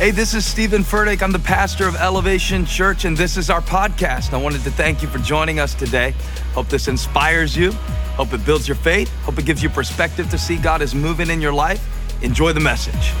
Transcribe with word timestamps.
Hey, 0.00 0.12
this 0.12 0.32
is 0.32 0.46
Steven 0.46 0.82
Furtick. 0.82 1.20
I'm 1.20 1.30
the 1.30 1.38
pastor 1.38 1.86
of 1.86 1.94
Elevation 1.94 2.64
Church, 2.64 3.04
and 3.04 3.14
this 3.14 3.36
is 3.36 3.50
our 3.50 3.60
podcast. 3.60 4.32
I 4.32 4.38
wanted 4.38 4.62
to 4.62 4.70
thank 4.70 5.02
you 5.02 5.08
for 5.08 5.18
joining 5.18 5.60
us 5.60 5.74
today. 5.74 6.14
Hope 6.54 6.68
this 6.68 6.88
inspires 6.88 7.54
you. 7.54 7.72
Hope 8.16 8.32
it 8.32 8.42
builds 8.46 8.66
your 8.66 8.78
faith. 8.78 9.14
Hope 9.24 9.38
it 9.38 9.44
gives 9.44 9.62
you 9.62 9.68
perspective 9.68 10.30
to 10.30 10.38
see 10.38 10.56
God 10.56 10.80
is 10.80 10.94
moving 10.94 11.28
in 11.28 11.42
your 11.42 11.52
life. 11.52 11.86
Enjoy 12.22 12.54
the 12.54 12.60
message. 12.60 13.12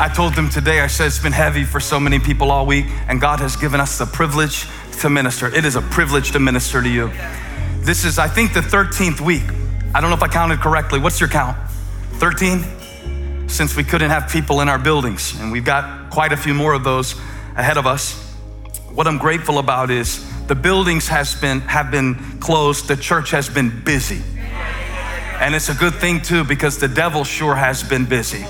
I 0.00 0.10
told 0.12 0.34
them 0.34 0.50
today, 0.50 0.80
I 0.80 0.88
said 0.88 1.06
it's 1.06 1.20
been 1.20 1.30
heavy 1.30 1.62
for 1.62 1.78
so 1.78 2.00
many 2.00 2.18
people 2.18 2.50
all 2.50 2.66
week, 2.66 2.86
and 3.06 3.20
God 3.20 3.38
has 3.38 3.54
given 3.54 3.78
us 3.78 3.98
the 3.98 4.06
privilege 4.06 4.66
to 5.00 5.08
minister. 5.08 5.46
It 5.46 5.64
is 5.64 5.76
a 5.76 5.82
privilege 5.82 6.32
to 6.32 6.40
minister 6.40 6.82
to 6.82 6.88
you. 6.88 7.08
This 7.82 8.04
is, 8.04 8.18
I 8.18 8.26
think, 8.26 8.52
the 8.52 8.62
13th 8.62 9.20
week. 9.20 9.44
I 9.94 10.00
don't 10.00 10.10
know 10.10 10.16
if 10.16 10.24
I 10.24 10.28
counted 10.28 10.58
correctly. 10.58 10.98
What's 10.98 11.20
your 11.20 11.28
count? 11.28 11.56
13? 12.14 12.64
Since 13.46 13.76
we 13.76 13.84
couldn't 13.84 14.10
have 14.10 14.30
people 14.30 14.60
in 14.60 14.68
our 14.68 14.78
buildings, 14.78 15.38
and 15.40 15.52
we've 15.52 15.64
got 15.64 16.10
quite 16.10 16.32
a 16.32 16.36
few 16.36 16.54
more 16.54 16.72
of 16.72 16.84
those 16.84 17.14
ahead 17.56 17.76
of 17.76 17.86
us. 17.86 18.14
What 18.92 19.06
I'm 19.06 19.18
grateful 19.18 19.58
about 19.58 19.90
is 19.90 20.24
the 20.46 20.54
buildings 20.54 21.08
has 21.08 21.34
been 21.34 21.60
have 21.60 21.90
been 21.90 22.14
closed, 22.40 22.88
the 22.88 22.96
church 22.96 23.30
has 23.30 23.48
been 23.48 23.82
busy. 23.84 24.22
And 25.40 25.54
it's 25.54 25.68
a 25.68 25.74
good 25.74 25.94
thing 25.94 26.20
too 26.20 26.44
because 26.44 26.78
the 26.78 26.88
devil 26.88 27.24
sure 27.24 27.54
has 27.54 27.82
been 27.82 28.04
busy. 28.04 28.44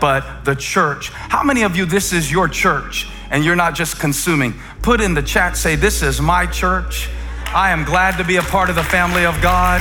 But 0.00 0.44
the 0.44 0.54
church, 0.54 1.10
how 1.10 1.42
many 1.42 1.62
of 1.62 1.76
you 1.76 1.84
this 1.84 2.12
is 2.12 2.30
your 2.30 2.48
church 2.48 3.08
and 3.30 3.44
you're 3.44 3.56
not 3.56 3.74
just 3.74 3.98
consuming? 4.00 4.54
Put 4.82 5.00
in 5.00 5.14
the 5.14 5.22
chat 5.22 5.56
say 5.56 5.76
this 5.76 6.02
is 6.02 6.20
my 6.20 6.46
church. 6.46 7.08
I 7.54 7.70
am 7.70 7.84
glad 7.84 8.16
to 8.18 8.24
be 8.24 8.36
a 8.36 8.42
part 8.42 8.70
of 8.70 8.76
the 8.76 8.84
family 8.84 9.24
of 9.24 9.40
God. 9.42 9.80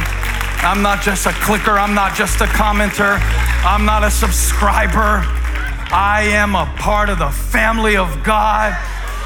I'm 0.63 0.83
not 0.83 1.01
just 1.01 1.25
a 1.25 1.31
clicker, 1.31 1.71
I'm 1.71 1.95
not 1.95 2.15
just 2.15 2.39
a 2.39 2.45
commenter, 2.45 3.17
I'm 3.65 3.83
not 3.83 4.03
a 4.03 4.11
subscriber. 4.11 5.23
I 5.93 6.21
am 6.31 6.55
a 6.55 6.71
part 6.77 7.09
of 7.09 7.19
the 7.19 7.29
family 7.29 7.97
of 7.97 8.23
God. 8.23 8.77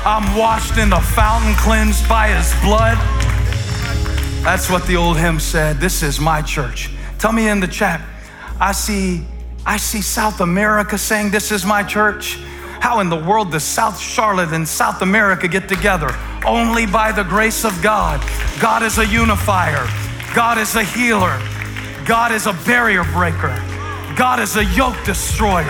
I'm 0.05 0.35
washed 0.35 0.77
in 0.77 0.89
the 0.89 0.99
fountain, 0.99 1.53
cleansed 1.55 2.07
by 2.07 2.29
his 2.29 2.53
blood. 2.61 2.97
That's 4.43 4.69
what 4.69 4.87
the 4.87 4.95
old 4.95 5.17
hymn 5.17 5.39
said. 5.39 5.79
This 5.79 6.03
is 6.03 6.19
my 6.19 6.41
church. 6.41 6.89
Tell 7.19 7.31
me 7.31 7.49
in 7.49 7.59
the 7.59 7.67
chat. 7.67 8.01
I 8.59 8.71
see 8.71 9.25
I 9.65 9.77
see 9.77 10.01
South 10.01 10.41
America 10.41 10.97
saying 10.97 11.31
this 11.31 11.51
is 11.51 11.65
my 11.65 11.83
church. 11.83 12.35
How 12.79 12.99
in 12.99 13.09
the 13.09 13.15
world 13.15 13.51
does 13.51 13.63
South 13.63 13.99
Charlotte 13.99 14.53
and 14.53 14.67
South 14.67 15.01
America 15.01 15.47
get 15.47 15.67
together? 15.67 16.15
Only 16.45 16.85
by 16.85 17.11
the 17.11 17.23
grace 17.23 17.65
of 17.65 17.81
God. 17.81 18.21
God 18.61 18.83
is 18.83 18.99
a 18.99 19.05
unifier. 19.05 19.87
God 20.35 20.57
is 20.57 20.75
a 20.75 20.83
healer. 20.83 21.39
God 22.05 22.33
is 22.33 22.45
a 22.45 22.51
barrier 22.67 23.05
breaker. 23.05 23.55
God 24.17 24.41
is 24.41 24.57
a 24.57 24.65
yoke 24.65 25.01
destroyer. 25.05 25.63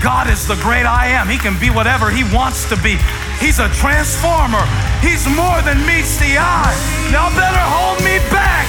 God 0.00 0.30
is 0.30 0.46
the 0.46 0.54
great 0.62 0.86
I 0.86 1.06
am. 1.08 1.26
He 1.28 1.36
can 1.36 1.58
be 1.58 1.68
whatever 1.68 2.08
He 2.08 2.22
wants 2.32 2.68
to 2.68 2.76
be. 2.76 2.96
He's 3.40 3.58
a 3.58 3.68
transformer. 3.70 4.62
He's 5.02 5.26
more 5.26 5.60
than 5.62 5.84
meets 5.84 6.16
the 6.18 6.38
eye. 6.38 6.78
Y'all 7.10 7.34
better 7.34 7.58
hold 7.58 7.98
me 8.04 8.18
back. 8.30 8.66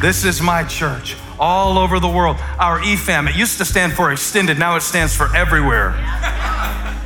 This 0.00 0.24
is 0.24 0.40
my 0.40 0.62
church 0.62 1.16
all 1.40 1.76
over 1.76 1.98
the 1.98 2.08
world. 2.08 2.36
Our 2.60 2.78
EFAM, 2.78 3.28
it 3.28 3.34
used 3.34 3.58
to 3.58 3.64
stand 3.64 3.94
for 3.94 4.12
extended, 4.12 4.60
now 4.60 4.76
it 4.76 4.82
stands 4.82 5.16
for 5.16 5.34
everywhere. 5.34 5.90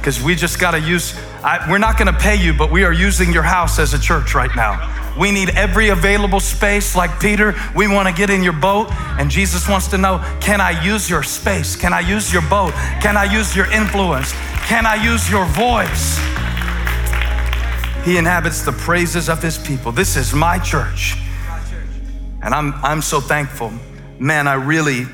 Because 0.03 0.21
we 0.21 0.35
just 0.35 0.59
got 0.59 0.73
to 0.73 0.81
use 0.81 1.17
I, 1.45 1.65
we're 1.71 1.79
not 1.79 1.97
going 1.97 2.13
to 2.13 2.19
pay 2.19 2.35
you, 2.35 2.53
but 2.53 2.73
we 2.73 2.83
are 2.83 2.93
using 2.93 3.33
your 3.33 3.45
house 3.45 3.79
as 3.79 3.95
a 3.95 4.01
church 4.01 4.35
right 4.35 4.51
now. 4.57 5.15
We 5.17 5.31
need 5.31 5.51
every 5.51 5.91
available 5.91 6.41
space. 6.41 6.97
Like 6.97 7.21
Peter, 7.21 7.55
we 7.77 7.87
want 7.87 8.09
to 8.09 8.15
get 8.15 8.29
in 8.29 8.43
your 8.43 8.53
boat, 8.53 8.89
and 8.91 9.31
Jesus 9.31 9.69
wants 9.69 9.87
to 9.89 9.99
know 9.99 10.19
can 10.41 10.61
I 10.61 10.85
use 10.85 11.09
your 11.09 11.23
space? 11.23 11.77
Can 11.77 11.93
I 11.93 12.01
use 12.01 12.33
your 12.33 12.43
boat? 12.43 12.73
Can 13.01 13.17
I 13.17 13.25
use 13.25 13.55
your 13.55 13.71
influence? 13.71 14.33
Can 14.67 14.87
I 14.87 14.97
use 14.97 15.31
your 15.31 15.45
voice? 15.47 16.19
He 18.05 18.17
inhabits 18.17 18.63
the 18.63 18.73
praises 18.73 19.29
of 19.29 19.41
his 19.41 19.57
people. 19.57 19.93
This 19.93 20.17
is 20.17 20.35
my 20.35 20.59
church. 20.59 21.17
And 22.43 22.53
I'm, 22.53 22.73
I'm 22.85 23.03
so 23.03 23.21
thankful. 23.21 23.73
Man, 24.19 24.49
I 24.49 24.55
really, 24.55 25.07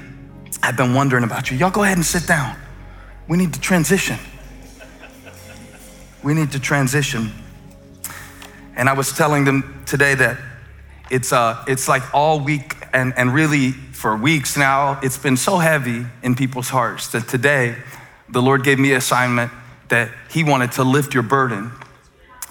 I've 0.62 0.78
been 0.78 0.94
wondering 0.94 1.24
about 1.24 1.50
you. 1.50 1.58
Y'all 1.58 1.70
go 1.70 1.82
ahead 1.82 1.98
and 1.98 2.06
sit 2.06 2.26
down. 2.26 2.56
We 3.28 3.36
need 3.36 3.52
to 3.52 3.60
transition 3.60 4.18
we 6.22 6.34
need 6.34 6.52
to 6.52 6.60
transition. 6.60 7.32
And 8.76 8.88
I 8.88 8.92
was 8.92 9.12
telling 9.12 9.44
them 9.44 9.82
today 9.86 10.14
that 10.14 10.38
it's, 11.10 11.32
uh, 11.32 11.64
it's 11.66 11.88
like 11.88 12.14
all 12.14 12.40
week 12.40 12.76
and, 12.92 13.12
and 13.16 13.32
really 13.32 13.72
for 13.72 14.16
weeks 14.16 14.56
now, 14.56 15.00
it's 15.02 15.18
been 15.18 15.36
so 15.36 15.58
heavy 15.58 16.06
in 16.22 16.34
people's 16.34 16.68
hearts 16.68 17.08
that 17.08 17.26
today 17.26 17.76
the 18.28 18.40
Lord 18.40 18.62
gave 18.62 18.78
me 18.78 18.92
an 18.92 18.98
assignment 18.98 19.50
that 19.88 20.10
He 20.30 20.44
wanted 20.44 20.72
to 20.72 20.84
lift 20.84 21.14
your 21.14 21.22
burden. 21.22 21.72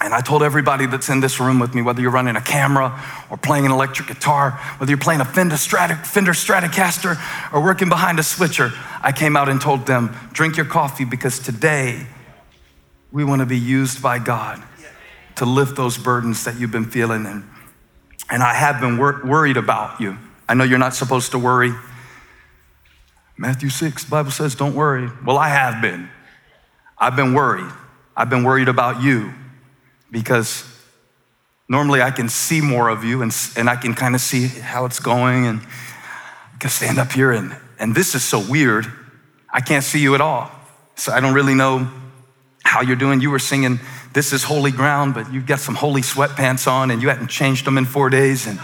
And 0.00 0.14
I 0.14 0.20
told 0.20 0.42
everybody 0.42 0.86
that's 0.86 1.08
in 1.08 1.20
this 1.20 1.40
room 1.40 1.58
with 1.58 1.74
me, 1.74 1.82
whether 1.82 2.00
you're 2.00 2.10
running 2.10 2.36
a 2.36 2.40
camera 2.40 3.02
or 3.30 3.36
playing 3.36 3.64
an 3.64 3.72
electric 3.72 4.08
guitar, 4.08 4.52
whether 4.78 4.90
you're 4.90 4.98
playing 4.98 5.20
a 5.20 5.24
Fender, 5.24 5.56
Strat- 5.56 6.06
Fender 6.06 6.32
Stratocaster 6.32 7.18
or 7.52 7.62
working 7.62 7.88
behind 7.88 8.18
a 8.18 8.22
switcher, 8.22 8.70
I 9.02 9.10
came 9.12 9.36
out 9.36 9.48
and 9.48 9.60
told 9.60 9.86
them, 9.86 10.14
drink 10.32 10.56
your 10.56 10.66
coffee 10.66 11.04
because 11.04 11.38
today 11.38 12.06
we 13.10 13.24
want 13.24 13.40
to 13.40 13.46
be 13.46 13.58
used 13.58 14.02
by 14.02 14.18
God 14.18 14.62
to 15.36 15.44
lift 15.44 15.76
those 15.76 15.96
burdens 15.96 16.44
that 16.44 16.58
you've 16.58 16.72
been 16.72 16.90
feeling. 16.90 17.24
And, 17.26 17.48
and 18.30 18.42
I 18.42 18.54
have 18.54 18.80
been 18.80 18.98
wor- 18.98 19.22
worried 19.24 19.56
about 19.56 20.00
you. 20.00 20.18
I 20.48 20.54
know 20.54 20.64
you're 20.64 20.78
not 20.78 20.94
supposed 20.94 21.30
to 21.32 21.38
worry. 21.38 21.72
Matthew 23.36 23.68
6, 23.68 24.04
Bible 24.06 24.30
says, 24.30 24.54
don't 24.54 24.74
worry. 24.74 25.08
Well, 25.24 25.38
I 25.38 25.48
have 25.48 25.80
been. 25.80 26.10
I've 26.98 27.14
been 27.14 27.34
worried. 27.34 27.70
I've 28.16 28.28
been 28.28 28.42
worried 28.42 28.68
about 28.68 29.02
you 29.02 29.32
because 30.10 30.64
normally 31.68 32.02
I 32.02 32.10
can 32.10 32.28
see 32.28 32.60
more 32.60 32.88
of 32.88 33.04
you 33.04 33.22
and, 33.22 33.32
and 33.56 33.70
I 33.70 33.76
can 33.76 33.94
kind 33.94 34.16
of 34.16 34.20
see 34.20 34.48
how 34.48 34.86
it's 34.86 34.98
going 34.98 35.46
and 35.46 35.60
I 35.60 36.56
can 36.58 36.70
stand 36.70 36.98
up 36.98 37.12
here 37.12 37.30
and, 37.30 37.56
and 37.78 37.94
this 37.94 38.16
is 38.16 38.24
so 38.24 38.40
weird. 38.40 38.90
I 39.52 39.60
can't 39.60 39.84
see 39.84 40.00
you 40.00 40.16
at 40.16 40.20
all. 40.20 40.50
So 40.96 41.12
I 41.12 41.20
don't 41.20 41.34
really 41.34 41.54
know 41.54 41.88
how 42.68 42.82
you're 42.82 42.96
doing. 42.96 43.20
You 43.20 43.30
were 43.30 43.38
singing, 43.38 43.80
This 44.12 44.32
is 44.32 44.44
Holy 44.44 44.70
Ground, 44.70 45.14
but 45.14 45.32
you've 45.32 45.46
got 45.46 45.58
some 45.58 45.74
holy 45.74 46.02
sweatpants 46.02 46.70
on 46.70 46.90
and 46.90 47.02
you 47.02 47.08
hadn't 47.08 47.28
changed 47.28 47.64
them 47.64 47.78
in 47.78 47.86
four 47.86 48.10
days. 48.10 48.46
And, 48.46 48.60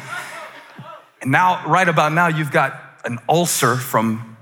and 1.22 1.32
now, 1.32 1.66
right 1.66 1.88
about 1.88 2.12
now, 2.12 2.28
you've 2.28 2.52
got 2.52 2.78
an 3.04 3.18
ulcer 3.28 3.76
from 3.76 4.36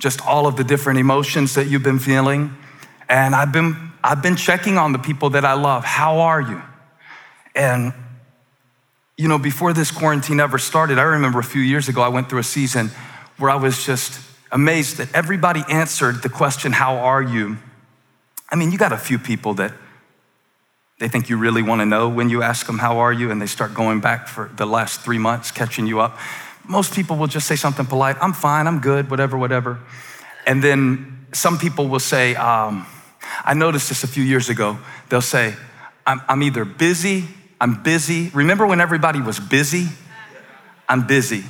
just 0.00 0.24
all 0.26 0.46
of 0.46 0.56
the 0.56 0.64
different 0.64 0.98
emotions 0.98 1.54
that 1.54 1.66
you've 1.66 1.82
been 1.82 1.98
feeling. 1.98 2.54
And 3.08 3.34
I've 3.34 3.50
been, 3.50 3.92
I've 4.04 4.22
been 4.22 4.36
checking 4.36 4.76
on 4.76 4.92
the 4.92 4.98
people 4.98 5.30
that 5.30 5.44
I 5.44 5.54
love. 5.54 5.84
How 5.84 6.20
are 6.20 6.40
you? 6.40 6.62
And, 7.54 7.94
you 9.16 9.26
know, 9.26 9.38
before 9.38 9.72
this 9.72 9.90
quarantine 9.90 10.38
ever 10.38 10.58
started, 10.58 10.98
I 10.98 11.02
remember 11.02 11.38
a 11.38 11.44
few 11.44 11.62
years 11.62 11.88
ago, 11.88 12.02
I 12.02 12.08
went 12.08 12.28
through 12.28 12.40
a 12.40 12.44
season 12.44 12.90
where 13.38 13.50
I 13.50 13.56
was 13.56 13.84
just 13.84 14.20
amazed 14.52 14.98
that 14.98 15.12
everybody 15.14 15.64
answered 15.68 16.22
the 16.22 16.28
question, 16.28 16.72
How 16.72 16.98
are 16.98 17.22
you? 17.22 17.56
I 18.50 18.56
mean, 18.56 18.72
you 18.72 18.78
got 18.78 18.92
a 18.92 18.98
few 18.98 19.18
people 19.18 19.54
that 19.54 19.72
they 20.98 21.08
think 21.08 21.28
you 21.28 21.36
really 21.36 21.62
want 21.62 21.80
to 21.80 21.86
know 21.86 22.08
when 22.08 22.28
you 22.28 22.42
ask 22.42 22.66
them, 22.66 22.78
How 22.78 22.98
are 22.98 23.12
you? 23.12 23.30
and 23.30 23.40
they 23.40 23.46
start 23.46 23.74
going 23.74 24.00
back 24.00 24.26
for 24.26 24.50
the 24.56 24.66
last 24.66 25.00
three 25.00 25.18
months, 25.18 25.50
catching 25.50 25.86
you 25.86 26.00
up. 26.00 26.18
Most 26.66 26.94
people 26.94 27.16
will 27.16 27.28
just 27.28 27.46
say 27.46 27.56
something 27.56 27.86
polite, 27.86 28.16
I'm 28.20 28.32
fine, 28.32 28.66
I'm 28.66 28.80
good, 28.80 29.10
whatever, 29.10 29.38
whatever. 29.38 29.78
And 30.46 30.62
then 30.62 31.26
some 31.32 31.58
people 31.58 31.88
will 31.88 32.00
say, 32.00 32.34
um, 32.34 32.86
I 33.44 33.54
noticed 33.54 33.88
this 33.88 34.02
a 34.02 34.08
few 34.08 34.24
years 34.24 34.48
ago. 34.48 34.78
They'll 35.08 35.20
say, 35.20 35.54
I'm, 36.06 36.20
I'm 36.28 36.42
either 36.42 36.64
busy, 36.64 37.24
I'm 37.60 37.82
busy. 37.82 38.30
Remember 38.30 38.66
when 38.66 38.80
everybody 38.80 39.20
was 39.20 39.38
busy? 39.38 39.88
I'm 40.88 41.06
busy. 41.06 41.44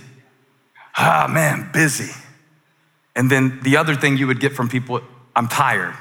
Ah, 0.97 1.29
man, 1.31 1.71
busy. 1.73 2.13
And 3.15 3.31
then 3.31 3.61
the 3.63 3.77
other 3.77 3.95
thing 3.95 4.17
you 4.17 4.27
would 4.27 4.41
get 4.41 4.53
from 4.53 4.69
people, 4.69 5.01
I'm 5.35 5.49
tired. 5.49 5.95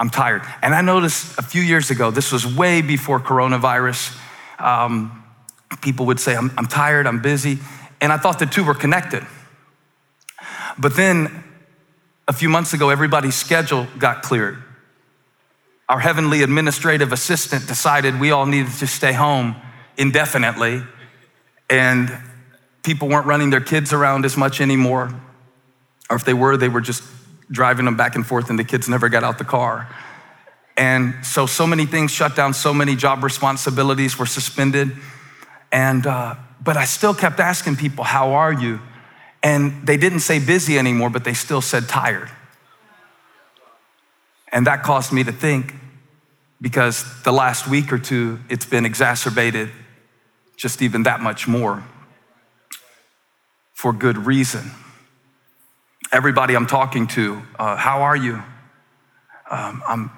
I'm 0.00 0.08
tired. 0.08 0.42
And 0.62 0.74
I 0.74 0.80
noticed 0.80 1.38
a 1.38 1.42
few 1.42 1.60
years 1.60 1.90
ago, 1.90 2.10
this 2.10 2.32
was 2.32 2.46
way 2.46 2.80
before 2.80 3.20
coronavirus, 3.20 4.18
um, 4.58 5.22
people 5.82 6.06
would 6.06 6.18
say, 6.18 6.34
I'm, 6.34 6.50
I'm 6.56 6.66
tired, 6.66 7.06
I'm 7.06 7.20
busy. 7.20 7.58
And 8.00 8.10
I 8.10 8.16
thought 8.16 8.38
the 8.38 8.46
two 8.46 8.64
were 8.64 8.74
connected. 8.74 9.26
But 10.78 10.96
then 10.96 11.44
a 12.26 12.32
few 12.32 12.48
months 12.48 12.72
ago, 12.72 12.88
everybody's 12.88 13.34
schedule 13.34 13.86
got 13.98 14.22
cleared. 14.22 14.62
Our 15.86 15.98
heavenly 15.98 16.42
administrative 16.42 17.12
assistant 17.12 17.68
decided 17.68 18.18
we 18.18 18.30
all 18.30 18.46
needed 18.46 18.72
to 18.78 18.86
stay 18.86 19.12
home 19.12 19.54
indefinitely, 19.98 20.82
and 21.68 22.10
people 22.82 23.08
weren't 23.08 23.26
running 23.26 23.50
their 23.50 23.60
kids 23.60 23.92
around 23.92 24.24
as 24.24 24.34
much 24.34 24.62
anymore. 24.62 25.12
Or 26.08 26.16
if 26.16 26.24
they 26.24 26.32
were, 26.32 26.56
they 26.56 26.68
were 26.68 26.80
just 26.80 27.02
driving 27.50 27.84
them 27.84 27.96
back 27.96 28.14
and 28.14 28.26
forth, 28.26 28.50
and 28.50 28.58
the 28.58 28.64
kids 28.64 28.88
never 28.88 29.08
got 29.08 29.24
out 29.24 29.38
the 29.38 29.44
car. 29.44 29.88
And 30.76 31.14
so, 31.24 31.46
so 31.46 31.66
many 31.66 31.86
things 31.86 32.10
shut 32.10 32.36
down, 32.36 32.54
so 32.54 32.72
many 32.72 32.96
job 32.96 33.22
responsibilities 33.22 34.18
were 34.18 34.26
suspended. 34.26 34.92
And 35.72 36.06
uh, 36.06 36.36
but 36.62 36.76
I 36.76 36.84
still 36.84 37.14
kept 37.14 37.40
asking 37.40 37.76
people, 37.76 38.04
How 38.04 38.32
are 38.32 38.52
you? 38.52 38.80
And 39.42 39.86
they 39.86 39.96
didn't 39.96 40.20
say 40.20 40.38
busy 40.38 40.78
anymore, 40.78 41.10
but 41.10 41.24
they 41.24 41.34
still 41.34 41.62
said 41.62 41.88
tired. 41.88 42.30
And 44.52 44.66
that 44.66 44.82
caused 44.82 45.12
me 45.12 45.24
to 45.24 45.32
think 45.32 45.74
because 46.60 47.04
the 47.22 47.32
last 47.32 47.66
week 47.66 47.92
or 47.92 47.98
two, 47.98 48.40
it's 48.48 48.66
been 48.66 48.84
exacerbated 48.84 49.70
just 50.56 50.82
even 50.82 51.04
that 51.04 51.20
much 51.20 51.48
more 51.48 51.82
for 53.72 53.94
good 53.94 54.18
reason. 54.18 54.70
Everybody 56.12 56.56
I'm 56.56 56.66
talking 56.66 57.06
to, 57.08 57.40
uh, 57.56 57.76
how 57.76 58.02
are 58.02 58.16
you? 58.16 58.42
Um, 59.48 59.80
I'm, 59.86 60.10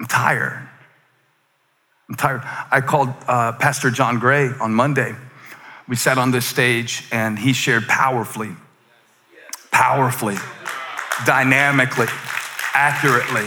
I'm 0.00 0.06
tired. 0.06 0.66
I'm 2.08 2.14
tired. 2.14 2.40
I 2.70 2.80
called 2.80 3.10
uh, 3.26 3.52
Pastor 3.52 3.90
John 3.90 4.18
Gray 4.18 4.48
on 4.58 4.72
Monday. 4.72 5.14
We 5.86 5.96
sat 5.96 6.16
on 6.16 6.30
this 6.30 6.46
stage 6.46 7.04
and 7.12 7.38
he 7.38 7.52
shared 7.52 7.86
powerfully, 7.88 8.52
powerfully, 9.70 10.36
dynamically, 11.26 12.06
accurately 12.72 13.46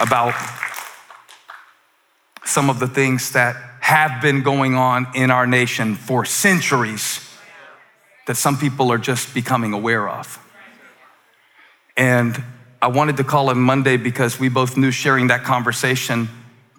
about 0.00 0.34
some 2.44 2.70
of 2.70 2.80
the 2.80 2.88
things 2.88 3.30
that 3.32 3.54
have 3.80 4.20
been 4.20 4.42
going 4.42 4.74
on 4.74 5.06
in 5.14 5.30
our 5.30 5.46
nation 5.46 5.94
for 5.94 6.24
centuries 6.24 7.25
that 8.26 8.36
some 8.36 8.58
people 8.58 8.92
are 8.92 8.98
just 8.98 9.34
becoming 9.34 9.72
aware 9.72 10.08
of. 10.08 10.38
And 11.96 12.42
I 12.82 12.88
wanted 12.88 13.16
to 13.16 13.24
call 13.24 13.50
him 13.50 13.62
Monday 13.62 13.96
because 13.96 14.38
we 14.38 14.48
both 14.48 14.76
knew 14.76 14.90
sharing 14.90 15.28
that 15.28 15.44
conversation 15.44 16.28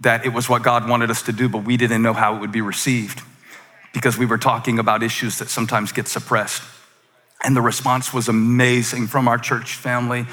that 0.02 0.26
it 0.26 0.30
was 0.30 0.48
what 0.48 0.62
God 0.62 0.88
wanted 0.88 1.10
us 1.10 1.24
to 1.24 1.32
do, 1.32 1.50
but 1.50 1.64
we 1.64 1.76
didn't 1.76 2.04
know 2.04 2.14
how 2.14 2.36
it 2.36 2.40
would 2.40 2.52
be 2.52 2.62
received 2.62 3.22
because 3.94 4.18
we 4.18 4.26
were 4.26 4.38
talking 4.38 4.78
about 4.78 5.02
issues 5.02 5.40
that 5.40 5.50
sometimes 5.50 5.92
get 5.92 6.08
suppressed. 6.08 6.62
And 7.44 7.56
the 7.56 7.62
response 7.62 8.14
was 8.14 8.28
amazing 8.28 9.08
from 9.08 9.28
our 9.28 9.38
church 9.38 9.74
family. 9.76 10.28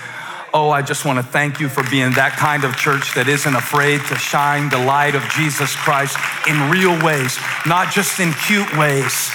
Oh, 0.52 0.70
I 0.70 0.82
just 0.82 1.04
want 1.04 1.18
to 1.18 1.22
thank 1.24 1.60
you 1.60 1.68
for 1.68 1.82
being 1.90 2.12
that 2.12 2.32
kind 2.32 2.64
of 2.64 2.76
church 2.76 3.14
that 3.14 3.26
isn't 3.26 3.56
afraid 3.56 4.00
to 4.06 4.16
shine 4.16 4.68
the 4.68 4.78
light 4.78 5.14
of 5.14 5.22
Jesus 5.30 5.74
Christ 5.74 6.16
in 6.46 6.70
real 6.70 6.94
ways, 7.04 7.38
not 7.66 7.92
just 7.92 8.20
in 8.20 8.32
cute 8.46 8.70
ways, 8.76 9.30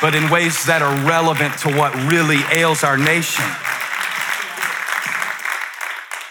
but 0.00 0.14
in 0.14 0.30
ways 0.30 0.66
that 0.66 0.82
are 0.82 0.94
relevant 1.06 1.58
to 1.58 1.72
what 1.76 1.94
really 2.10 2.38
ails 2.52 2.84
our 2.84 2.96
nation. 2.96 3.44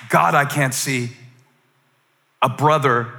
God, 0.09 0.35
I 0.35 0.45
can't 0.45 0.73
see 0.73 1.09
a 2.41 2.49
brother 2.49 3.11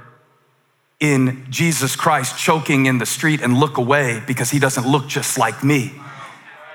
in 0.99 1.45
Jesus 1.49 1.95
Christ 1.95 2.37
choking 2.37 2.87
in 2.87 2.97
the 2.97 3.05
street 3.05 3.41
and 3.41 3.57
look 3.57 3.77
away 3.77 4.21
because 4.25 4.49
he 4.49 4.59
doesn't 4.59 4.87
look 4.87 5.07
just 5.07 5.37
like 5.37 5.63
me. 5.63 5.93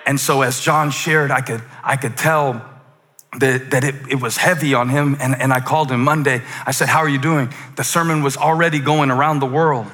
And 0.07 0.21
so 0.21 0.43
as 0.43 0.61
John 0.61 0.91
shared, 0.91 1.31
I 1.31 1.41
could, 1.41 1.63
I 1.83 1.97
could 1.97 2.17
tell 2.17 2.65
that, 3.39 3.71
that 3.71 3.85
it, 3.85 3.95
it 4.09 4.21
was 4.21 4.37
heavy 4.37 4.75
on 4.75 4.89
him. 4.89 5.17
And, 5.19 5.35
and 5.35 5.53
I 5.53 5.61
called 5.61 5.91
him 5.91 6.03
Monday. 6.03 6.43
I 6.67 6.71
said, 6.71 6.89
How 6.89 6.99
are 6.99 7.09
you 7.09 7.19
doing? 7.19 7.53
The 7.77 7.85
sermon 7.85 8.23
was 8.23 8.37
already 8.37 8.79
going 8.79 9.11
around 9.11 9.41
the 9.41 9.47
world. 9.47 9.91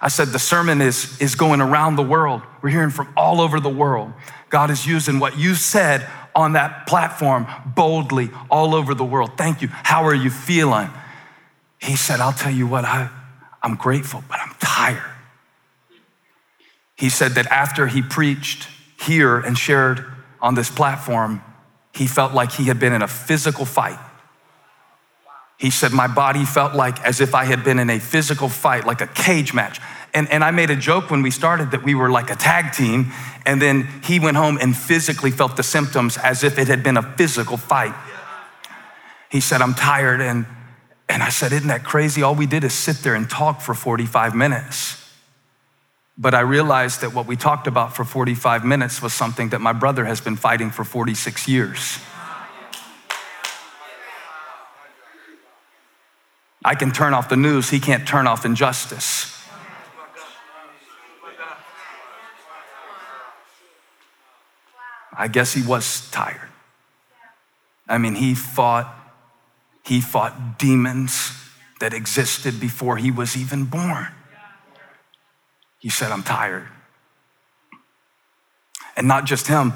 I 0.00 0.08
said, 0.08 0.28
The 0.28 0.38
sermon 0.38 0.80
is, 0.80 1.20
is 1.20 1.34
going 1.34 1.60
around 1.60 1.96
the 1.96 2.02
world. 2.02 2.42
We're 2.62 2.70
hearing 2.70 2.90
from 2.90 3.12
all 3.16 3.40
over 3.40 3.60
the 3.60 3.68
world. 3.68 4.12
God 4.48 4.70
is 4.70 4.86
using 4.86 5.18
what 5.18 5.38
you 5.38 5.54
said 5.54 6.08
on 6.34 6.52
that 6.52 6.86
platform 6.86 7.46
boldly 7.66 8.30
all 8.50 8.74
over 8.74 8.94
the 8.94 9.04
world. 9.04 9.32
Thank 9.36 9.60
you. 9.60 9.68
How 9.68 10.04
are 10.04 10.14
you 10.14 10.30
feeling? 10.30 10.88
He 11.80 11.96
said, 11.96 12.20
I'll 12.20 12.32
tell 12.32 12.52
you 12.52 12.66
what, 12.66 12.84
I, 12.84 13.10
I'm 13.62 13.76
grateful, 13.76 14.22
but 14.28 14.38
I'm 14.40 14.54
tired. 14.60 15.02
He 16.96 17.08
said 17.08 17.32
that 17.32 17.46
after 17.46 17.86
he 17.86 18.02
preached 18.02 18.68
here 19.00 19.38
and 19.38 19.56
shared 19.56 20.04
on 20.40 20.54
this 20.54 20.70
platform, 20.70 21.42
he 21.92 22.06
felt 22.06 22.34
like 22.34 22.52
he 22.52 22.64
had 22.64 22.80
been 22.80 22.92
in 22.92 23.02
a 23.02 23.08
physical 23.08 23.64
fight. 23.64 23.98
He 25.58 25.70
said, 25.70 25.92
My 25.92 26.06
body 26.06 26.44
felt 26.44 26.74
like 26.74 27.04
as 27.04 27.20
if 27.20 27.34
I 27.34 27.44
had 27.44 27.64
been 27.64 27.78
in 27.78 27.90
a 27.90 27.98
physical 27.98 28.48
fight, 28.48 28.86
like 28.86 29.00
a 29.00 29.08
cage 29.08 29.52
match. 29.52 29.80
And, 30.14 30.30
and 30.30 30.42
I 30.42 30.52
made 30.52 30.70
a 30.70 30.76
joke 30.76 31.10
when 31.10 31.20
we 31.20 31.30
started 31.30 31.72
that 31.72 31.82
we 31.82 31.94
were 31.94 32.10
like 32.10 32.30
a 32.30 32.36
tag 32.36 32.72
team. 32.72 33.12
And 33.44 33.60
then 33.60 33.88
he 34.02 34.20
went 34.20 34.36
home 34.36 34.58
and 34.60 34.76
physically 34.76 35.30
felt 35.30 35.56
the 35.56 35.62
symptoms 35.62 36.16
as 36.16 36.44
if 36.44 36.58
it 36.58 36.68
had 36.68 36.82
been 36.82 36.96
a 36.96 37.02
physical 37.02 37.56
fight. 37.56 37.94
He 39.30 39.40
said, 39.40 39.60
I'm 39.60 39.74
tired. 39.74 40.20
And, 40.20 40.46
and 41.08 41.22
I 41.22 41.28
said, 41.28 41.52
Isn't 41.52 41.68
that 41.68 41.84
crazy? 41.84 42.22
All 42.22 42.36
we 42.36 42.46
did 42.46 42.62
is 42.62 42.72
sit 42.72 42.98
there 42.98 43.16
and 43.16 43.28
talk 43.28 43.60
for 43.60 43.74
45 43.74 44.36
minutes. 44.36 44.94
But 46.16 46.34
I 46.34 46.40
realized 46.40 47.00
that 47.02 47.14
what 47.14 47.26
we 47.26 47.36
talked 47.36 47.66
about 47.66 47.94
for 47.94 48.04
45 48.04 48.64
minutes 48.64 49.02
was 49.02 49.12
something 49.12 49.50
that 49.50 49.60
my 49.60 49.72
brother 49.72 50.04
has 50.04 50.20
been 50.20 50.36
fighting 50.36 50.70
for 50.70 50.84
46 50.84 51.46
years. 51.46 51.98
I 56.64 56.74
can 56.74 56.90
turn 56.90 57.14
off 57.14 57.28
the 57.28 57.36
news, 57.36 57.70
he 57.70 57.80
can't 57.80 58.06
turn 58.06 58.26
off 58.26 58.44
injustice. 58.44 59.34
I 65.16 65.26
guess 65.26 65.52
he 65.52 65.62
was 65.62 66.08
tired. 66.10 66.48
I 67.88 67.98
mean, 67.98 68.14
he 68.14 68.34
fought, 68.34 68.94
he 69.84 70.00
fought 70.00 70.58
demons 70.58 71.32
that 71.80 71.92
existed 71.92 72.60
before 72.60 72.98
he 72.98 73.10
was 73.10 73.36
even 73.36 73.64
born. 73.64 74.08
He 75.78 75.88
said, 75.88 76.12
I'm 76.12 76.22
tired. 76.22 76.68
And 78.96 79.08
not 79.08 79.24
just 79.24 79.46
him, 79.46 79.72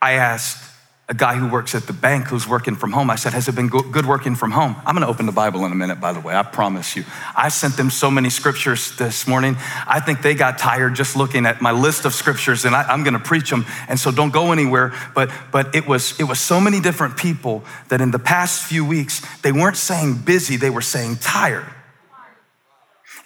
I 0.00 0.12
asked 0.12 0.71
a 1.12 1.14
guy 1.14 1.34
who 1.34 1.46
works 1.46 1.74
at 1.74 1.82
the 1.82 1.92
bank 1.92 2.28
who's 2.28 2.48
working 2.48 2.74
from 2.74 2.90
home. 2.90 3.10
I 3.10 3.16
said, 3.16 3.34
Has 3.34 3.46
it 3.46 3.54
been 3.54 3.68
good 3.68 4.06
working 4.06 4.34
from 4.34 4.50
home? 4.50 4.76
I'm 4.86 4.94
gonna 4.94 5.08
open 5.08 5.26
the 5.26 5.32
Bible 5.32 5.66
in 5.66 5.70
a 5.70 5.74
minute, 5.74 6.00
by 6.00 6.14
the 6.14 6.20
way, 6.20 6.34
I 6.34 6.42
promise 6.42 6.96
you. 6.96 7.04
I 7.36 7.50
sent 7.50 7.76
them 7.76 7.90
so 7.90 8.10
many 8.10 8.30
scriptures 8.30 8.96
this 8.96 9.26
morning. 9.26 9.56
I 9.86 10.00
think 10.00 10.22
they 10.22 10.34
got 10.34 10.56
tired 10.56 10.94
just 10.94 11.14
looking 11.14 11.44
at 11.44 11.60
my 11.60 11.70
list 11.70 12.06
of 12.06 12.14
scriptures, 12.14 12.64
and 12.64 12.74
I, 12.74 12.94
am 12.94 13.04
gonna 13.04 13.18
preach 13.18 13.50
them. 13.50 13.66
And 13.90 14.00
so 14.00 14.10
don't 14.10 14.32
go 14.32 14.52
anywhere. 14.52 14.94
But, 15.14 15.30
but 15.52 15.74
it, 15.74 15.86
was, 15.86 16.18
it 16.18 16.24
was 16.24 16.40
so 16.40 16.62
many 16.62 16.80
different 16.80 17.18
people 17.18 17.62
that 17.90 18.00
in 18.00 18.10
the 18.10 18.18
past 18.18 18.62
few 18.62 18.82
weeks, 18.82 19.20
they 19.42 19.52
weren't 19.52 19.76
saying 19.76 20.22
busy, 20.24 20.56
they 20.56 20.70
were 20.70 20.80
saying 20.80 21.16
tired. 21.16 21.66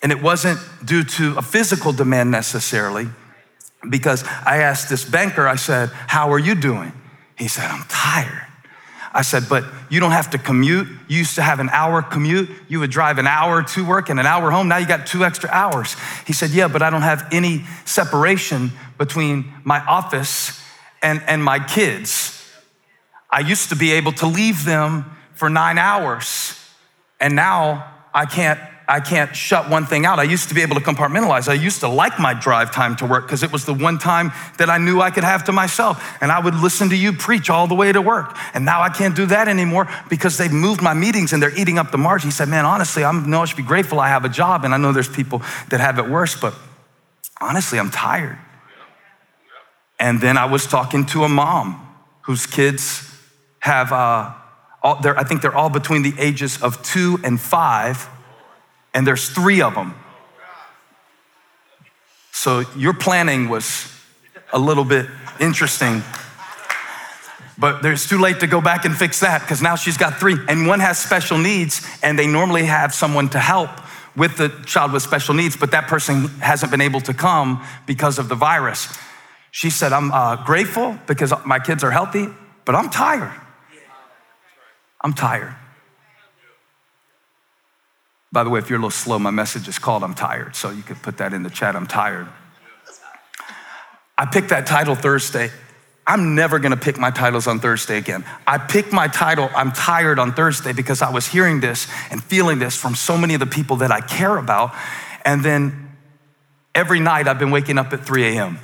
And 0.03 0.11
it 0.11 0.21
wasn't 0.21 0.59
due 0.85 1.05
to 1.05 1.39
a 1.39 1.43
physical 1.43 1.93
demand 1.93 2.33
necessarily, 2.33 3.07
because 3.89 4.25
I 4.45 4.63
asked 4.63 4.89
this 4.89 5.05
banker, 5.05 5.47
I 5.47 5.55
said, 5.55 5.91
How 5.91 6.33
are 6.33 6.41
you 6.41 6.57
doing? 6.57 6.93
He 7.37 7.49
said, 7.49 7.71
I'm 7.71 7.85
tired. 7.89 8.47
I 9.13 9.23
said, 9.23 9.45
but 9.49 9.65
you 9.89 9.99
don't 9.99 10.11
have 10.11 10.31
to 10.31 10.39
commute. 10.39 10.89
You 11.09 11.19
used 11.19 11.37
to 11.37 11.43
have 11.43 11.59
an 11.59 11.71
hour 11.71 12.03
commute. 12.03 12.51
You 12.69 12.81
would 12.81 12.91
drive 12.91 13.19
an 13.19 13.27
hour 13.27 13.63
to 13.63 13.85
work 13.85 14.11
and 14.11 14.21
an 14.21 14.27
hour 14.27 14.51
home. 14.51 14.69
Now 14.69 14.77
you 14.77 14.87
got 14.87 15.07
two 15.07 15.25
extra 15.25 15.49
hours. 15.51 15.97
He 16.27 16.35
said, 16.35 16.51
yeah, 16.51 16.69
but 16.69 16.83
I 16.83 16.91
don't 16.91 17.03
have 17.03 17.27
any 17.33 17.65
separation 17.87 18.73
between 18.99 19.53
my 19.65 19.81
office 19.81 20.61
and, 21.03 21.23
and 21.27 21.43
my 21.43 21.59
kids. 21.59 22.33
I 23.31 23.41
used 23.41 23.71
to 23.71 23.77
be 23.77 23.93
able 23.93 24.13
to 24.13 24.27
leave 24.27 24.65
them 24.65 25.05
for 25.35 25.49
nine 25.49 25.79
hours, 25.79 26.59
and 27.21 27.35
now 27.35 27.93
I 28.15 28.27
can't 28.27 28.61
I 28.89 29.01
can't 29.01 29.35
shut 29.35 29.69
one 29.69 29.85
thing 29.85 30.07
out. 30.07 30.21
I 30.21 30.23
used 30.23 30.49
to 30.49 30.55
be 30.55 30.63
able 30.63 30.77
to 30.77 30.81
compartmentalize. 30.81 31.49
I 31.49 31.55
used 31.55 31.81
to 31.81 31.89
like 31.89 32.21
my 32.21 32.35
drive 32.35 32.71
time 32.71 32.95
to 32.97 33.07
work 33.07 33.27
because 33.27 33.43
it 33.43 33.51
was 33.51 33.65
the 33.65 33.75
one 33.75 33.99
time 33.99 34.31
that 34.59 34.71
I 34.71 34.79
knew 34.79 35.01
I 35.01 35.11
could 35.11 35.25
have 35.25 35.43
to 35.45 35.53
myself. 35.53 36.17
And 36.21 36.31
I 36.31 36.39
would 36.39 36.55
listen 36.55 36.89
to 36.91 36.97
you 36.97 37.13
preach 37.13 37.51
all 37.51 37.67
the 37.67 37.75
way 37.75 37.91
to 37.91 38.01
work. 38.01 38.37
And 38.55 38.65
now 38.65 38.83
I 38.83 38.89
can't 38.89 39.17
do 39.17 39.27
that 39.27 39.49
anymore 39.49 39.89
because 40.09 40.39
they've 40.39 40.53
moved 40.53 40.83
my 40.83 40.95
meetings 40.95 41.33
and 41.33 41.43
they're 41.43 41.59
eating 41.59 41.79
up 41.79 41.91
the 41.91 41.99
margin. 41.99 42.29
He 42.29 42.33
said, 42.33 42.49
Man, 42.49 42.65
honestly, 42.65 43.03
I 43.03 43.11
know 43.11 43.43
I 43.43 43.47
should 43.47 43.57
be 43.57 43.65
grateful 43.65 43.99
I 43.99 44.09
have 44.09 44.25
a 44.25 44.29
job. 44.29 44.65
And 44.65 44.73
I 44.73 44.77
know 44.77 44.93
there's 44.93 45.09
people 45.09 45.43
that 45.71 45.81
have 45.81 45.99
it 45.99 46.09
worse, 46.09 46.41
but 46.41 46.55
honestly, 47.41 47.81
I'm 47.81 47.91
tired. 47.91 48.39
And 49.99 50.21
then 50.21 50.37
I 50.37 50.45
was 50.45 50.65
talking 50.65 51.07
to 51.07 51.25
a 51.25 51.29
mom 51.29 51.83
whose 52.23 52.47
kids 52.47 53.03
have, 53.61 53.91
uh, 53.91 54.33
all, 54.81 55.01
I 55.05 55.25
think 55.25 55.43
they're 55.43 55.57
all 55.57 55.71
between 55.71 56.03
the 56.03 56.15
ages 56.19 56.63
of 56.63 56.81
two 56.85 57.19
and 57.25 57.41
five 57.41 58.09
and 58.97 59.07
there's 59.07 59.29
three 59.29 59.61
of 59.61 59.75
them. 59.75 59.95
So 62.33 62.65
your 62.77 62.95
planning 62.95 63.51
was 63.51 63.93
a 64.55 64.59
little 64.59 64.85
bit 64.85 65.07
interesting. 65.39 66.03
But 67.59 67.85
it's 67.85 68.09
too 68.09 68.19
late 68.19 68.41
to 68.41 68.47
go 68.47 68.63
back 68.63 68.87
and 68.87 68.97
fix 68.97 69.21
that 69.21 69.43
because 69.43 69.61
now 69.61 69.77
she's 69.77 69.99
got 69.99 70.19
three. 70.19 70.37
And 70.49 70.67
one 70.67 70.81
has 70.81 70.99
special 70.99 71.37
needs, 71.37 71.87
and 72.03 72.19
they 72.19 72.27
normally 72.27 72.65
have 72.65 72.95
someone 72.95 73.29
to 73.31 73.39
help 73.39 73.69
with 74.17 74.39
the 74.39 74.49
child 74.65 74.93
with 74.93 75.03
special 75.03 75.35
needs, 75.35 75.59
but 75.59 75.73
that 75.73 75.89
person 75.89 76.29
hasn't 76.41 76.71
been 76.71 76.81
able 76.81 77.03
to 77.03 77.13
come 77.13 77.63
because 77.87 78.19
of 78.19 78.31
the 78.31 78.35
virus. 78.35 78.89
She 79.51 79.69
said, 79.69 79.93
I'm 79.93 80.11
uh, 80.11 80.43
grateful 80.45 80.99
because 81.07 81.35
my 81.45 81.59
kids 81.59 81.85
are 81.85 81.91
healthy, 81.91 82.29
but 82.65 82.75
I'm 82.75 82.89
tired. 82.89 83.35
I'm 85.03 85.13
tired. 85.13 85.55
By 88.37 88.45
the 88.45 88.51
way, 88.51 88.59
if 88.59 88.69
you're 88.69 88.79
a 88.79 88.83
little 88.83 88.91
slow, 88.91 89.19
my 89.19 89.31
message 89.31 89.67
is 89.67 89.79
called 89.79 90.05
I'm 90.05 90.13
Tired, 90.13 90.55
so 90.55 90.69
you 90.69 90.83
could 90.83 91.01
put 91.01 91.17
that 91.17 91.33
in 91.33 91.43
the 91.43 91.49
chat 91.49 91.75
I'm 91.75 91.87
tired. 91.87 92.29
I 94.19 94.27
picked 94.27 94.51
that 94.51 94.67
title 94.67 94.95
Thursday. 94.95 95.51
I'm 96.07 96.35
never 96.35 96.59
gonna 96.59 96.77
pick 96.77 96.99
my 96.99 97.11
titles 97.11 97.47
on 97.47 97.61
Thursday 97.61 97.97
again. 97.97 98.27
I 98.47 98.59
picked 98.59 98.93
my 98.93 99.09
title, 99.09 99.49
I'm 99.57 99.73
tired 99.73 100.19
on 100.19 100.35
Thursday 100.35 100.75
because 100.75 101.01
I 101.01 101.09
was 101.09 101.27
hearing 101.27 101.61
this 101.61 101.89
and 102.11 102.23
feeling 102.23 102.59
this 102.59 102.77
from 102.77 102.95
so 102.95 103.17
many 103.17 103.33
of 103.33 103.41
the 103.41 103.47
people 103.47 103.77
that 103.77 103.91
I 103.91 104.03
care 104.03 104.37
about. 104.37 104.75
And 105.25 105.43
then 105.43 105.97
every 106.75 107.01
night 107.01 107.29
I've 107.29 107.39
been 107.39 107.51
waking 107.51 107.79
up 107.79 107.91
at 107.95 108.05
3 108.05 108.37
a.m. 108.37 108.59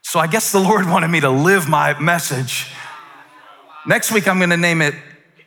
So 0.00 0.18
I 0.18 0.26
guess 0.26 0.52
the 0.52 0.58
Lord 0.58 0.88
wanted 0.88 1.08
me 1.08 1.20
to 1.20 1.28
live 1.28 1.68
my 1.68 2.00
message. 2.00 2.68
Next 3.86 4.10
week 4.10 4.26
I'm 4.26 4.40
gonna 4.40 4.56
name 4.56 4.80
it 4.80 4.94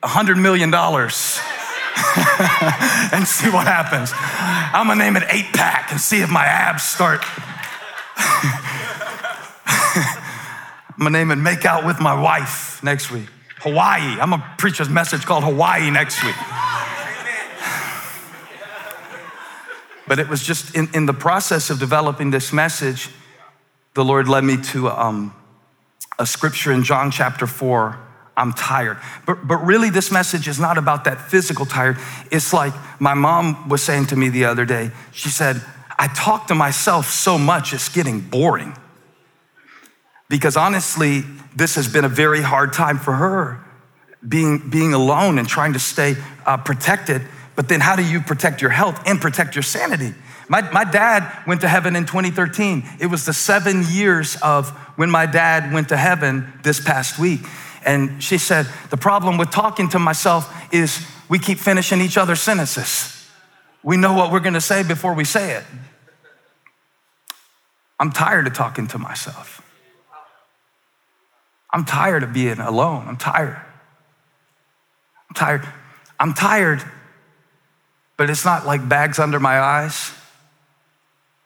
$100 0.03 0.39
million. 0.39 0.69
and 3.13 3.27
see 3.27 3.49
what 3.49 3.67
happens. 3.67 4.11
I'm 4.15 4.87
gonna 4.87 5.03
name 5.03 5.15
it 5.15 5.23
eight 5.29 5.53
pack 5.53 5.91
and 5.91 5.99
see 5.99 6.21
if 6.21 6.29
my 6.29 6.45
abs 6.45 6.83
start. 6.83 7.21
I'm 10.97 10.99
gonna 10.99 11.11
name 11.11 11.31
it 11.31 11.37
Make 11.37 11.65
Out 11.65 11.85
with 11.85 11.99
My 11.99 12.19
Wife 12.19 12.83
next 12.83 13.11
week. 13.11 13.27
Hawaii. 13.59 14.19
I'm 14.19 14.29
gonna 14.31 14.53
preach 14.57 14.79
a 14.79 14.85
message 14.89 15.25
called 15.25 15.43
Hawaii 15.43 15.89
next 15.91 16.23
week. 16.23 16.35
But 20.07 20.19
it 20.19 20.29
was 20.29 20.43
just 20.43 20.75
in, 20.75 20.87
in 20.93 21.07
the 21.07 21.13
process 21.13 21.71
of 21.71 21.79
developing 21.79 22.29
this 22.29 22.53
message, 22.53 23.09
the 23.95 24.05
Lord 24.05 24.27
led 24.27 24.43
me 24.43 24.57
to 24.57 24.87
um, 24.89 25.33
a 26.19 26.27
scripture 26.27 26.71
in 26.71 26.83
John 26.83 27.09
chapter 27.09 27.47
4 27.47 28.04
I'm 28.37 28.53
tired. 28.53 28.97
But, 29.25 29.47
but 29.47 29.57
really, 29.57 29.89
this 29.89 30.11
message 30.11 30.47
is 30.47 30.59
not 30.59 30.77
about 30.77 31.05
that 31.05 31.21
physical 31.21 31.65
tired. 31.65 31.97
It's 32.31 32.51
like 32.53 32.73
my 32.99 33.13
mom 33.13 33.69
was 33.69 33.81
saying 33.81 34.07
to 34.07 34.15
me 34.15 34.29
the 34.29 34.45
other 34.45 34.65
day. 34.65 34.91
She 35.11 35.29
said, 35.29 35.61
I 35.97 36.07
talk 36.07 36.47
to 36.47 36.55
myself 36.55 37.09
so 37.09 37.37
much, 37.37 37.73
it's 37.73 37.89
getting 37.89 38.19
boring. 38.19 38.75
Because 40.27 40.57
honestly, 40.57 41.21
this 41.55 41.75
has 41.75 41.87
been 41.87 42.03
a 42.03 42.09
very 42.09 42.41
hard 42.41 42.73
time 42.73 42.97
for 42.97 43.13
her, 43.13 43.63
being, 44.27 44.69
being 44.69 44.93
alone 44.93 45.37
and 45.37 45.47
trying 45.47 45.73
to 45.73 45.79
stay 45.79 46.15
uh, 46.45 46.57
protected. 46.57 47.21
But 47.55 47.69
then, 47.69 47.79
how 47.79 47.95
do 47.95 48.03
you 48.03 48.19
protect 48.19 48.61
your 48.61 48.71
health 48.71 49.01
and 49.05 49.21
protect 49.21 49.55
your 49.55 49.63
sanity? 49.63 50.13
My, 50.49 50.69
my 50.71 50.83
dad 50.83 51.43
went 51.47 51.61
to 51.61 51.67
heaven 51.67 51.95
in 51.95 52.05
2013. 52.05 52.83
It 52.99 53.07
was 53.07 53.25
the 53.25 53.33
seven 53.33 53.83
years 53.89 54.35
of 54.41 54.69
when 54.97 55.09
my 55.09 55.25
dad 55.25 55.73
went 55.73 55.89
to 55.89 55.97
heaven 55.97 56.51
this 56.63 56.79
past 56.79 57.17
week. 57.17 57.41
And 57.85 58.21
she 58.21 58.37
said, 58.39 58.67
The 58.89 58.97
problem 58.97 59.37
with 59.37 59.51
talking 59.51 59.87
to 59.89 59.99
myself 59.99 60.51
is 60.73 61.05
we 61.29 61.39
keep 61.39 61.59
finishing 61.59 62.01
each 62.01 62.17
other's 62.17 62.41
sentences. 62.41 63.11
We 63.83 63.95
know 63.95 64.13
what 64.13 64.31
we're 64.31 64.39
gonna 64.39 64.59
say 64.59 64.83
before 64.83 65.13
we 65.13 65.23
say 65.23 65.53
it. 65.53 65.63
I'm 67.99 68.11
tired 68.11 68.47
of 68.47 68.53
talking 68.53 68.87
to 68.87 68.97
myself. 68.97 69.61
I'm 71.71 71.85
tired 71.85 72.23
of 72.23 72.33
being 72.33 72.59
alone. 72.59 73.05
I'm 73.07 73.17
tired. 73.17 73.61
I'm 75.29 75.35
tired. 75.35 75.67
I'm 76.19 76.33
tired, 76.33 76.83
but 78.17 78.29
it's 78.29 78.45
not 78.45 78.65
like 78.65 78.87
bags 78.87 79.19
under 79.19 79.39
my 79.39 79.59
eyes. 79.59 80.11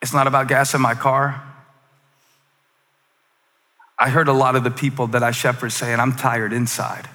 It's 0.01 0.13
not 0.13 0.27
about 0.27 0.48
gas 0.48 0.74
in 0.74 0.81
my 0.81 0.93
car. 0.93 1.49
I 4.00 4.10
heard 4.10 4.29
a 4.29 4.34
lot 4.34 4.56
of 4.56 4.63
the 4.63 4.72
people 4.72 5.08
that 5.08 5.24
I 5.24 5.32
shepherd 5.32 5.72
saying, 5.72 6.00
I'm 6.00 6.15
tired 6.15 6.53
inside. 6.53 7.10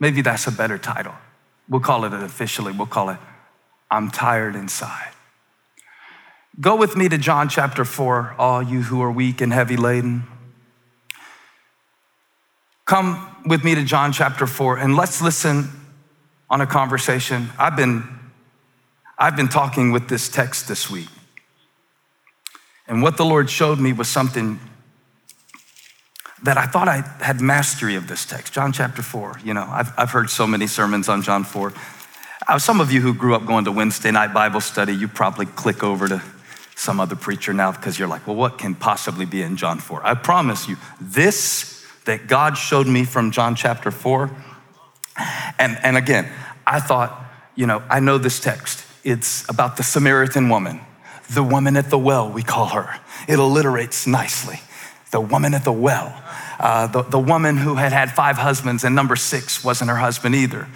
Maybe 0.00 0.22
that's 0.22 0.46
a 0.46 0.52
better 0.52 0.78
title. 0.78 1.14
We'll 1.68 1.82
call 1.82 2.04
it 2.04 2.14
officially, 2.14 2.72
we'll 2.72 2.86
call 2.86 3.10
it, 3.10 3.18
I'm 3.90 4.10
tired 4.10 4.56
inside. 4.56 5.12
Go 6.58 6.76
with 6.76 6.96
me 6.96 7.08
to 7.10 7.18
John 7.18 7.48
chapter 7.48 7.84
4, 7.84 8.34
all 8.38 8.62
you 8.62 8.82
who 8.82 9.02
are 9.02 9.12
weak 9.12 9.40
and 9.40 9.52
heavy 9.52 9.76
laden. 9.76 10.24
Come 12.86 13.36
with 13.46 13.62
me 13.62 13.74
to 13.74 13.84
John 13.84 14.12
chapter 14.12 14.46
4 14.46 14.78
and 14.78 14.96
let's 14.96 15.22
listen 15.22 15.70
on 16.48 16.60
a 16.60 16.66
conversation. 16.66 17.50
I've 17.58 17.76
been, 17.76 18.02
I've 19.16 19.36
been 19.36 19.48
talking 19.48 19.92
with 19.92 20.08
this 20.08 20.28
text 20.28 20.66
this 20.66 20.90
week. 20.90 21.08
And 22.90 23.02
what 23.02 23.16
the 23.16 23.24
Lord 23.24 23.48
showed 23.48 23.78
me 23.78 23.92
was 23.92 24.08
something 24.08 24.58
that 26.42 26.58
I 26.58 26.66
thought 26.66 26.88
I 26.88 27.02
had 27.24 27.40
mastery 27.40 27.94
of 27.94 28.08
this 28.08 28.26
text. 28.26 28.52
John 28.52 28.72
chapter 28.72 29.00
4, 29.00 29.42
you 29.44 29.54
know, 29.54 29.62
I've, 29.62 29.92
I've 29.96 30.10
heard 30.10 30.28
so 30.28 30.44
many 30.44 30.66
sermons 30.66 31.08
on 31.08 31.22
John 31.22 31.44
4. 31.44 31.72
Uh, 32.48 32.58
some 32.58 32.80
of 32.80 32.90
you 32.90 33.00
who 33.00 33.14
grew 33.14 33.36
up 33.36 33.46
going 33.46 33.64
to 33.66 33.72
Wednesday 33.72 34.10
night 34.10 34.34
Bible 34.34 34.60
study, 34.60 34.92
you 34.92 35.06
probably 35.06 35.46
click 35.46 35.84
over 35.84 36.08
to 36.08 36.20
some 36.74 36.98
other 36.98 37.14
preacher 37.14 37.52
now 37.52 37.70
because 37.70 37.96
you're 37.96 38.08
like, 38.08 38.26
well, 38.26 38.34
what 38.34 38.58
can 38.58 38.74
possibly 38.74 39.24
be 39.24 39.40
in 39.40 39.56
John 39.56 39.78
4? 39.78 40.04
I 40.04 40.14
promise 40.14 40.66
you, 40.68 40.76
this 41.00 41.86
that 42.06 42.26
God 42.26 42.58
showed 42.58 42.88
me 42.88 43.04
from 43.04 43.30
John 43.30 43.54
chapter 43.54 43.92
4, 43.92 44.30
and, 45.60 45.78
and 45.84 45.96
again, 45.96 46.28
I 46.66 46.80
thought, 46.80 47.24
you 47.54 47.66
know, 47.66 47.84
I 47.88 48.00
know 48.00 48.18
this 48.18 48.40
text. 48.40 48.84
It's 49.04 49.48
about 49.48 49.76
the 49.76 49.84
Samaritan 49.84 50.48
woman, 50.48 50.80
the 51.32 51.42
woman 51.42 51.76
at 51.76 51.90
the 51.90 51.98
well, 51.98 52.30
we 52.30 52.42
call 52.42 52.66
her. 52.66 52.98
It 53.28 53.38
alliterates 53.38 54.06
nicely. 54.06 54.60
The 55.12 55.20
woman 55.20 55.54
at 55.54 55.64
the 55.64 55.72
well. 55.72 56.22
Uh, 56.58 56.86
the, 56.88 57.02
the 57.02 57.18
woman 57.18 57.56
who 57.56 57.74
had 57.76 57.92
had 57.92 58.10
five 58.12 58.36
husbands, 58.36 58.84
and 58.84 58.94
number 58.94 59.16
six 59.16 59.64
wasn't 59.64 59.90
her 59.90 59.96
husband 59.96 60.34
either. 60.34 60.68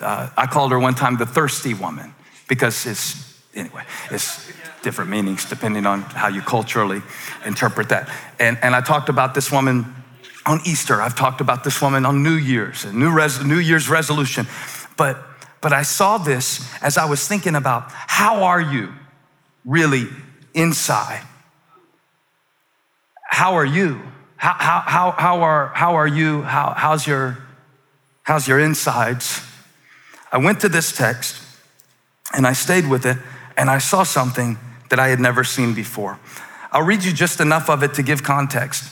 Uh, 0.00 0.28
I 0.36 0.46
called 0.46 0.72
her 0.72 0.78
one 0.78 0.94
time 0.94 1.16
the 1.16 1.26
thirsty 1.26 1.74
woman 1.74 2.14
because 2.48 2.86
it's, 2.86 3.40
anyway, 3.54 3.84
it's 4.10 4.50
different 4.82 5.10
meanings 5.10 5.44
depending 5.44 5.86
on 5.86 6.02
how 6.02 6.28
you 6.28 6.40
culturally 6.42 7.02
interpret 7.44 7.88
that. 7.90 8.08
And, 8.38 8.58
and 8.62 8.74
I 8.74 8.80
talked 8.80 9.08
about 9.08 9.34
this 9.34 9.52
woman 9.52 9.94
on 10.46 10.60
Easter. 10.64 11.00
I've 11.00 11.14
talked 11.14 11.40
about 11.40 11.64
this 11.64 11.80
woman 11.80 12.06
on 12.06 12.22
New 12.22 12.36
Year's, 12.36 12.84
a 12.84 12.92
New, 12.92 13.12
res, 13.12 13.44
New 13.44 13.58
Year's 13.58 13.88
resolution. 13.88 14.46
But, 14.96 15.22
but 15.60 15.72
I 15.72 15.82
saw 15.82 16.18
this 16.18 16.68
as 16.82 16.98
I 16.98 17.04
was 17.04 17.26
thinking 17.28 17.54
about 17.54 17.84
how 17.90 18.44
are 18.44 18.60
you 18.60 18.92
really 19.64 20.06
inside? 20.54 21.22
How 23.28 23.54
are 23.54 23.64
you? 23.64 24.00
How, 24.36 24.54
how, 24.58 24.80
how, 24.80 25.10
how, 25.12 25.42
are, 25.42 25.68
how 25.74 25.94
are 25.96 26.06
you? 26.06 26.42
How, 26.42 26.74
how's, 26.76 27.06
your, 27.06 27.38
how's 28.22 28.48
your 28.48 28.58
insides? 28.58 29.42
I 30.32 30.38
went 30.38 30.60
to 30.60 30.68
this 30.68 30.92
text 30.92 31.42
and 32.32 32.46
I 32.46 32.52
stayed 32.52 32.88
with 32.88 33.04
it 33.04 33.18
and 33.56 33.68
I 33.68 33.78
saw 33.78 34.02
something 34.02 34.58
that 34.88 34.98
I 34.98 35.08
had 35.08 35.20
never 35.20 35.44
seen 35.44 35.74
before. 35.74 36.18
I'll 36.72 36.82
read 36.82 37.04
you 37.04 37.12
just 37.12 37.40
enough 37.40 37.68
of 37.68 37.82
it 37.82 37.94
to 37.94 38.02
give 38.02 38.22
context. 38.22 38.84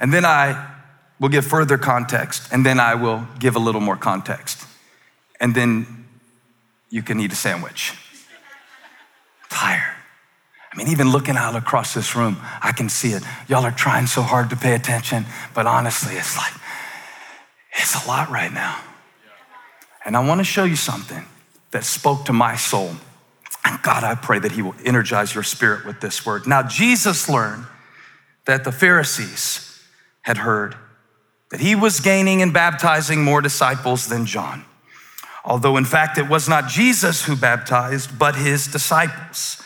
And 0.00 0.12
then 0.12 0.24
I 0.24 0.70
will 1.18 1.28
give 1.28 1.44
further 1.44 1.78
context. 1.78 2.52
And 2.52 2.64
then 2.64 2.80
I 2.80 2.94
will 2.94 3.26
give 3.38 3.56
a 3.56 3.58
little 3.58 3.80
more 3.80 3.96
context. 3.96 4.66
And 5.40 5.54
then 5.54 6.06
you 6.90 7.02
can 7.02 7.20
eat 7.20 7.32
a 7.32 7.36
sandwich. 7.36 7.94
Tired. 9.50 9.96
I 10.72 10.76
mean, 10.76 10.88
even 10.88 11.10
looking 11.10 11.36
out 11.36 11.56
across 11.56 11.94
this 11.94 12.14
room, 12.14 12.38
I 12.62 12.72
can 12.72 12.88
see 12.88 13.12
it. 13.12 13.22
Y'all 13.48 13.64
are 13.64 13.72
trying 13.72 14.06
so 14.06 14.22
hard 14.22 14.50
to 14.50 14.56
pay 14.56 14.74
attention, 14.74 15.26
but 15.52 15.66
honestly, 15.66 16.14
it's 16.14 16.36
like, 16.36 16.52
it's 17.72 18.04
a 18.04 18.08
lot 18.08 18.30
right 18.30 18.52
now. 18.52 18.80
And 20.04 20.16
I 20.16 20.26
want 20.26 20.38
to 20.38 20.44
show 20.44 20.64
you 20.64 20.76
something 20.76 21.24
that 21.72 21.84
spoke 21.84 22.24
to 22.26 22.32
my 22.32 22.56
soul. 22.56 22.92
And 23.64 23.82
God, 23.82 24.04
I 24.04 24.14
pray 24.14 24.38
that 24.38 24.52
He 24.52 24.62
will 24.62 24.74
energize 24.84 25.34
your 25.34 25.44
spirit 25.44 25.84
with 25.84 26.00
this 26.00 26.24
word. 26.24 26.46
Now, 26.46 26.62
Jesus 26.62 27.28
learned 27.28 27.66
that 28.46 28.64
the 28.64 28.72
Pharisees 28.72 29.82
had 30.22 30.38
heard 30.38 30.76
that 31.50 31.60
He 31.60 31.74
was 31.74 32.00
gaining 32.00 32.42
and 32.42 32.52
baptizing 32.52 33.22
more 33.22 33.40
disciples 33.40 34.06
than 34.06 34.24
John. 34.24 34.64
Although, 35.50 35.78
in 35.78 35.84
fact, 35.84 36.16
it 36.16 36.28
was 36.28 36.48
not 36.48 36.68
Jesus 36.68 37.24
who 37.24 37.34
baptized, 37.34 38.16
but 38.16 38.36
His 38.36 38.68
disciples. 38.68 39.60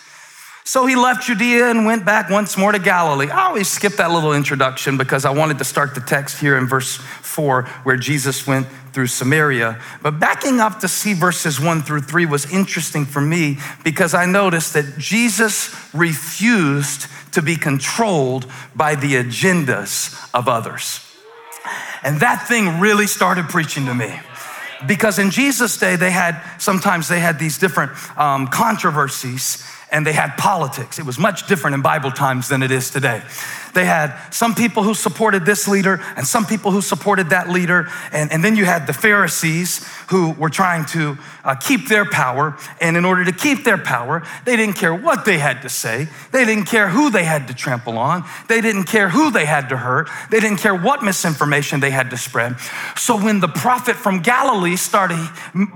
So 0.65 0.87
he 0.87 0.97
left 0.97 1.27
Judea 1.27 1.71
and 1.71 1.85
went 1.85 2.07
back 2.07 2.31
once 2.31 2.57
more 2.57 2.73
to 2.73 2.79
Galilee. 2.79 3.29
I 3.29 3.49
always 3.49 3.69
skip 3.69 3.93
that 3.97 4.11
little 4.11 4.33
introduction 4.33 4.97
because 4.97 5.27
I 5.27 5.31
wanted 5.31 5.59
to 5.59 5.65
start 5.65 5.95
the 5.95 6.01
text 6.01 6.41
here 6.41 6.57
in 6.57 6.67
verse 6.67 6.97
four, 6.97 7.65
where 7.83 7.99
Jesus 7.99 8.47
went 8.47 8.67
through 8.95 9.09
Samaria. 9.09 9.79
But 10.03 10.19
backing 10.19 10.61
up 10.61 10.81
to 10.81 10.89
see 10.89 11.13
verses 11.13 11.61
one 11.61 11.83
through 11.83 12.01
three 12.01 12.25
was 12.25 12.51
interesting 12.51 13.05
for 13.05 13.21
me 13.21 13.59
because 13.85 14.15
I 14.15 14.25
noticed 14.25 14.73
that 14.73 14.97
Jesus 14.97 15.77
refused 15.93 17.09
to 17.33 17.43
be 17.43 17.57
controlled 17.57 18.51
by 18.75 18.95
the 18.95 19.17
agendas 19.17 20.31
of 20.33 20.49
others. 20.49 21.01
And 22.03 22.21
that 22.21 22.49
thing 22.49 22.81
really 22.81 23.07
started 23.07 23.51
preaching 23.51 23.85
to 23.85 23.95
me 23.95 24.19
because 24.87 25.19
in 25.19 25.31
Jesus' 25.31 25.77
day, 25.77 25.97
they 25.97 26.11
had 26.11 26.41
sometimes 26.59 27.09
they 27.09 27.21
had 27.21 27.39
these 27.39 27.59
different 27.59 27.93
um, 28.19 28.49
controversies 28.49 29.65
and 29.91 30.07
they 30.07 30.13
had 30.13 30.37
politics. 30.37 30.99
It 30.99 31.07
was 31.07 31.19
much 31.19 31.47
different 31.47 31.75
in 31.75 31.83
Bible 31.83 32.11
times 32.11 32.49
than 32.49 32.63
it 32.63 32.71
is 32.71 32.91
today. 32.91 33.23
They 33.75 33.85
had 33.85 34.17
some 34.31 34.55
people 34.55 34.83
who 34.83 34.95
supported 34.95 35.45
this 35.45 35.69
leader 35.69 36.01
and 36.17 36.27
some 36.27 36.47
people 36.47 36.71
who 36.71 36.81
supported 36.81 37.31
that 37.31 37.49
leader. 37.51 37.89
And, 38.13 38.33
and 38.33 38.45
then 38.45 38.57
you 38.57 38.65
had 38.65 38.87
the 38.87 38.93
Pharisees 38.93 39.87
who 40.09 40.33
were 40.33 40.51
trying 40.51 40.85
to 40.87 41.19
uh, 41.45 41.55
keep 41.57 41.89
their 41.89 42.05
power. 42.05 42.57
And 42.81 42.97
in 42.97 43.05
order 43.05 43.25
to 43.25 43.33
keep 43.33 43.65
their 43.65 43.79
power, 43.79 44.23
they 44.45 44.57
didn't 44.57 44.77
care 44.77 44.95
what 44.95 45.25
they 45.25 45.39
had 45.39 45.63
to 45.63 45.69
say. 45.69 46.09
They 46.33 46.45
didn't 46.45 46.67
care 46.67 46.89
who 46.89 47.11
they 47.11 47.25
had 47.25 47.49
to 47.49 47.55
trample 47.55 47.99
on. 47.99 48.25
They 48.49 48.61
didn't 48.61 48.85
care 48.85 49.09
who 49.09 49.31
they 49.31 49.45
had 49.45 49.69
to 49.69 49.77
hurt. 49.77 50.09
They 50.31 50.41
didn't 50.41 50.59
care 50.59 50.75
what 50.75 51.03
misinformation 51.03 51.81
they 51.81 51.91
had 51.91 52.11
to 52.11 52.17
spread. 52.17 52.59
So 52.97 53.17
when 53.17 53.41
the 53.41 53.49
prophet 53.49 53.97
from 53.97 54.21
Galilee 54.21 54.77
started 54.77 55.19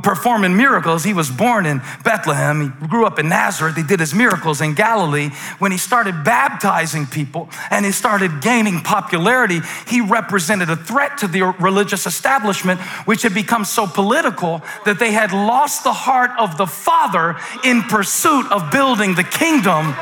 performing 0.03 0.57
miracles, 0.57 1.05
he 1.05 1.15
was 1.15 1.31
born 1.31 1.67
in 1.67 1.83
Bethlehem. 2.05 2.61
He 2.81 2.87
grew 2.87 3.07
up 3.07 3.19
in 3.19 3.29
Nazareth. 3.29 3.77
He 3.77 3.83
did 3.83 4.01
his 4.01 4.15
miracles 4.15 4.61
in 4.61 4.75
Galilee. 4.75 5.31
When 5.59 5.73
he 5.73 5.79
started 5.79 6.25
baptizing 6.25 7.07
people 7.07 7.49
and 7.71 7.85
he 7.89 7.93
started 7.93 8.43
gaining 8.43 8.83
popularity, 8.83 9.63
he 9.87 10.03
represented 10.03 10.69
a 10.69 10.77
threat 10.77 11.17
to 11.17 11.27
the 11.27 11.41
religious 11.59 12.05
establishment, 12.05 12.79
which 13.07 13.23
had 13.23 13.33
become 13.33 13.65
so 13.65 13.87
political 13.87 14.61
that 14.85 14.99
they 14.99 15.11
had 15.11 15.33
lost 15.33 15.85
the 15.85 15.93
heart 15.95 16.31
of 16.39 16.59
the 16.59 16.67
Father 16.67 17.35
in 17.65 17.81
pursuit 17.85 18.45
of 18.53 18.71
building 18.71 19.15
the 19.15 19.25
kingdom 19.25 19.95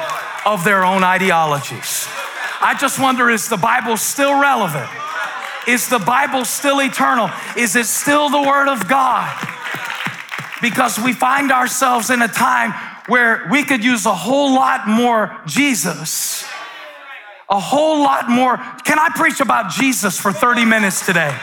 of 0.45 0.65
their 0.65 0.85
own 0.85 1.05
ideologies. 1.05 2.09
I 2.61 2.77
just 2.77 2.99
wonder 2.99 3.31
is 3.31 3.49
the 3.49 3.57
Bible 3.57 3.97
still 3.97 4.41
relevant? 4.41 4.91
Is 5.69 5.89
the 5.89 6.01
Bible 6.01 6.45
still 6.45 6.83
eternal? 6.83 7.31
Is 7.57 7.77
it 7.77 7.87
still 7.87 8.29
the 8.31 8.43
Word 8.43 8.67
of 8.67 8.89
God? 8.89 9.31
Because 10.61 10.99
we 10.99 11.13
find 11.13 11.53
ourselves 11.53 12.11
in 12.11 12.21
a 12.21 12.29
time 12.29 12.73
where 13.07 13.47
we 13.49 13.63
could 13.63 13.85
use 13.85 14.07
a 14.07 14.15
whole 14.15 14.57
lot 14.57 14.89
more 14.89 15.41
Jesus 15.47 16.45
a 17.49 17.61
whole 17.61 18.03
lot 18.03 18.29
more. 18.29 18.57
Can 18.85 18.99
I 18.99 19.11
preach 19.15 19.41
about 19.41 19.71
Jesus 19.71 20.19
for 20.19 20.33
30 20.33 20.65
minutes 20.65 21.05
today? 21.05 21.37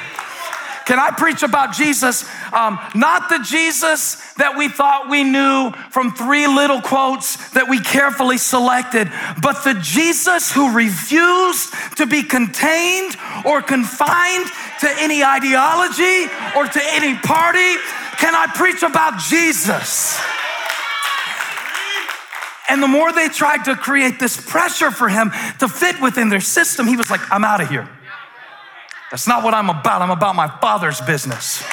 Can 0.86 1.00
I 1.00 1.12
preach 1.12 1.44
about 1.44 1.74
Jesus? 1.74 2.26
Um, 2.52 2.78
not 2.94 3.30
the 3.30 3.40
Jesus 3.40 4.16
that 4.34 4.58
we 4.58 4.68
thought 4.68 5.10
we 5.10 5.24
knew 5.24 5.72
from 5.92 6.12
three 6.12 6.46
little 6.46 6.82
quotes 6.82 7.52
that 7.52 7.70
we 7.70 7.80
carefully 7.80 8.38
selected, 8.38 9.10
but 9.42 9.64
the 9.64 9.80
Jesus 9.82 10.52
who 10.52 10.76
refused 10.76 11.74
to 11.98 12.06
be 12.06 12.22
contained 12.22 13.16
or 13.46 13.62
confined 13.62 14.48
to 14.82 14.90
any 15.00 15.24
ideology 15.24 16.28
or 16.56 16.68
to 16.68 16.82
any 16.92 17.18
party. 17.20 17.80
Can 18.20 18.36
I 18.36 18.52
preach 18.54 18.84
about 18.84 19.20
Jesus? 19.20 20.20
And 22.74 22.82
the 22.82 22.88
more 22.88 23.14
they 23.14 23.28
tried 23.28 23.66
to 23.66 23.76
create 23.76 24.18
this 24.18 24.36
pressure 24.36 24.90
for 24.90 25.08
him 25.08 25.30
to 25.60 25.68
fit 25.68 26.02
within 26.02 26.30
their 26.30 26.42
system, 26.42 26.88
he 26.88 26.98
was 26.98 27.12
like, 27.12 27.22
I'm 27.32 27.44
out 27.44 27.62
of 27.62 27.70
here. 27.70 27.88
That's 29.12 29.28
not 29.28 29.44
what 29.44 29.54
I'm 29.54 29.70
about. 29.70 30.02
I'm 30.02 30.10
about 30.10 30.36
my 30.36 30.48
father's 30.48 31.00
business. 31.02 31.64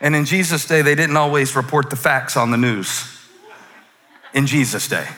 And 0.00 0.16
in 0.16 0.24
Jesus' 0.24 0.64
day, 0.64 0.80
they 0.80 0.94
didn't 0.94 1.18
always 1.18 1.54
report 1.54 1.90
the 1.90 1.96
facts 1.96 2.38
on 2.38 2.52
the 2.52 2.56
news. 2.56 3.04
In 4.32 4.46
Jesus' 4.46 4.88
day. 4.88 5.08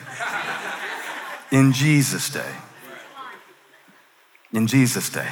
In 1.49 1.71
Jesus' 1.71 2.29
day. 2.29 2.51
In 4.51 4.67
Jesus' 4.67 5.09
day. 5.09 5.29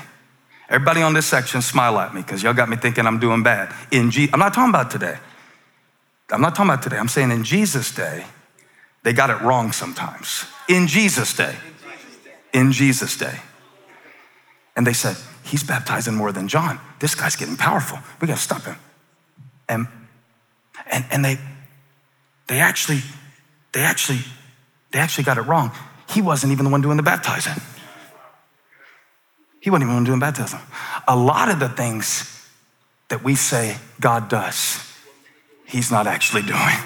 Everybody 0.69 1.01
on 1.01 1.13
this 1.13 1.25
section 1.25 1.61
smile 1.61 1.99
at 1.99 2.15
me 2.15 2.21
because 2.21 2.41
y'all 2.41 2.53
got 2.53 2.69
me 2.69 2.77
thinking 2.77 3.05
I'm 3.05 3.19
doing 3.19 3.43
bad. 3.43 3.75
In 3.91 4.09
G- 4.09 4.29
I'm 4.31 4.39
not 4.39 4.53
talking 4.53 4.69
about 4.69 4.89
today. 4.89 5.17
I'm 6.31 6.41
not 6.41 6.55
talking 6.55 6.71
about 6.71 6.83
today. 6.83 6.97
I'm 6.97 7.07
saying 7.07 7.31
in 7.31 7.43
Jesus' 7.43 7.93
day, 7.93 8.25
they 9.03 9.13
got 9.13 9.29
it 9.29 9.41
wrong 9.41 9.71
sometimes. 9.71 10.45
In 10.67 10.87
Jesus' 10.87 11.35
day. 11.35 11.55
In 12.53 12.71
Jesus' 12.71 13.17
day. 13.17 13.39
And 14.75 14.85
they 14.85 14.93
said, 14.93 15.17
He's 15.43 15.63
baptizing 15.63 16.15
more 16.15 16.31
than 16.31 16.47
John. 16.47 16.79
This 16.99 17.13
guy's 17.13 17.35
getting 17.35 17.55
powerful. 17.55 17.99
We 18.19 18.27
gotta 18.27 18.39
stop 18.39 18.63
him. 18.63 18.77
And 19.69 19.87
and, 20.89 21.05
and 21.11 21.23
they 21.23 21.37
they 22.47 22.59
actually, 22.59 23.01
they 23.71 23.81
actually, 23.81 24.19
they 24.91 24.99
actually 24.99 25.23
got 25.23 25.37
it 25.37 25.41
wrong. 25.41 25.71
He 26.09 26.21
wasn't 26.21 26.51
even 26.51 26.65
the 26.65 26.71
one 26.71 26.81
doing 26.81 26.97
the 26.97 27.03
baptizing. 27.03 27.61
He 29.59 29.69
wasn't 29.69 29.89
even 29.89 30.03
doing 30.03 30.19
baptism. 30.19 30.59
A 31.07 31.15
lot 31.15 31.49
of 31.49 31.59
the 31.59 31.69
things 31.69 32.31
that 33.09 33.23
we 33.23 33.35
say 33.35 33.77
God 33.99 34.29
does, 34.29 34.79
he's 35.75 35.91
not 35.91 36.07
actually 36.07 36.41
doing. 36.41 36.77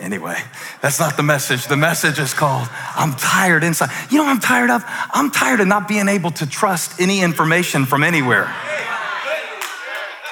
Anyway, 0.00 0.36
that's 0.80 0.98
not 0.98 1.16
the 1.16 1.22
message. 1.22 1.66
The 1.66 1.76
message 1.76 2.18
is 2.18 2.32
called 2.32 2.68
I'm 2.96 3.14
tired 3.14 3.64
inside. 3.64 3.90
You 4.10 4.18
know 4.18 4.26
I'm 4.26 4.40
tired 4.40 4.70
of? 4.70 4.82
I'm 5.12 5.30
tired 5.30 5.60
of 5.60 5.66
not 5.66 5.88
being 5.88 6.08
able 6.08 6.30
to 6.32 6.46
trust 6.46 7.00
any 7.00 7.20
information 7.20 7.84
from 7.84 8.02
anywhere. 8.02 8.52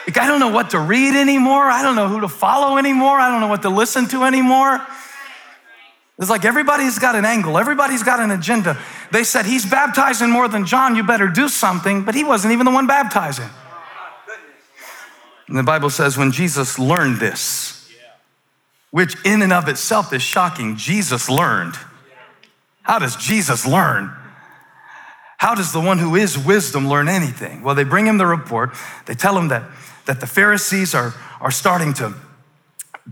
Like, 0.07 0.19
I 0.19 0.27
don't 0.27 0.41
know 0.41 0.49
what 0.49 0.71
to 0.71 0.81
read 0.81 1.15
anymore. 1.15 1.65
I 1.71 1.83
don't 1.83 1.95
know 1.95 2.09
who 2.09 2.23
to 2.23 2.29
follow 2.29 2.77
anymore. 2.77 3.21
I 3.21 3.31
don't 3.31 3.41
know 3.41 3.47
what 3.49 3.63
to 3.63 3.71
listen 3.71 4.09
to 4.09 4.25
anymore. 4.25 4.85
It's 6.19 6.31
like 6.31 6.45
everybody's 6.45 6.99
got 6.99 7.15
an 7.15 7.25
angle, 7.25 7.59
everybody's 7.59 8.03
got 8.03 8.21
an 8.21 8.31
agenda. 8.31 8.79
They 9.11 9.25
said, 9.25 9.45
He's 9.45 9.67
baptizing 9.67 10.31
more 10.31 10.49
than 10.49 10.65
John, 10.65 10.97
you 10.97 11.05
better 11.05 11.29
do 11.29 11.49
something, 11.49 12.05
but 12.05 12.15
he 12.15 12.25
wasn't 12.25 12.55
even 12.55 12.65
the 12.65 12.73
one 12.73 12.87
baptizing. 12.87 13.49
And 15.53 15.59
the 15.59 15.63
Bible 15.65 15.91
says 15.91 16.17
when 16.17 16.33
Jesus 16.33 16.79
learned 16.79 17.19
this, 17.19 17.87
which 18.91 19.15
in 19.23 19.43
and 19.43 19.53
of 19.53 19.69
itself 19.69 20.11
is 20.15 20.23
shocking, 20.23 20.77
Jesus 20.77 21.29
learned. 21.29 21.75
How 22.81 22.99
does 22.99 23.17
Jesus 23.17 23.67
learn? 23.67 24.11
How 25.37 25.55
does 25.55 25.71
the 25.75 25.81
one 25.81 25.99
who 25.99 26.17
is 26.17 26.39
wisdom 26.39 26.89
learn 26.89 27.07
anything? 27.07 27.63
Well, 27.63 27.75
they 27.75 27.85
bring 27.85 28.07
him 28.07 28.17
the 28.17 28.27
report. 28.27 28.71
They 29.05 29.13
tell 29.13 29.37
him 29.37 29.49
that, 29.49 29.65
that 30.07 30.21
the 30.21 30.27
Pharisees 30.27 30.95
are, 30.95 31.13
are 31.39 31.51
starting 31.51 31.93
to 31.95 32.15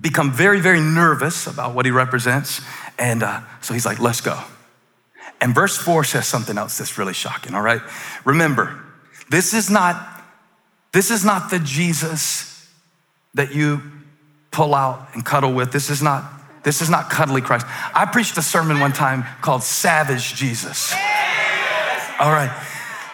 become 0.00 0.32
very, 0.32 0.62
very 0.62 0.80
nervous 0.80 1.46
about 1.46 1.74
what 1.74 1.84
he 1.84 1.90
represents. 1.90 2.62
And 2.98 3.22
uh, 3.22 3.42
so 3.60 3.74
he's 3.74 3.84
like, 3.84 4.00
let's 4.00 4.22
go. 4.22 4.42
And 5.42 5.54
verse 5.54 5.76
four 5.76 6.04
says 6.04 6.26
something 6.26 6.56
else 6.56 6.78
that's 6.78 6.96
really 6.96 7.12
shocking, 7.12 7.54
all 7.54 7.60
right? 7.60 7.82
Remember, 8.24 8.82
this 9.28 9.52
is 9.52 9.68
not 9.68 10.16
this 10.92 11.10
is 11.10 11.24
not 11.24 11.50
the 11.50 11.58
Jesus 11.58 12.68
that 13.34 13.54
you 13.54 13.82
pull 14.50 14.74
out 14.74 15.08
and 15.14 15.24
cuddle 15.24 15.52
with. 15.52 15.72
This 15.72 15.90
is 15.90 16.02
not, 16.02 16.24
this 16.64 16.82
is 16.82 16.90
not 16.90 17.10
cuddly 17.10 17.40
Christ. 17.40 17.66
I 17.94 18.06
preached 18.06 18.36
a 18.38 18.42
sermon 18.42 18.80
one 18.80 18.92
time 18.92 19.24
called 19.40 19.62
Savage 19.62 20.34
Jesus. 20.34 20.92
All 22.18 22.32
right. 22.32 22.50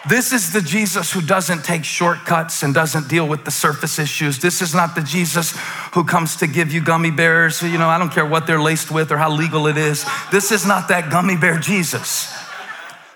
This 0.09 0.31
is 0.31 0.53
the 0.53 0.61
Jesus 0.61 1.11
who 1.11 1.21
doesn't 1.21 1.65
take 1.65 1.83
shortcuts 1.83 2.63
and 2.63 2.73
doesn't 2.73 3.09
deal 3.09 3.27
with 3.27 3.43
the 3.43 3.51
surface 3.51 3.99
issues. 3.99 4.39
This 4.39 4.61
is 4.61 4.73
not 4.73 4.95
the 4.95 5.01
Jesus 5.01 5.53
who 5.93 6.05
comes 6.05 6.37
to 6.37 6.47
give 6.47 6.71
you 6.71 6.81
gummy 6.81 7.11
bears. 7.11 7.61
You 7.61 7.77
know, 7.77 7.89
I 7.89 7.97
don't 7.97 8.11
care 8.11 8.25
what 8.25 8.47
they're 8.47 8.61
laced 8.61 8.89
with 8.89 9.11
or 9.11 9.17
how 9.17 9.29
legal 9.29 9.67
it 9.67 9.77
is. 9.77 10.05
This 10.31 10.51
is 10.51 10.65
not 10.65 10.87
that 10.87 11.11
gummy 11.11 11.35
bear 11.35 11.59
Jesus. 11.59 12.33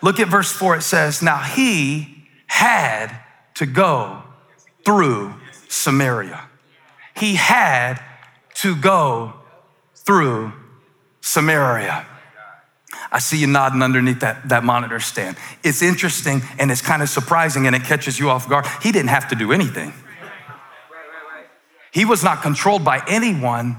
Look 0.02 0.20
at 0.20 0.28
verse 0.28 0.52
four. 0.52 0.76
It 0.76 0.82
says, 0.82 1.22
Now 1.22 1.38
he 1.38 2.28
had 2.48 3.18
to 3.56 3.66
go 3.66 4.21
through 4.86 5.34
Samaria. 5.68 6.50
He 7.16 7.36
had 7.36 8.02
to 8.56 8.76
go 8.76 9.34
through 9.96 10.54
Samaria. 11.22 12.06
I 13.12 13.20
see 13.20 13.38
you 13.38 13.48
nodding 13.48 13.82
underneath 13.82 14.22
that, 14.22 14.48
that 14.50 14.64
monitor 14.64 15.00
stand. 15.00 15.38
It's 15.64 15.82
interesting 15.82 16.42
and 16.60 16.72
it's 16.72 16.82
kind 16.82 17.02
of 17.02 17.10
surprising 17.10 17.68
and 17.68 17.76
it 17.76 17.84
catches 17.84 18.20
you 18.20 18.30
off 18.30 18.48
guard. 18.48 18.66
He 18.82 18.92
didn't 18.92 19.10
have 19.10 19.30
to 19.30 19.36
do 19.36 19.52
anything. 19.52 19.94
He 21.92 22.06
was 22.06 22.24
not 22.24 22.42
controlled 22.42 22.86
by 22.86 23.04
anyone. 23.08 23.76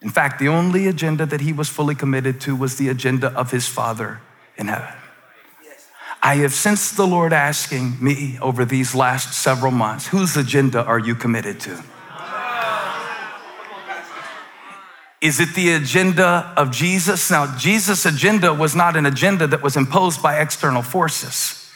In 0.00 0.08
fact, 0.08 0.38
the 0.38 0.48
only 0.48 0.86
agenda 0.86 1.26
that 1.26 1.42
he 1.42 1.52
was 1.52 1.68
fully 1.68 1.94
committed 1.94 2.40
to 2.42 2.56
was 2.56 2.76
the 2.76 2.88
agenda 2.88 3.28
of 3.32 3.50
his 3.50 3.68
Father 3.68 4.20
in 4.56 4.68
heaven. 4.68 4.94
I 6.26 6.38
have 6.38 6.52
sensed 6.52 6.96
the 6.96 7.06
Lord 7.06 7.32
asking 7.32 8.02
me 8.02 8.36
over 8.42 8.64
these 8.64 8.96
last 8.96 9.32
several 9.32 9.70
months, 9.70 10.08
whose 10.08 10.36
agenda 10.36 10.84
are 10.84 10.98
you 10.98 11.14
committed 11.14 11.60
to? 11.60 11.80
Is 15.20 15.38
it 15.38 15.54
the 15.54 15.74
agenda 15.74 16.52
of 16.56 16.72
Jesus? 16.72 17.30
Now, 17.30 17.56
Jesus' 17.56 18.04
agenda 18.04 18.52
was 18.52 18.74
not 18.74 18.96
an 18.96 19.06
agenda 19.06 19.46
that 19.46 19.62
was 19.62 19.76
imposed 19.76 20.20
by 20.20 20.40
external 20.40 20.82
forces. 20.82 21.70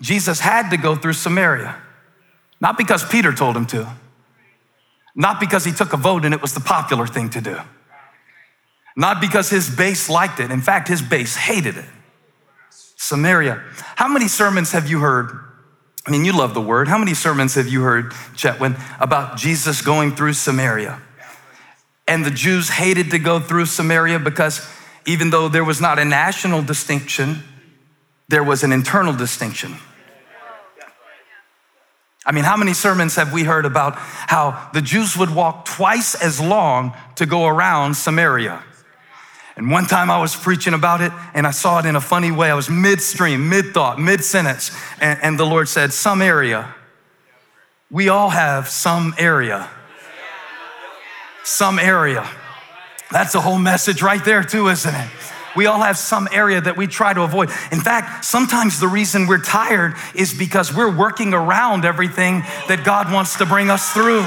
Jesus 0.00 0.38
had 0.38 0.70
to 0.70 0.76
go 0.76 0.94
through 0.94 1.14
Samaria, 1.14 1.74
not 2.60 2.78
because 2.78 3.04
Peter 3.04 3.32
told 3.32 3.56
him 3.56 3.66
to, 3.66 3.92
not 5.16 5.40
because 5.40 5.64
he 5.64 5.72
took 5.72 5.92
a 5.92 5.96
vote 5.96 6.24
and 6.24 6.32
it 6.32 6.40
was 6.40 6.54
the 6.54 6.60
popular 6.60 7.08
thing 7.08 7.28
to 7.30 7.40
do, 7.40 7.58
not 8.96 9.20
because 9.20 9.50
his 9.50 9.68
base 9.68 10.08
liked 10.08 10.38
it. 10.38 10.52
In 10.52 10.60
fact, 10.60 10.86
his 10.86 11.02
base 11.02 11.34
hated 11.34 11.76
it. 11.76 11.86
Samaria. 13.00 13.62
How 13.96 14.08
many 14.08 14.28
sermons 14.28 14.72
have 14.72 14.88
you 14.88 15.00
heard 15.00 15.30
I 16.06 16.10
mean, 16.10 16.24
you 16.24 16.32
love 16.32 16.54
the 16.54 16.62
word. 16.62 16.88
How 16.88 16.96
many 16.96 17.12
sermons 17.12 17.54
have 17.56 17.68
you 17.68 17.82
heard, 17.82 18.12
Chetwin, 18.34 18.80
about 18.98 19.36
Jesus 19.36 19.82
going 19.82 20.16
through 20.16 20.32
Samaria? 20.32 21.00
And 22.08 22.24
the 22.24 22.30
Jews 22.30 22.70
hated 22.70 23.10
to 23.10 23.18
go 23.18 23.38
through 23.38 23.66
Samaria 23.66 24.18
because 24.18 24.66
even 25.06 25.30
though 25.30 25.48
there 25.48 25.62
was 25.62 25.80
not 25.80 25.98
a 25.98 26.04
national 26.04 26.62
distinction, 26.62 27.42
there 28.28 28.42
was 28.42 28.64
an 28.64 28.72
internal 28.72 29.12
distinction. 29.12 29.76
I 32.24 32.32
mean, 32.32 32.44
how 32.44 32.56
many 32.56 32.74
sermons 32.74 33.16
have 33.16 33.32
we 33.32 33.44
heard 33.44 33.64
about 33.64 33.94
how 33.96 34.70
the 34.72 34.80
Jews 34.80 35.16
would 35.16 35.34
walk 35.34 35.64
twice 35.64 36.14
as 36.14 36.40
long 36.40 36.94
to 37.16 37.26
go 37.26 37.46
around 37.46 37.94
Samaria? 37.94 38.62
And 39.60 39.70
one 39.70 39.84
time 39.84 40.10
I 40.10 40.18
was 40.18 40.34
preaching 40.34 40.72
about 40.72 41.02
it 41.02 41.12
and 41.34 41.46
I 41.46 41.50
saw 41.50 41.80
it 41.80 41.84
in 41.84 41.94
a 41.94 42.00
funny 42.00 42.32
way. 42.32 42.50
I 42.50 42.54
was 42.54 42.70
midstream, 42.70 43.50
mid 43.50 43.74
thought, 43.74 44.00
mid 44.00 44.24
sentence, 44.24 44.70
and, 45.02 45.18
and, 45.22 45.38
the 45.38 45.44
Lord 45.44 45.68
said, 45.68 45.92
Some 45.92 46.22
area. 46.22 46.74
We 47.90 48.08
all 48.08 48.30
have 48.30 48.70
some 48.70 49.14
area. 49.18 49.68
Some 51.44 51.78
area. 51.78 52.26
That's 53.12 53.34
the 53.34 53.42
whole 53.42 53.58
message 53.58 54.00
right 54.00 54.24
there, 54.24 54.42
too, 54.42 54.68
isn't 54.68 54.94
it? 54.94 55.10
We 55.54 55.66
all 55.66 55.80
have 55.80 55.98
some 55.98 56.26
area 56.32 56.62
that 56.62 56.78
we 56.78 56.86
try 56.86 57.12
to 57.12 57.20
avoid. 57.20 57.50
In 57.70 57.80
fact, 57.80 58.24
sometimes 58.24 58.80
the 58.80 58.88
reason 58.88 59.26
we're 59.26 59.42
tired 59.42 59.94
is 60.14 60.32
because 60.32 60.74
we're 60.74 60.96
working 60.96 61.34
around 61.34 61.84
everything 61.84 62.40
that 62.68 62.82
God 62.82 63.12
wants 63.12 63.36
to 63.36 63.44
bring 63.44 63.68
us 63.68 63.92
through. 63.92 64.24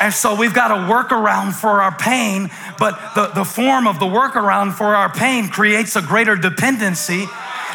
And 0.00 0.12
so 0.12 0.34
we've 0.34 0.52
got 0.52 0.68
to 0.68 0.90
work 0.90 1.10
around 1.10 1.54
for 1.54 1.82
our 1.82 1.96
pain, 1.96 2.50
but 2.78 3.14
the, 3.14 3.28
the 3.28 3.44
form 3.44 3.86
of 3.86 3.98
the 3.98 4.06
workaround 4.06 4.74
for 4.74 4.94
our 4.94 5.12
pain 5.12 5.48
creates 5.48 5.96
a 5.96 6.02
greater 6.02 6.36
dependency 6.36 7.26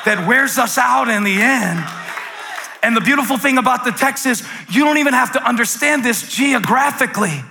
that 0.05 0.25
wears 0.27 0.57
us 0.57 0.77
out 0.77 1.09
in 1.09 1.23
the 1.23 1.41
end. 1.41 1.79
And 2.83 2.95
the 2.95 3.01
beautiful 3.01 3.37
thing 3.37 3.57
about 3.57 3.85
the 3.85 3.91
text 3.91 4.25
is 4.25 4.43
you 4.69 4.83
don't 4.83 4.97
even 4.97 5.13
have 5.13 5.33
to 5.33 5.43
understand 5.47 6.03
this 6.03 6.29
geographically. 6.29 7.43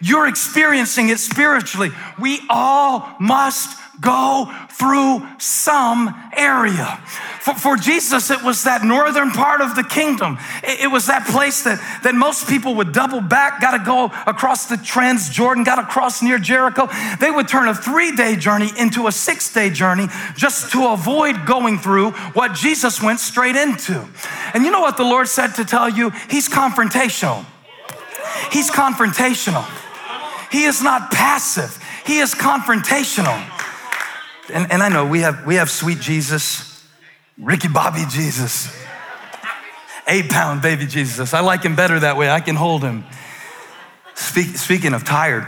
You're 0.00 0.28
experiencing 0.28 1.08
it 1.08 1.18
spiritually. 1.18 1.90
We 2.20 2.40
all 2.48 3.16
must 3.18 3.76
go 4.00 4.52
through 4.70 5.26
some 5.38 6.14
area. 6.36 7.00
For, 7.40 7.54
for, 7.54 7.76
Jesus, 7.76 8.30
it 8.30 8.42
was 8.42 8.64
that 8.64 8.84
northern 8.84 9.30
part 9.30 9.60
of 9.60 9.74
the 9.76 9.84
kingdom. 9.84 10.38
It, 10.62 10.84
it 10.84 10.86
was 10.88 11.06
that 11.06 11.26
place 11.26 11.62
that, 11.62 11.78
that 12.02 12.14
most 12.14 12.48
people 12.48 12.74
would 12.76 12.92
double 12.92 13.20
back, 13.20 13.60
got 13.60 13.76
to 13.76 13.84
go 13.84 14.06
across 14.26 14.66
the 14.66 14.76
Transjordan, 14.76 15.64
got 15.64 15.76
to 15.76 15.84
cross 15.84 16.22
near 16.22 16.38
Jericho. 16.38 16.88
They 17.20 17.30
would 17.30 17.48
turn 17.48 17.68
a 17.68 17.74
three 17.74 18.14
day 18.14 18.36
journey 18.36 18.70
into 18.78 19.06
a 19.06 19.12
six 19.12 19.52
day 19.52 19.70
journey 19.70 20.08
just 20.36 20.72
to 20.72 20.88
avoid 20.88 21.46
going 21.46 21.78
through 21.78 22.10
what 22.32 22.54
Jesus 22.54 23.02
went 23.02 23.20
straight 23.20 23.56
into. 23.56 24.06
And 24.54 24.64
you 24.64 24.70
know 24.70 24.80
what 24.80 24.96
the 24.96 25.04
Lord 25.04 25.28
said 25.28 25.54
to 25.54 25.64
tell 25.64 25.88
you? 25.88 26.10
He's 26.28 26.48
confrontational. 26.48 27.44
He's 28.52 28.70
confrontational. 28.70 29.64
He 30.50 30.64
is 30.64 30.82
not 30.82 31.10
passive, 31.10 31.82
He 32.06 32.18
is 32.18 32.34
confrontational. 32.34 33.55
And, 34.52 34.70
and 34.70 34.82
I 34.82 34.88
know 34.88 35.06
we 35.06 35.20
have, 35.20 35.46
we 35.46 35.56
have 35.56 35.70
sweet 35.70 35.98
Jesus, 35.98 36.84
Ricky 37.38 37.68
Bobby 37.68 38.04
Jesus, 38.08 38.74
eight 40.06 40.28
pound 40.30 40.62
baby 40.62 40.86
Jesus. 40.86 41.34
I 41.34 41.40
like 41.40 41.62
him 41.62 41.76
better 41.76 42.00
that 42.00 42.16
way. 42.16 42.30
I 42.30 42.40
can 42.40 42.56
hold 42.56 42.82
him. 42.82 43.04
Speak, 44.14 44.56
speaking 44.56 44.94
of 44.94 45.04
tired, 45.04 45.46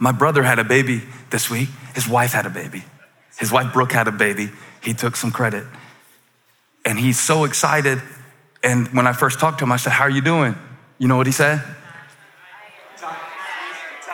my 0.00 0.12
brother 0.12 0.42
had 0.42 0.58
a 0.58 0.64
baby 0.64 1.02
this 1.30 1.50
week. 1.50 1.68
His 1.94 2.08
wife 2.08 2.32
had 2.32 2.46
a 2.46 2.50
baby. 2.50 2.82
His 3.38 3.52
wife, 3.52 3.72
Brooke, 3.72 3.92
had 3.92 4.08
a 4.08 4.12
baby. 4.12 4.50
He 4.82 4.94
took 4.94 5.16
some 5.16 5.30
credit. 5.30 5.64
And 6.84 6.98
he's 6.98 7.20
so 7.20 7.44
excited. 7.44 8.02
And 8.62 8.88
when 8.88 9.06
I 9.06 9.12
first 9.12 9.38
talked 9.38 9.58
to 9.58 9.64
him, 9.64 9.72
I 9.72 9.76
said, 9.76 9.92
How 9.92 10.04
are 10.04 10.10
you 10.10 10.20
doing? 10.20 10.56
You 10.98 11.08
know 11.08 11.16
what 11.16 11.26
he 11.26 11.32
said? 11.32 11.62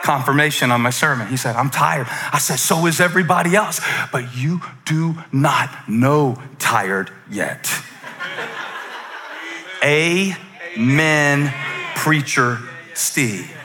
Confirmation 0.03 0.71
on 0.71 0.81
my 0.81 0.89
sermon. 0.89 1.27
He 1.27 1.37
said, 1.37 1.55
I'm 1.55 1.69
tired. 1.69 2.07
I 2.09 2.39
said, 2.39 2.57
So 2.57 2.85
is 2.85 2.99
everybody 2.99 3.55
else. 3.55 3.81
But 4.11 4.35
you 4.35 4.61
do 4.85 5.15
not 5.31 5.89
know 5.89 6.41
tired 6.57 7.11
yet. 7.29 7.71
Amen, 9.83 11.53
preacher 11.95 12.59
Steve. 12.93 13.55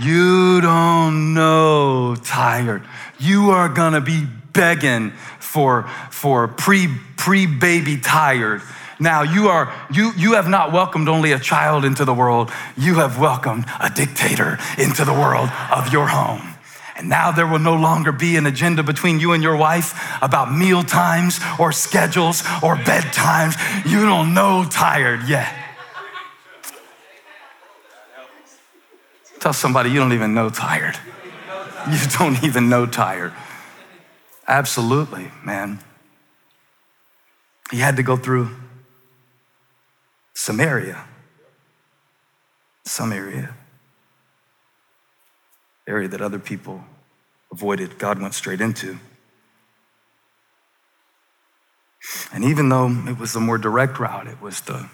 You 0.00 0.60
don't 0.60 1.34
know 1.34 2.14
tired. 2.14 2.84
You 3.18 3.50
are 3.50 3.68
gonna 3.68 4.00
be 4.00 4.26
begging 4.52 5.10
for, 5.40 5.88
for 6.10 6.46
pre, 6.46 6.88
pre 7.16 7.46
baby 7.46 7.98
tired 7.98 8.62
now 9.00 9.22
you 9.22 9.48
are 9.48 9.72
you 9.92 10.12
you 10.16 10.32
have 10.34 10.48
not 10.48 10.72
welcomed 10.72 11.08
only 11.08 11.32
a 11.32 11.38
child 11.38 11.84
into 11.84 12.04
the 12.04 12.14
world, 12.14 12.50
you 12.76 12.96
have 12.96 13.18
welcomed 13.18 13.64
a 13.80 13.90
dictator 13.90 14.58
into 14.76 15.04
the 15.04 15.12
world 15.12 15.48
of 15.74 15.92
your 15.92 16.08
home. 16.08 16.54
And 16.96 17.08
now 17.08 17.30
there 17.30 17.46
will 17.46 17.60
no 17.60 17.76
longer 17.76 18.10
be 18.10 18.34
an 18.36 18.46
agenda 18.46 18.82
between 18.82 19.20
you 19.20 19.32
and 19.32 19.40
your 19.40 19.56
wife 19.56 19.94
about 20.20 20.52
meal 20.52 20.82
times 20.82 21.38
or 21.58 21.70
schedules 21.70 22.40
or 22.60 22.74
bedtimes. 22.74 23.54
You 23.88 24.04
don't 24.04 24.34
know 24.34 24.66
tired 24.68 25.28
yet. 25.28 25.54
Tell 29.38 29.52
somebody 29.52 29.90
you 29.90 30.00
don't 30.00 30.12
even 30.12 30.34
know 30.34 30.50
tired. 30.50 30.98
You 31.88 31.98
don't 32.18 32.42
even 32.42 32.68
know 32.68 32.84
tired. 32.86 33.32
Absolutely, 34.48 35.30
man. 35.44 35.78
He 37.70 37.78
had 37.78 37.96
to 37.96 38.02
go 38.02 38.16
through 38.16 38.50
Samaria. 40.38 41.04
Some 42.84 43.12
area. 43.12 43.56
Area 45.88 46.06
that 46.06 46.20
other 46.20 46.38
people 46.38 46.84
avoided, 47.50 47.98
God 47.98 48.22
went 48.22 48.34
straight 48.34 48.60
into. 48.60 49.00
And 52.32 52.44
even 52.44 52.68
though 52.68 52.88
it 53.08 53.18
was 53.18 53.32
the 53.32 53.40
more 53.40 53.58
direct 53.58 53.98
route, 53.98 54.28
it 54.28 54.40
was 54.40 54.60
the, 54.60 54.88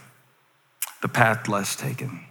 the 1.03 1.09
path 1.09 1.47
less 1.47 1.77
taken. 1.77 2.25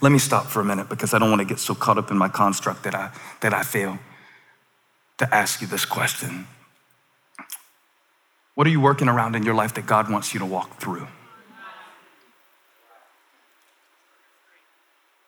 Let 0.00 0.12
me 0.12 0.20
stop 0.20 0.46
for 0.46 0.60
a 0.60 0.64
minute 0.64 0.88
because 0.88 1.12
I 1.14 1.18
don't 1.18 1.30
want 1.30 1.40
to 1.40 1.48
get 1.48 1.58
so 1.58 1.74
caught 1.74 1.98
up 1.98 2.12
in 2.12 2.16
my 2.16 2.28
construct 2.28 2.84
that 2.84 2.94
I, 2.94 3.10
that 3.40 3.52
I 3.52 3.64
fail 3.64 3.98
to 5.18 5.34
ask 5.34 5.60
you 5.60 5.66
this 5.66 5.84
question. 5.84 6.46
What 8.54 8.68
are 8.68 8.70
you 8.70 8.80
working 8.80 9.08
around 9.08 9.34
in 9.34 9.42
your 9.42 9.54
life 9.54 9.74
that 9.74 9.86
God 9.86 10.08
wants 10.08 10.32
you 10.32 10.38
to 10.38 10.46
walk 10.46 10.78
through? 10.78 11.08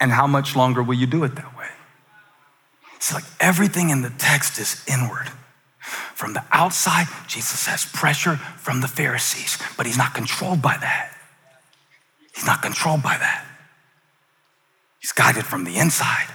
And 0.01 0.11
how 0.11 0.27
much 0.27 0.57
longer 0.57 0.83
will 0.83 0.95
you 0.95 1.07
do 1.07 1.25
it 1.25 1.35
that 1.37 1.57
way? 1.57 1.69
It's 2.97 3.13
like 3.13 3.25
everything 3.39 3.91
in 3.91 4.03
the 4.03 4.11
text 4.11 4.59
is 4.59 4.85
inward. 4.89 5.31
From 6.15 6.35
the 6.35 6.45
outside, 6.53 7.07
Jesus 7.27 7.67
has 7.67 7.85
pressure 7.85 8.37
from 8.37 8.81
the 8.81 8.89
Pharisees, 8.89 9.59
but 9.77 9.87
he's 9.87 9.97
not 9.97 10.15
controlled 10.15 10.61
by 10.63 10.77
that. 10.79 11.17
He's 12.35 12.47
not 12.47 12.63
controlled 12.63 13.03
by 13.03 13.17
that. 13.17 13.47
He's 15.01 15.13
guided 15.13 15.45
from 15.47 15.65
the 15.65 15.79
inside. 15.79 16.29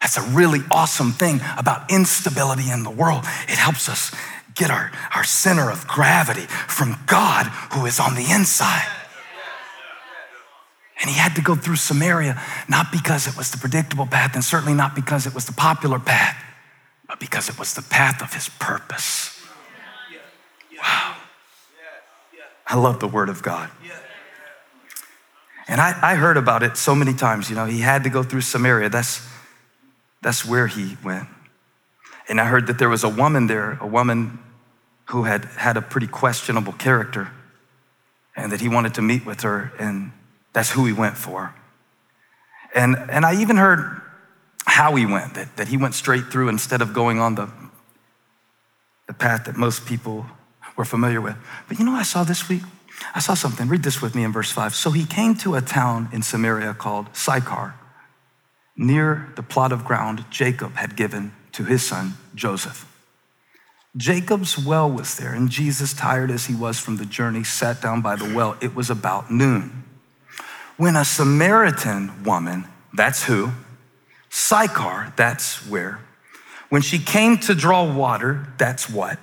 That's 0.00 0.18
a 0.18 0.22
really 0.22 0.60
awesome 0.70 1.12
thing 1.12 1.40
about 1.56 1.90
instability 1.90 2.70
in 2.70 2.82
the 2.82 2.90
world. 2.90 3.24
It 3.48 3.56
helps 3.56 3.88
us 3.88 4.14
get 4.54 4.70
our, 4.70 4.90
our 5.14 5.24
center 5.24 5.70
of 5.70 5.86
gravity 5.86 6.42
from 6.42 6.96
God 7.06 7.46
who 7.72 7.86
is 7.86 7.98
on 7.98 8.14
the 8.14 8.30
inside. 8.30 8.86
And 11.02 11.10
he 11.10 11.16
had 11.16 11.34
to 11.34 11.42
go 11.42 11.56
through 11.56 11.76
Samaria, 11.76 12.40
not 12.68 12.92
because 12.92 13.26
it 13.26 13.36
was 13.36 13.50
the 13.50 13.58
predictable 13.58 14.06
path, 14.06 14.34
and 14.34 14.44
certainly 14.44 14.72
not 14.72 14.94
because 14.94 15.26
it 15.26 15.34
was 15.34 15.46
the 15.46 15.52
popular 15.52 15.98
path, 15.98 16.40
but 17.08 17.18
because 17.18 17.48
it 17.48 17.58
was 17.58 17.74
the 17.74 17.82
path 17.82 18.22
of 18.22 18.32
his 18.32 18.48
purpose. 18.48 19.44
Wow. 20.80 21.16
I 22.68 22.76
love 22.76 23.00
the 23.00 23.08
word 23.08 23.28
of 23.28 23.42
God. 23.42 23.68
And 25.68 25.80
I, 25.80 25.98
I 26.02 26.14
heard 26.14 26.36
about 26.36 26.62
it 26.62 26.76
so 26.76 26.94
many 26.94 27.14
times. 27.14 27.50
You 27.50 27.56
know, 27.56 27.66
he 27.66 27.80
had 27.80 28.04
to 28.04 28.10
go 28.10 28.22
through 28.22 28.40
Samaria. 28.42 28.88
That's, 28.88 29.26
that's 30.20 30.44
where 30.44 30.66
he 30.66 30.96
went. 31.02 31.28
And 32.28 32.40
I 32.40 32.44
heard 32.44 32.66
that 32.68 32.78
there 32.78 32.88
was 32.88 33.04
a 33.04 33.08
woman 33.08 33.46
there, 33.46 33.78
a 33.80 33.86
woman 33.86 34.38
who 35.06 35.24
had 35.24 35.46
had 35.46 35.76
a 35.76 35.82
pretty 35.82 36.06
questionable 36.06 36.72
character, 36.72 37.32
and 38.36 38.52
that 38.52 38.60
he 38.60 38.68
wanted 38.68 38.94
to 38.94 39.02
meet 39.02 39.26
with 39.26 39.40
her. 39.42 39.72
And 39.78 40.12
that's 40.52 40.70
who 40.70 40.84
he 40.86 40.92
went 40.92 41.16
for. 41.16 41.54
And, 42.74 42.96
and 43.10 43.24
I 43.24 43.40
even 43.40 43.56
heard 43.56 44.00
how 44.64 44.94
he 44.94 45.06
went, 45.06 45.34
that, 45.34 45.56
that 45.56 45.68
he 45.68 45.76
went 45.76 45.94
straight 45.94 46.26
through 46.26 46.48
instead 46.48 46.80
of 46.80 46.94
going 46.94 47.18
on 47.18 47.34
the, 47.34 47.50
the 49.06 49.14
path 49.14 49.44
that 49.44 49.56
most 49.56 49.86
people 49.86 50.26
were 50.76 50.84
familiar 50.84 51.20
with. 51.20 51.36
But 51.68 51.78
you 51.78 51.84
know 51.84 51.92
I 51.92 52.02
saw 52.02 52.24
this 52.24 52.48
week? 52.48 52.62
I 53.14 53.20
saw 53.20 53.34
something. 53.34 53.68
Read 53.68 53.82
this 53.82 54.00
with 54.00 54.14
me 54.14 54.24
in 54.24 54.32
verse 54.32 54.50
5. 54.50 54.74
So 54.74 54.90
he 54.90 55.04
came 55.04 55.34
to 55.36 55.54
a 55.54 55.60
town 55.60 56.08
in 56.12 56.22
Samaria 56.22 56.74
called 56.74 57.14
Sychar, 57.14 57.74
near 58.76 59.32
the 59.36 59.42
plot 59.42 59.72
of 59.72 59.84
ground 59.84 60.24
Jacob 60.30 60.74
had 60.76 60.96
given 60.96 61.32
to 61.52 61.64
his 61.64 61.86
son 61.86 62.14
Joseph. 62.34 62.88
Jacob's 63.96 64.56
well 64.56 64.90
was 64.90 65.16
there, 65.16 65.34
and 65.34 65.50
Jesus, 65.50 65.92
tired 65.92 66.30
as 66.30 66.46
he 66.46 66.54
was 66.54 66.78
from 66.78 66.96
the 66.96 67.04
journey, 67.04 67.44
sat 67.44 67.82
down 67.82 68.00
by 68.00 68.16
the 68.16 68.34
well. 68.34 68.56
It 68.62 68.74
was 68.74 68.88
about 68.88 69.30
noon. 69.30 69.84
When 70.82 70.96
a 70.96 71.04
Samaritan 71.04 72.24
woman, 72.24 72.64
that's 72.92 73.22
who, 73.22 73.52
Sychar, 74.30 75.12
that's 75.14 75.64
where, 75.68 76.00
when 76.70 76.82
she 76.82 76.98
came 76.98 77.38
to 77.38 77.54
draw 77.54 77.84
water, 77.84 78.48
that's 78.58 78.90
what, 78.90 79.20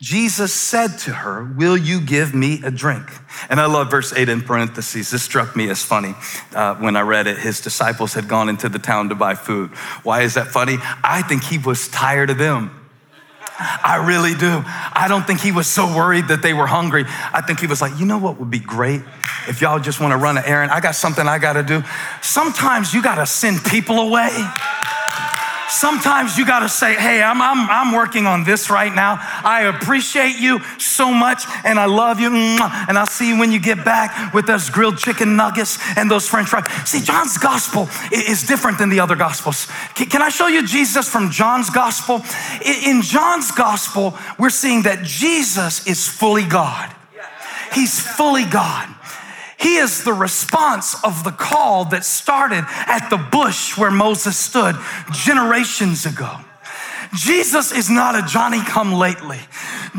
Jesus 0.00 0.54
said 0.54 0.96
to 0.98 1.12
her, 1.12 1.52
Will 1.56 1.76
you 1.76 2.00
give 2.00 2.32
me 2.32 2.60
a 2.62 2.70
drink? 2.70 3.10
And 3.50 3.60
I 3.60 3.66
love 3.66 3.90
verse 3.90 4.12
8 4.12 4.28
in 4.28 4.42
parentheses. 4.42 5.10
This 5.10 5.24
struck 5.24 5.56
me 5.56 5.68
as 5.68 5.82
funny 5.82 6.14
uh, 6.54 6.76
when 6.76 6.94
I 6.94 7.00
read 7.00 7.26
it. 7.26 7.38
His 7.38 7.60
disciples 7.60 8.14
had 8.14 8.28
gone 8.28 8.48
into 8.48 8.68
the 8.68 8.78
town 8.78 9.08
to 9.08 9.16
buy 9.16 9.34
food. 9.34 9.70
Why 10.04 10.22
is 10.22 10.34
that 10.34 10.46
funny? 10.46 10.76
I 11.02 11.22
think 11.22 11.42
he 11.42 11.58
was 11.58 11.88
tired 11.88 12.30
of 12.30 12.38
them. 12.38 12.83
I 13.58 14.04
really 14.06 14.34
do. 14.34 14.62
I 14.66 15.06
don't 15.08 15.26
think 15.26 15.40
he 15.40 15.52
was 15.52 15.66
so 15.66 15.86
worried 15.86 16.28
that 16.28 16.42
they 16.42 16.52
were 16.52 16.66
hungry. 16.66 17.04
I 17.06 17.40
think 17.40 17.60
he 17.60 17.66
was 17.66 17.80
like, 17.80 17.98
you 17.98 18.04
know 18.04 18.18
what 18.18 18.38
would 18.38 18.50
be 18.50 18.58
great? 18.58 19.02
If 19.48 19.60
y'all 19.60 19.78
just 19.78 20.00
want 20.00 20.12
to 20.12 20.16
run 20.16 20.36
an 20.38 20.44
errand, 20.44 20.72
I 20.72 20.80
got 20.80 20.94
something 20.96 21.26
I 21.26 21.38
got 21.38 21.52
to 21.52 21.62
do. 21.62 21.82
Sometimes 22.20 22.92
you 22.92 23.02
got 23.02 23.16
to 23.16 23.26
send 23.26 23.62
people 23.64 24.00
away. 24.00 24.30
Sometimes 25.68 26.36
you 26.36 26.46
got 26.46 26.60
to 26.60 26.68
say, 26.68 26.94
hey, 26.94 27.22
I'm, 27.22 27.40
I'm, 27.40 27.68
I'm 27.70 27.94
working 27.94 28.26
on 28.26 28.44
this 28.44 28.70
right 28.70 28.94
now. 28.94 29.18
I 29.20 29.62
appreciate 29.62 30.36
you 30.38 30.60
so 30.78 31.10
much 31.10 31.44
and 31.64 31.78
I 31.78 31.86
love 31.86 32.20
you. 32.20 32.28
And 32.34 32.98
I'll 32.98 33.06
see 33.06 33.28
you 33.28 33.38
when 33.38 33.52
you 33.52 33.58
get 33.58 33.84
back 33.84 34.34
with 34.34 34.46
those 34.46 34.70
grilled 34.70 34.98
chicken 34.98 35.36
nuggets 35.36 35.78
and 35.96 36.10
those 36.10 36.28
french 36.28 36.48
fries. 36.48 36.66
See, 36.88 37.00
John's 37.00 37.38
gospel 37.38 37.88
is 38.12 38.42
different 38.42 38.78
than 38.78 38.90
the 38.90 39.00
other 39.00 39.16
gospels. 39.16 39.66
Can 39.94 40.22
I 40.22 40.28
show 40.28 40.46
you 40.46 40.66
Jesus 40.66 41.08
from 41.08 41.30
John's 41.30 41.70
gospel? 41.70 42.22
In 42.64 43.02
John's 43.02 43.50
gospel, 43.50 44.16
we're 44.38 44.50
seeing 44.50 44.82
that 44.82 45.02
Jesus 45.02 45.86
is 45.86 46.06
fully 46.06 46.44
God. 46.44 46.94
He's 47.72 47.98
fully 48.00 48.44
God. 48.44 48.93
He 49.58 49.76
is 49.76 50.04
the 50.04 50.12
response 50.12 51.02
of 51.04 51.24
the 51.24 51.30
call 51.30 51.86
that 51.86 52.04
started 52.04 52.64
at 52.68 53.08
the 53.08 53.16
bush 53.16 53.76
where 53.78 53.90
Moses 53.90 54.36
stood 54.36 54.76
generations 55.12 56.06
ago. 56.06 56.38
Jesus 57.14 57.70
is 57.70 57.88
not 57.88 58.16
a 58.16 58.26
Johnny 58.26 58.60
come 58.60 58.92
lately. 58.92 59.38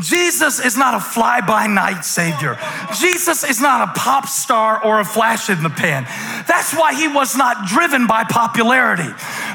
Jesus 0.00 0.62
is 0.62 0.76
not 0.76 0.94
a 0.94 1.00
fly 1.00 1.40
by 1.40 1.66
night 1.66 2.02
savior. 2.02 2.58
Jesus 2.98 3.42
is 3.42 3.60
not 3.60 3.88
a 3.88 3.92
pop 3.98 4.26
star 4.26 4.84
or 4.84 5.00
a 5.00 5.04
flash 5.04 5.48
in 5.48 5.62
the 5.62 5.70
pan. 5.70 6.04
That's 6.46 6.74
why 6.74 6.94
he 6.94 7.08
was 7.08 7.34
not 7.34 7.66
driven 7.66 8.06
by 8.06 8.24
popularity 8.24 9.08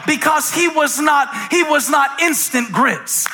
because 0.08 0.52
he 0.52 0.68
was 0.68 1.00
not 1.00 1.30
he 1.52 1.62
was 1.64 1.90
not 1.90 2.22
instant 2.22 2.72
grits. 2.72 3.28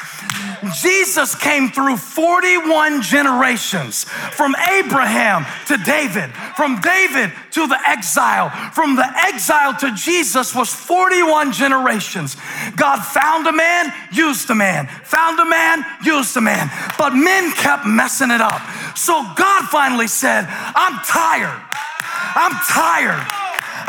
Jesus 0.81 1.35
came 1.35 1.69
through 1.69 1.97
41 1.97 3.01
generations 3.01 4.03
from 4.03 4.55
Abraham 4.69 5.45
to 5.67 5.77
David, 5.77 6.31
from 6.55 6.81
David 6.81 7.31
to 7.51 7.67
the 7.67 7.79
exile, 7.87 8.49
from 8.71 8.95
the 8.95 9.07
exile 9.25 9.75
to 9.79 9.93
Jesus 9.95 10.55
was 10.55 10.73
41 10.73 11.51
generations. 11.51 12.37
God 12.75 12.99
found 12.99 13.47
a 13.47 13.53
man, 13.53 13.93
used 14.11 14.49
a 14.49 14.55
man, 14.55 14.87
found 15.03 15.39
a 15.39 15.45
man, 15.45 15.85
used 16.03 16.35
a 16.37 16.41
man, 16.41 16.69
but 16.97 17.11
men 17.11 17.51
kept 17.53 17.85
messing 17.85 18.31
it 18.31 18.41
up. 18.41 18.61
So 18.97 19.13
God 19.35 19.65
finally 19.69 20.07
said, 20.07 20.45
I'm 20.49 20.99
tired. 21.05 21.61
I'm 22.35 22.53
tired. 22.67 23.25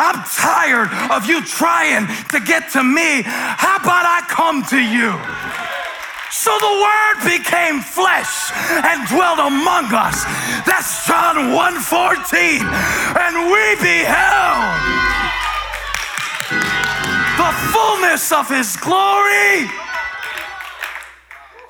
I'm 0.00 0.22
tired 0.24 1.10
of 1.10 1.28
you 1.28 1.44
trying 1.44 2.06
to 2.30 2.40
get 2.40 2.70
to 2.72 2.84
me. 2.84 3.22
How 3.24 3.76
about 3.76 4.06
I 4.06 4.22
come 4.28 4.62
to 4.66 4.78
you? 4.78 5.67
So 6.30 6.52
the 6.60 6.74
word 6.86 7.38
became 7.38 7.80
flesh 7.80 8.52
and 8.84 9.08
dwelt 9.08 9.38
among 9.38 9.92
us. 9.92 10.24
That's 10.66 11.06
John 11.06 11.52
1:14. 11.52 12.60
And 13.16 13.50
we 13.50 13.64
beheld 13.80 14.76
the 17.38 17.52
fullness 17.72 18.32
of 18.32 18.48
his 18.48 18.76
glory. 18.76 19.87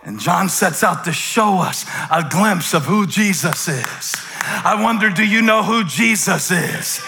And 0.09 0.19
John 0.19 0.49
sets 0.49 0.83
out 0.83 1.05
to 1.05 1.13
show 1.13 1.59
us 1.59 1.85
a 2.11 2.27
glimpse 2.27 2.73
of 2.73 2.87
who 2.87 3.07
Jesus 3.07 3.69
is. 3.69 4.17
I 4.41 4.81
wonder, 4.83 5.11
do 5.11 5.23
you 5.23 5.43
know 5.43 5.63
who 5.63 5.85
Jesus 5.85 6.51
is? 6.51 7.05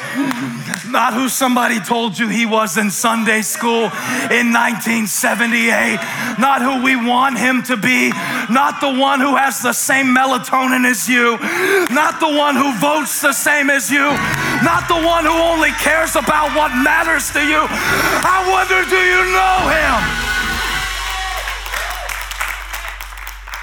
Not 0.85 1.15
who 1.15 1.31
somebody 1.31 1.81
told 1.81 2.19
you 2.19 2.29
he 2.29 2.45
was 2.45 2.77
in 2.77 2.91
Sunday 2.91 3.41
school 3.41 3.89
in 4.29 4.53
1978. 4.53 5.97
Not 6.37 6.61
who 6.61 6.85
we 6.85 6.95
want 6.95 7.39
him 7.39 7.63
to 7.73 7.77
be. 7.79 8.11
Not 8.53 8.83
the 8.83 8.93
one 8.93 9.19
who 9.19 9.35
has 9.35 9.63
the 9.63 9.73
same 9.73 10.15
melatonin 10.15 10.85
as 10.85 11.09
you. 11.09 11.41
Not 11.89 12.21
the 12.21 12.29
one 12.29 12.55
who 12.55 12.77
votes 12.77 13.23
the 13.23 13.33
same 13.33 13.71
as 13.71 13.91
you. 13.91 14.13
Not 14.61 14.93
the 14.93 15.01
one 15.01 15.25
who 15.25 15.33
only 15.33 15.73
cares 15.81 16.17
about 16.17 16.53
what 16.53 16.77
matters 16.77 17.33
to 17.33 17.41
you. 17.41 17.65
I 17.65 18.45
wonder, 18.45 18.85
do 18.85 19.01
you 19.01 19.25
know 19.33 19.73
him? 19.73 20.50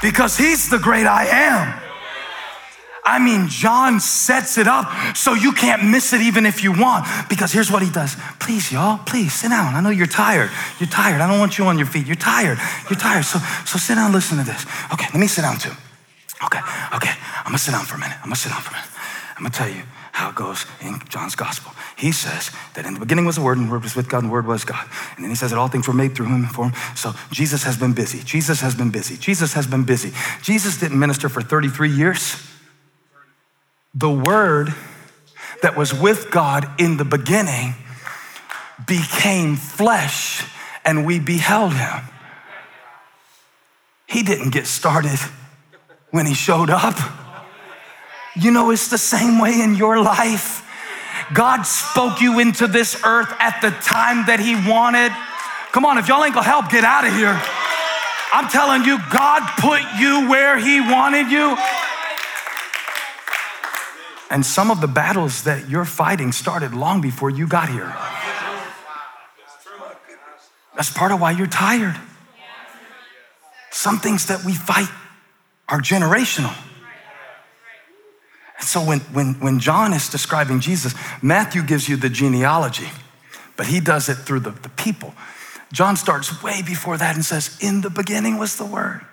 Because 0.02 0.38
he's 0.38 0.70
the 0.70 0.80
great 0.80 1.06
I 1.06 1.26
am. 1.26 1.84
I 3.08 3.20
mean, 3.20 3.48
John 3.48 4.02
sets 4.02 4.58
it 4.58 4.68
up 4.68 5.16
so 5.16 5.34
you 5.34 5.54
can't 5.54 5.86
miss 5.86 6.12
it 6.12 6.22
even 6.22 6.46
if 6.46 6.62
you 6.62 6.74
want. 6.74 7.08
Because 7.30 7.54
here's 7.54 7.72
what 7.72 7.82
he 7.82 7.90
does. 7.90 8.18
Please, 8.38 8.70
y'all, 8.70 9.00
please 9.06 9.34
sit 9.34 9.50
down. 9.50 9.76
I 9.76 9.80
know 9.80 9.90
you're 9.90 10.08
tired. 10.08 10.52
You're 10.78 10.90
tired. 10.90 11.22
I 11.22 11.28
don't 11.28 11.40
want 11.40 11.58
you 11.58 11.66
on 11.66 11.78
your 11.78 11.88
feet. 11.88 12.06
You're 12.06 12.18
tired. 12.18 12.60
You're 12.90 13.00
tired. 13.00 13.24
So, 13.24 13.40
so 13.66 13.80
sit 13.80 13.96
down, 13.96 14.12
listen 14.12 14.38
to 14.38 14.44
this. 14.44 14.66
Okay, 14.92 15.06
let 15.14 15.22
me 15.22 15.28
sit 15.28 15.44
down 15.44 15.58
too. 15.58 15.72
Okay, 16.44 16.60
okay. 16.94 17.14
I'm 17.40 17.56
gonna 17.56 17.58
sit 17.58 17.72
down 17.72 17.86
for 17.86 17.96
a 17.96 18.00
minute. 18.00 18.18
I'm 18.18 18.26
gonna 18.26 18.36
sit 18.36 18.52
down 18.52 18.62
for 18.62 18.72
a 18.72 18.74
minute. 18.74 18.90
I'm 19.38 19.44
gonna 19.44 19.56
tell 19.56 19.70
you 19.70 19.84
how 20.18 20.30
it 20.30 20.36
goes 20.36 20.66
in 20.82 21.00
John's 21.10 21.36
gospel. 21.36 21.72
He 21.96 22.12
says 22.12 22.52
that 22.74 22.86
in 22.86 22.96
the 22.96 23.00
beginning 23.00 23.26
was 23.26 23.36
the 23.36 23.42
Word, 23.44 23.58
and 23.58 23.68
the 23.68 23.72
Word 23.72 23.84
was 23.84 23.96
with 23.96 24.10
God, 24.10 24.24
and 24.24 24.30
the 24.30 24.34
Word 24.34 24.48
was 24.48 24.66
God. 24.66 24.86
And 25.16 25.24
then 25.24 25.30
he 25.30 25.36
says 25.36 25.52
that 25.52 25.60
all 25.60 25.68
things 25.68 25.88
were 25.88 25.94
made 25.94 26.16
through 26.16 26.26
him 26.26 26.44
and 26.44 26.52
for 26.52 26.66
him. 26.66 26.74
So 26.96 27.14
Jesus 27.32 27.64
has 27.64 27.78
been 27.78 27.94
busy. 27.94 28.24
Jesus 28.24 28.62
has 28.62 28.74
been 28.74 28.90
busy. 28.90 29.16
Jesus 29.18 29.54
has 29.54 29.68
been 29.68 29.84
busy. 29.84 30.12
Jesus 30.42 30.80
didn't 30.80 31.00
minister 31.00 31.30
for 31.30 31.42
33 31.42 31.92
years 31.92 32.36
the 33.98 34.10
Word 34.10 34.74
that 35.64 35.76
was 35.76 35.94
with 35.94 36.30
God 36.30 36.70
in 36.80 36.98
the 36.98 37.06
beginning 37.06 37.74
became 38.86 39.56
flesh 39.56 40.44
and 40.86 41.06
we 41.06 41.20
beheld 41.20 41.74
him. 41.74 42.04
He 44.08 44.24
didn't 44.24 44.52
get 44.52 44.68
started 44.68 45.20
when 46.12 46.26
he 46.26 46.36
showed 46.36 46.70
up. 46.70 46.96
You 48.40 48.52
know, 48.52 48.72
it's 48.72 48.90
the 48.90 48.98
same 48.98 49.40
way 49.40 49.62
in 49.62 49.76
your 49.76 50.02
life. 50.02 50.64
God 51.34 51.64
spoke 51.64 52.22
you 52.22 52.40
into 52.40 52.68
this 52.68 53.02
earth 53.04 53.34
at 53.40 53.60
the 53.62 53.72
time 53.72 54.28
that 54.28 54.40
he 54.40 54.56
wanted. 54.70 55.12
Come 55.72 55.86
on, 55.86 55.98
if 55.98 56.08
y'all 56.08 56.24
ain't 56.24 56.34
gonna 56.34 56.46
help, 56.46 56.70
get 56.70 56.84
out 56.84 57.06
of 57.06 57.14
here. 57.14 57.40
I'm 58.32 58.48
telling 58.50 58.84
you, 58.84 59.00
God 59.12 59.42
put 59.60 59.82
you 60.00 60.30
where 60.30 60.58
he 60.58 60.82
wanted 60.82 61.32
you. 61.32 61.58
And 64.30 64.46
some 64.46 64.70
of 64.70 64.82
the 64.82 64.88
battles 64.88 65.44
that 65.44 65.70
you're 65.70 65.86
fighting 65.86 66.32
started 66.32 66.74
long 66.74 67.02
before 67.02 67.30
you 67.30 67.48
got 67.48 67.70
here. 67.70 67.96
That's 70.76 70.92
part 70.92 71.12
of 71.12 71.20
why 71.20 71.32
you're 71.32 71.48
tired. 71.48 71.96
Some 73.72 74.00
things 74.00 74.28
that 74.28 74.44
we 74.44 74.54
fight 74.54 74.90
are 75.70 75.80
generational. 75.80 76.56
So 78.60 78.84
when, 78.84 79.00
when, 79.00 79.36
when 79.36 79.60
John 79.60 79.94
is 79.94 80.10
describing 80.10 80.60
Jesus, 80.60 80.94
Matthew 81.22 81.64
gives 81.64 81.88
you 81.88 81.96
the 81.96 82.10
genealogy, 82.10 82.90
but 83.56 83.68
he 83.68 83.80
does 83.80 84.10
it 84.10 84.16
through 84.16 84.42
the, 84.42 84.52
the 84.52 84.70
people. 84.70 85.14
John 85.72 85.96
starts 85.96 86.42
way 86.42 86.62
before 86.62 86.98
that 86.98 87.16
and 87.16 87.24
says, 87.24 87.58
In 87.62 87.82
the 87.82 87.90
beginning 87.90 88.38
was 88.38 88.58
the 88.58 88.66
Word 88.66 89.06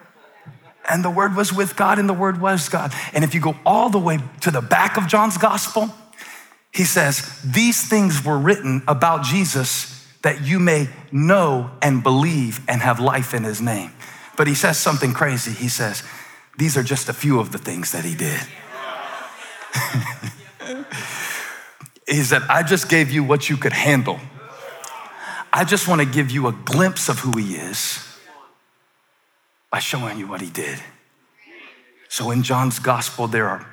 and 0.89 1.05
the 1.05 1.11
Word 1.11 1.37
was 1.37 1.53
with 1.53 1.77
God, 1.77 1.99
and 1.99 2.09
the 2.09 2.15
Word 2.15 2.41
was 2.41 2.69
God. 2.69 2.93
And 3.13 3.25
if 3.25 3.35
you 3.35 3.41
go 3.41 3.57
all 3.65 3.91
the 3.91 3.99
way 3.99 4.19
to 4.43 4.51
the 4.51 4.61
back 4.61 4.97
of 4.97 5.07
John's 5.07 5.39
gospel, 5.39 5.91
he 6.73 6.85
says, 6.85 7.41
These 7.43 7.89
things 7.89 8.25
were 8.25 8.39
written 8.39 8.83
about 8.87 9.25
Jesus 9.25 9.91
that 10.23 10.43
you 10.43 10.59
may 10.59 10.89
know 11.13 11.71
and 11.83 12.03
believe 12.03 12.61
and 12.69 12.81
have 12.81 12.99
life 12.99 13.35
in 13.35 13.45
his 13.45 13.61
name. 13.61 13.93
But 14.37 14.47
he 14.47 14.55
says 14.55 14.79
something 14.79 15.13
crazy. 15.13 15.53
He 15.53 15.69
says, 15.69 16.03
These 16.59 16.77
are 16.77 16.83
just 16.83 17.09
a 17.09 17.13
few 17.13 17.41
of 17.41 17.53
the 17.53 17.59
things 17.59 17.93
that 17.93 18.05
he 18.05 18.15
did. 18.15 18.41
he 22.09 22.23
said, 22.23 22.43
I 22.49 22.63
just 22.63 22.89
gave 22.89 23.11
you 23.11 23.25
what 23.25 23.49
you 23.49 23.57
could 23.57 23.73
handle. 23.73 24.21
I 25.53 25.65
just 25.65 25.87
want 25.87 26.01
to 26.01 26.07
give 26.07 26.31
you 26.31 26.49
a 26.49 26.53
glimpse 26.53 27.09
of 27.09 27.21
who 27.21 27.39
he 27.39 27.55
is 27.55 28.01
by 29.71 29.79
showing 29.79 30.19
you 30.19 30.27
what 30.27 30.41
he 30.41 30.51
did. 30.51 30.81
So 32.09 32.31
in 32.31 32.43
John's 32.43 32.79
gospel, 32.79 33.27
there 33.27 33.49
are, 33.49 33.67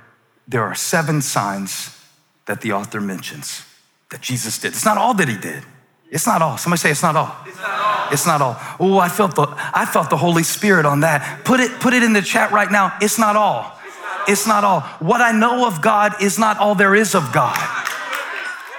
there 0.47 0.63
are 0.63 0.75
seven 0.75 1.21
signs 1.21 1.97
that 2.45 2.61
the 2.61 2.71
author 2.73 3.01
mentions 3.01 3.65
that 4.09 4.21
Jesus 4.21 4.59
did. 4.59 4.73
It's 4.73 4.85
not 4.85 4.97
all 4.97 5.13
that 5.15 5.27
he 5.27 5.37
did. 5.37 5.63
It's 6.11 6.27
not 6.27 6.41
all. 6.41 6.57
Somebody 6.57 6.79
say 6.79 6.91
it's 6.91 7.01
not 7.01 7.15
all. 7.15 7.35
It's 7.47 7.57
not 7.57 7.79
all. 7.79 8.13
It's 8.13 8.25
not 8.25 8.41
all. 8.41 8.57
Oh, 8.79 8.99
I 8.99 9.07
felt 9.07 9.35
the 9.35 9.47
I 9.73 9.85
felt 9.85 10.09
the 10.09 10.17
Holy 10.17 10.43
Spirit 10.43 10.85
on 10.85 10.99
that. 10.99 11.45
Put 11.45 11.61
it 11.61 11.71
put 11.79 11.93
it 11.93 12.03
in 12.03 12.11
the 12.11 12.21
chat 12.21 12.51
right 12.51 12.69
now. 12.69 12.97
It's 13.01 13.17
not 13.17 13.37
all. 13.37 13.79
It's 14.27 14.47
not 14.47 14.63
all. 14.63 14.81
What 14.99 15.21
I 15.21 15.31
know 15.31 15.65
of 15.67 15.81
God 15.81 16.21
is 16.21 16.37
not 16.37 16.57
all 16.57 16.75
there 16.75 16.95
is 16.95 17.15
of 17.15 17.31
God. 17.31 17.57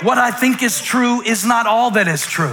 What 0.02 0.18
I 0.18 0.30
think 0.30 0.62
is 0.62 0.80
true 0.80 1.22
is 1.22 1.44
not 1.44 1.66
all 1.66 1.92
that 1.92 2.08
is 2.08 2.26
true. 2.26 2.52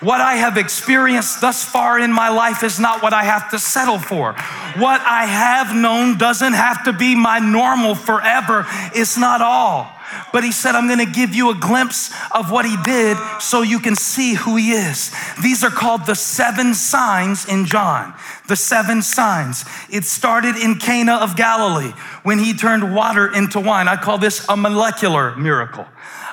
What 0.00 0.20
I 0.20 0.34
have 0.34 0.58
experienced 0.58 1.40
thus 1.40 1.64
far 1.64 1.98
in 1.98 2.12
my 2.12 2.28
life 2.28 2.62
is 2.62 2.78
not 2.78 3.02
what 3.02 3.14
I 3.14 3.22
have 3.22 3.50
to 3.52 3.58
settle 3.58 3.98
for. 3.98 4.32
What 4.76 5.00
I 5.00 5.24
have 5.24 5.74
known 5.74 6.18
doesn't 6.18 6.52
have 6.52 6.84
to 6.84 6.92
be 6.92 7.14
my 7.14 7.38
normal 7.38 7.94
forever. 7.94 8.66
It's 8.94 9.16
not 9.16 9.40
all. 9.40 9.93
But 10.32 10.44
he 10.44 10.52
said, 10.52 10.74
I'm 10.74 10.88
gonna 10.88 11.06
give 11.06 11.34
you 11.34 11.50
a 11.50 11.54
glimpse 11.54 12.10
of 12.32 12.50
what 12.50 12.64
he 12.64 12.76
did 12.84 13.16
so 13.40 13.62
you 13.62 13.78
can 13.78 13.96
see 13.96 14.34
who 14.34 14.56
he 14.56 14.72
is. 14.72 15.12
These 15.42 15.62
are 15.64 15.70
called 15.70 16.06
the 16.06 16.14
seven 16.14 16.74
signs 16.74 17.46
in 17.48 17.66
John. 17.66 18.14
The 18.48 18.56
seven 18.56 19.02
signs. 19.02 19.64
It 19.90 20.04
started 20.04 20.56
in 20.56 20.76
Cana 20.76 21.14
of 21.14 21.36
Galilee 21.36 21.92
when 22.22 22.38
he 22.38 22.54
turned 22.54 22.94
water 22.94 23.32
into 23.34 23.60
wine. 23.60 23.88
I 23.88 23.96
call 23.96 24.18
this 24.18 24.46
a 24.48 24.56
molecular 24.56 25.36
miracle. 25.36 25.86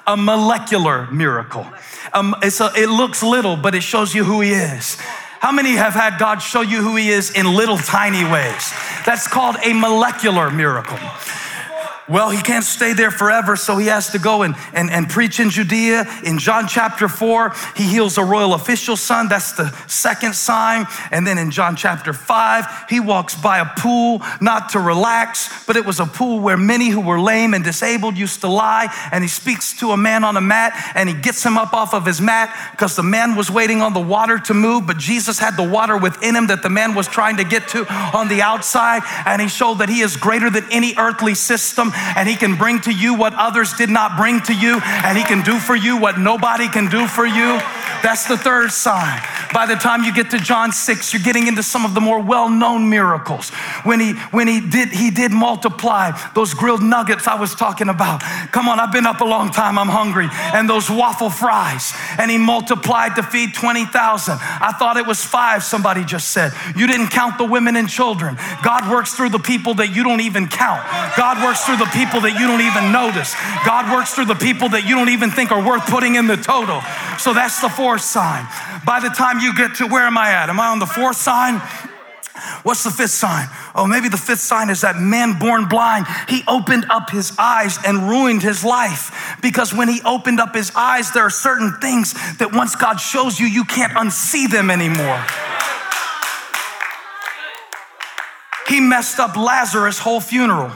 A 0.08 0.18
molecular 0.18 1.10
miracle. 1.12 1.66
Um, 2.14 2.36
a, 2.42 2.72
it 2.76 2.90
looks 2.90 3.24
little, 3.24 3.56
but 3.56 3.76
it 3.76 3.84
shows 3.84 4.14
you 4.14 4.24
who 4.24 4.42
He 4.42 4.52
is. 4.52 4.96
How 5.40 5.52
many 5.52 5.72
have 5.72 5.94
had 5.94 6.20
God 6.20 6.40
show 6.40 6.62
you 6.62 6.82
who 6.82 6.96
He 6.96 7.10
is 7.10 7.32
in 7.32 7.56
little 7.56 7.78
tiny 7.78 8.24
ways? 8.24 8.74
That's 9.06 9.28
called 9.28 9.58
a 9.64 9.74
molecular 9.74 10.52
miracle. 10.52 11.00
Well, 12.10 12.30
he 12.32 12.42
can't 12.42 12.66
stay 12.66 12.94
there 12.94 13.12
forever, 13.12 13.56
so 13.56 13.78
he 13.78 13.88
has 13.88 14.10
to 14.12 14.20
go 14.20 14.42
and, 14.42 14.56
and, 14.74 14.90
and 14.90 15.08
preach 15.08 15.40
in 15.40 15.50
Judea. 15.50 16.06
In 16.26 16.40
John 16.40 16.68
chapter 16.68 17.08
4, 17.08 17.54
he 17.76 17.84
heals 17.84 18.18
a 18.18 18.24
royal 18.24 18.54
official's 18.54 19.02
son. 19.02 19.30
That's 19.30 19.54
the 19.54 19.72
second 19.88 20.36
sign. 20.36 20.88
And 21.12 21.26
then 21.26 21.38
in 21.38 21.52
John 21.52 21.76
chapter 21.76 22.12
5, 22.12 22.86
he 22.90 23.00
walks 23.00 23.36
by 23.36 23.60
a 23.60 23.66
pool, 23.78 24.22
not 24.42 24.70
to 24.70 24.80
relax, 24.80 25.66
but 25.66 25.78
it 25.78 25.86
was 25.86 26.00
a 26.00 26.06
pool 26.06 26.40
where 26.40 26.58
many 26.58 26.90
who 26.90 27.02
were 27.02 27.20
lame 27.20 27.54
and 27.54 27.64
disabled 27.64 28.18
used 28.18 28.42
to 28.42 28.48
lie. 28.48 28.94
And 29.12 29.24
he 29.24 29.28
speaks 29.28 29.80
to 29.80 29.92
a 29.92 29.98
man 29.98 30.24
on 30.24 30.36
a 30.36 30.42
mat 30.42 30.74
and 30.96 31.08
he 31.08 31.16
gets 31.16 31.46
him 31.46 31.58
up 31.58 31.74
off 31.74 31.94
of 31.94 32.06
his 32.06 32.20
mat 32.20 32.54
because 32.72 32.96
the 32.96 33.04
man 33.04 33.36
was 33.36 33.52
waiting 33.52 33.82
on 33.82 33.94
the 33.94 34.02
water 34.02 34.40
to 34.40 34.54
move, 34.54 34.88
but 34.88 34.98
Jesus 34.98 35.38
had 35.38 35.56
the 35.56 35.70
water 35.70 35.98
within 35.98 36.36
him 36.36 36.48
that 36.48 36.64
the 36.64 36.70
man 36.70 36.96
was 36.96 37.08
trying 37.08 37.38
to 37.38 37.44
get 37.44 37.68
to 37.70 37.86
on 38.16 38.28
the 38.28 38.42
outside. 38.42 39.04
And 39.26 39.42
he 39.42 39.48
showed 39.48 39.76
that 39.76 39.90
he 39.90 40.02
is 40.02 40.18
greater 40.18 40.50
than 40.50 40.66
any 40.72 40.96
earthly 40.98 41.36
system 41.36 41.92
and 42.16 42.28
He 42.28 42.36
can 42.36 42.56
bring 42.56 42.80
to 42.82 42.92
you 42.92 43.14
what 43.14 43.34
others 43.36 43.74
did 43.74 43.90
not 43.90 44.18
bring 44.18 44.42
to 44.42 44.54
you, 44.54 44.80
and 44.84 45.18
He 45.18 45.24
can 45.24 45.44
do 45.44 45.60
for 45.60 45.76
you 45.76 45.98
what 45.98 46.20
nobody 46.20 46.68
can 46.68 46.90
do 46.90 47.08
for 47.08 47.26
you. 47.26 47.60
That's 48.04 48.26
the 48.28 48.38
third 48.38 48.72
sign. 48.72 49.22
By 49.54 49.66
the 49.66 49.76
time 49.76 50.04
you 50.04 50.14
get 50.14 50.32
to 50.32 50.40
John 50.40 50.72
6, 50.72 51.14
you're 51.14 51.22
getting 51.22 51.48
into 51.48 51.62
some 51.62 51.86
of 51.86 51.94
the 51.94 52.02
more 52.02 52.20
well-known 52.20 52.90
miracles. 52.90 53.50
When 53.84 54.00
he 54.00 54.14
when 54.32 54.48
he 54.48 54.62
did 54.62 54.90
he 54.90 55.12
did 55.12 55.32
multiply 55.32 56.12
those 56.34 56.54
grilled 56.54 56.82
nuggets 56.82 57.28
I 57.28 57.36
was 57.36 57.54
talking 57.54 57.90
about. 57.90 58.22
Come 58.52 58.70
on, 58.70 58.80
I've 58.80 58.92
been 58.92 59.06
up 59.06 59.22
a 59.22 59.26
long 59.26 59.52
time, 59.52 59.78
I'm 59.78 59.90
hungry. 59.90 60.30
And 60.32 60.70
those 60.70 60.90
waffle 60.90 61.30
fries. 61.30 61.94
And 62.18 62.32
he 62.32 62.38
multiplied 62.38 63.16
to 63.18 63.24
feed 63.24 63.54
20,000. 63.54 64.38
I 64.40 64.72
thought 64.80 64.98
it 64.98 65.06
was 65.06 65.24
5 65.24 65.64
somebody 65.64 66.04
just 66.06 66.30
said. 66.32 66.54
You 66.76 66.88
didn't 66.88 67.10
count 67.10 67.38
the 67.38 67.46
women 67.46 67.76
and 67.76 67.90
children. 67.90 68.38
God 68.64 68.90
works 68.90 69.14
through 69.14 69.30
the 69.30 69.40
people 69.40 69.76
that 69.76 69.96
you 69.96 70.04
don't 70.04 70.22
even 70.22 70.48
count. 70.48 70.82
God 71.18 71.44
works 71.44 71.66
through 71.66 71.78
the 71.82 71.90
people 71.98 72.22
that 72.22 72.38
you 72.38 72.46
don't 72.46 72.62
even 72.62 72.94
notice. 72.94 73.34
God 73.66 73.90
works 73.90 74.14
through 74.14 74.30
the 74.30 74.38
people 74.38 74.70
that 74.70 74.86
you 74.86 74.94
don't 74.94 75.10
even 75.10 75.32
think 75.32 75.52
are 75.52 75.66
worth 75.66 75.82
putting 75.90 76.14
in 76.14 76.28
the 76.28 76.38
total. 76.38 76.78
So 77.18 77.34
that's 77.34 77.60
the 77.60 77.70
fourth 77.70 78.02
sign. 78.06 78.46
By 78.86 79.00
the 79.02 79.10
time 79.10 79.40
you 79.40 79.58
get 79.58 79.76
to 79.82 79.88
where 79.88 80.06
am 80.06 80.18
I 80.18 80.30
at? 80.30 80.50
Am 80.50 80.60
I 80.60 80.68
on 80.68 80.78
the 80.78 80.86
fourth 80.86 81.18
sign? 81.18 81.58
What's 82.62 82.84
the 82.84 82.92
fifth 82.92 83.12
sign? 83.18 83.48
Oh, 83.74 83.88
maybe 83.88 84.10
the 84.10 84.18
fifth 84.18 84.40
sign 84.40 84.70
is 84.70 84.82
that 84.82 84.98
man 84.98 85.38
born 85.40 85.68
blind, 85.68 86.06
he 86.30 86.44
opened 86.48 86.86
up 86.90 87.10
his 87.10 87.34
eyes 87.38 87.78
and 87.86 88.10
ruined 88.10 88.42
his 88.42 88.64
life. 88.64 89.38
Because 89.42 89.74
when 89.74 89.88
he 89.90 90.02
opened 90.06 90.40
up 90.40 90.54
his 90.54 90.72
eyes, 90.76 91.12
there 91.12 91.24
are 91.24 91.34
certain 91.34 91.74
things 91.82 92.14
that 92.38 92.54
once 92.54 92.76
God 92.76 92.98
shows 92.98 93.40
you, 93.40 93.48
you 93.48 93.66
can't 93.66 93.94
unsee 93.94 94.50
them 94.50 94.70
anymore. 94.70 95.22
He 98.68 98.80
messed 98.80 99.20
up 99.20 99.36
Lazarus' 99.36 100.00
whole 100.00 100.22
funeral. 100.22 100.72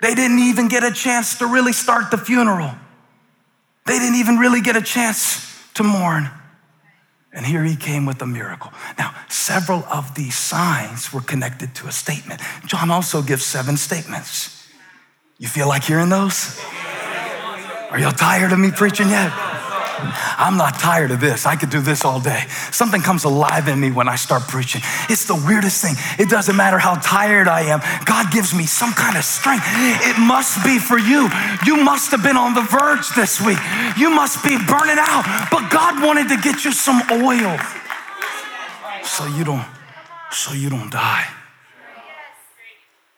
They 0.00 0.14
didn't 0.14 0.38
even 0.38 0.68
get 0.68 0.84
a 0.84 0.92
chance 0.92 1.38
to 1.38 1.46
really 1.46 1.72
start 1.72 2.10
the 2.10 2.18
funeral. 2.18 2.72
They 3.86 3.98
didn't 3.98 4.16
even 4.16 4.36
really 4.36 4.60
get 4.60 4.76
a 4.76 4.82
chance 4.82 5.44
to 5.74 5.82
mourn. 5.82 6.30
And 7.32 7.44
here 7.44 7.62
he 7.64 7.76
came 7.76 8.06
with 8.06 8.22
a 8.22 8.26
miracle. 8.26 8.72
Now, 8.98 9.14
several 9.28 9.84
of 9.84 10.14
these 10.14 10.34
signs 10.34 11.12
were 11.12 11.20
connected 11.20 11.74
to 11.76 11.88
a 11.88 11.92
statement. 11.92 12.40
John 12.66 12.90
also 12.90 13.22
gives 13.22 13.44
seven 13.44 13.76
statements. 13.76 14.66
You 15.38 15.48
feel 15.48 15.68
like 15.68 15.84
hearing 15.84 16.08
those? 16.08 16.58
Are 17.90 17.98
y'all 17.98 18.12
tired 18.12 18.52
of 18.52 18.58
me 18.58 18.70
preaching 18.70 19.08
yet? 19.08 19.32
I'm 20.00 20.56
not 20.56 20.78
tired 20.78 21.10
of 21.10 21.20
this. 21.20 21.46
I 21.46 21.56
could 21.56 21.70
do 21.70 21.80
this 21.80 22.04
all 22.04 22.20
day. 22.20 22.44
Something 22.70 23.02
comes 23.02 23.24
alive 23.24 23.68
in 23.68 23.80
me 23.80 23.90
when 23.90 24.08
I 24.08 24.16
start 24.16 24.42
preaching. 24.48 24.82
It's 25.08 25.24
the 25.24 25.34
weirdest 25.34 25.82
thing. 25.82 25.94
It 26.18 26.28
doesn't 26.28 26.56
matter 26.56 26.78
how 26.78 26.94
tired 26.96 27.48
I 27.48 27.62
am, 27.62 27.80
God 28.04 28.32
gives 28.32 28.54
me 28.54 28.66
some 28.66 28.92
kind 28.92 29.16
of 29.16 29.24
strength. 29.24 29.64
It 29.68 30.18
must 30.18 30.64
be 30.64 30.78
for 30.78 30.98
you. 30.98 31.28
You 31.66 31.76
must 31.76 32.10
have 32.10 32.22
been 32.22 32.36
on 32.36 32.54
the 32.54 32.62
verge 32.62 33.08
this 33.14 33.40
week. 33.40 33.58
You 33.96 34.10
must 34.10 34.42
be 34.44 34.56
burning 34.56 34.98
out, 34.98 35.48
but 35.50 35.70
God 35.70 36.02
wanted 36.02 36.28
to 36.28 36.36
get 36.36 36.64
you 36.64 36.72
some 36.72 37.02
oil 37.10 37.58
so 39.04 39.26
you 39.26 39.44
don't 39.44 39.66
so 40.30 40.52
you 40.52 40.68
don't 40.68 40.90
die 40.90 41.26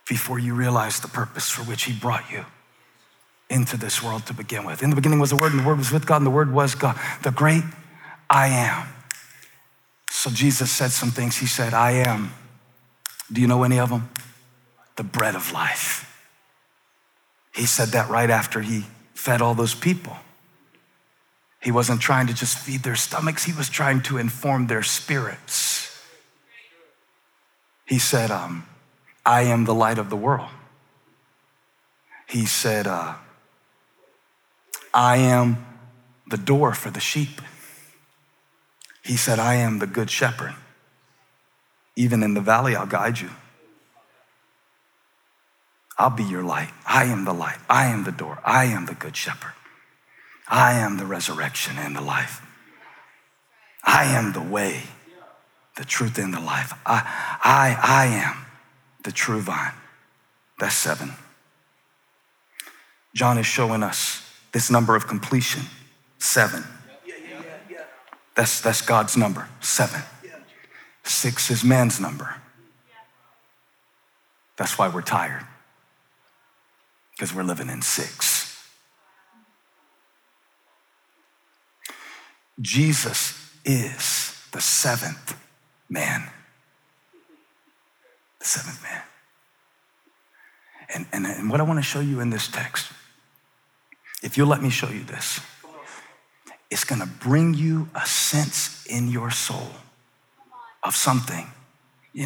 before 0.08 0.38
you 0.38 0.54
realize 0.54 1.00
the 1.00 1.08
purpose 1.08 1.50
for 1.50 1.62
which 1.62 1.84
he 1.84 1.92
brought 1.92 2.30
you 2.30 2.44
into 3.50 3.76
this 3.76 4.02
world 4.02 4.24
to 4.26 4.32
begin 4.32 4.64
with. 4.64 4.82
In 4.82 4.90
the 4.90 4.96
beginning 4.96 5.18
was 5.18 5.30
the 5.30 5.36
Word, 5.36 5.52
and 5.52 5.60
the 5.60 5.66
Word 5.66 5.78
was 5.78 5.90
with 5.90 6.06
God, 6.06 6.18
and 6.18 6.26
the 6.26 6.30
Word 6.30 6.52
was 6.52 6.74
God, 6.74 6.98
the 7.22 7.32
great 7.32 7.64
I 8.30 8.46
am. 8.48 8.86
So 10.08 10.30
Jesus 10.30 10.70
said 10.70 10.92
some 10.92 11.10
things. 11.10 11.38
He 11.38 11.46
said, 11.46 11.74
I 11.74 11.92
am. 11.92 12.32
Do 13.30 13.40
you 13.40 13.46
know 13.46 13.64
any 13.64 13.78
of 13.78 13.90
them? 13.90 14.10
The 14.96 15.02
bread 15.02 15.34
of 15.34 15.52
life. 15.52 16.06
He 17.54 17.66
said 17.66 17.88
that 17.88 18.08
right 18.08 18.30
after 18.30 18.60
he 18.60 18.86
fed 19.14 19.42
all 19.42 19.54
those 19.54 19.74
people. 19.74 20.16
He 21.60 21.70
wasn't 21.70 22.00
trying 22.00 22.26
to 22.28 22.34
just 22.34 22.58
feed 22.58 22.82
their 22.82 22.96
stomachs, 22.96 23.44
he 23.44 23.52
was 23.52 23.68
trying 23.68 24.02
to 24.02 24.16
inform 24.16 24.68
their 24.68 24.82
spirits. 24.82 25.78
He 27.84 27.98
said, 27.98 28.30
um, 28.30 28.66
I 29.26 29.42
am 29.42 29.64
the 29.64 29.74
light 29.74 29.98
of 29.98 30.10
the 30.10 30.16
world. 30.16 30.48
He 32.26 32.46
said, 32.46 32.86
uh, 32.86 33.14
I 34.92 35.18
am 35.18 35.64
the 36.28 36.36
door 36.36 36.74
for 36.74 36.90
the 36.90 37.00
sheep. 37.00 37.40
He 39.02 39.16
said, 39.16 39.38
I 39.38 39.54
am 39.54 39.78
the 39.78 39.86
good 39.86 40.10
shepherd. 40.10 40.54
Even 41.96 42.22
in 42.22 42.34
the 42.34 42.40
valley, 42.40 42.76
I'll 42.76 42.86
guide 42.86 43.18
you. 43.20 43.30
I'll 45.98 46.10
be 46.10 46.24
your 46.24 46.42
light. 46.42 46.70
I 46.86 47.04
am 47.04 47.24
the 47.24 47.32
light. 47.32 47.58
I 47.68 47.86
am 47.86 48.04
the 48.04 48.12
door. 48.12 48.38
I 48.44 48.64
am 48.64 48.86
the 48.86 48.94
good 48.94 49.16
shepherd. 49.16 49.52
I 50.48 50.72
am 50.72 50.96
the 50.96 51.06
resurrection 51.06 51.76
and 51.78 51.94
the 51.94 52.00
life. 52.00 52.40
I 53.84 54.04
am 54.04 54.32
the 54.32 54.40
way, 54.40 54.82
the 55.76 55.84
truth, 55.84 56.18
and 56.18 56.34
the 56.34 56.40
life. 56.40 56.72
I, 56.84 57.02
I, 57.42 57.76
I 57.82 58.06
am 58.06 58.46
the 59.04 59.12
true 59.12 59.40
vine. 59.40 59.72
That's 60.58 60.74
seven. 60.74 61.12
John 63.14 63.38
is 63.38 63.46
showing 63.46 63.82
us 63.82 64.19
this 64.52 64.70
number 64.70 64.96
of 64.96 65.06
completion, 65.06 65.62
seven. 66.18 66.64
That's, 68.34 68.60
that's 68.60 68.82
God's 68.82 69.16
number, 69.16 69.48
seven. 69.60 70.02
Six 71.04 71.50
is 71.50 71.64
man's 71.64 72.00
number. 72.00 72.36
That's 74.56 74.78
why 74.78 74.88
we're 74.88 75.02
tired, 75.02 75.46
because 77.12 77.34
we're 77.34 77.42
living 77.42 77.68
in 77.68 77.82
six. 77.82 78.40
Jesus 82.60 83.50
is 83.64 84.36
the 84.52 84.60
seventh 84.60 85.36
man. 85.88 86.28
The 88.38 88.44
seventh 88.44 88.82
man. 88.82 89.02
And, 90.94 91.06
and, 91.12 91.26
and 91.26 91.50
what 91.50 91.60
I 91.60 91.62
want 91.62 91.78
to 91.78 91.82
show 91.82 92.00
you 92.00 92.20
in 92.20 92.30
this 92.30 92.48
text 92.48 92.92
if 94.22 94.36
you'll 94.36 94.48
let 94.48 94.62
me 94.62 94.70
show 94.70 94.88
you 94.88 95.04
this, 95.04 95.40
it's 96.70 96.84
gonna 96.84 97.10
bring 97.20 97.54
you 97.54 97.88
a 97.94 98.06
sense 98.06 98.86
in 98.86 99.08
your 99.08 99.30
soul 99.30 99.70
of 100.82 100.94
something 100.94 101.46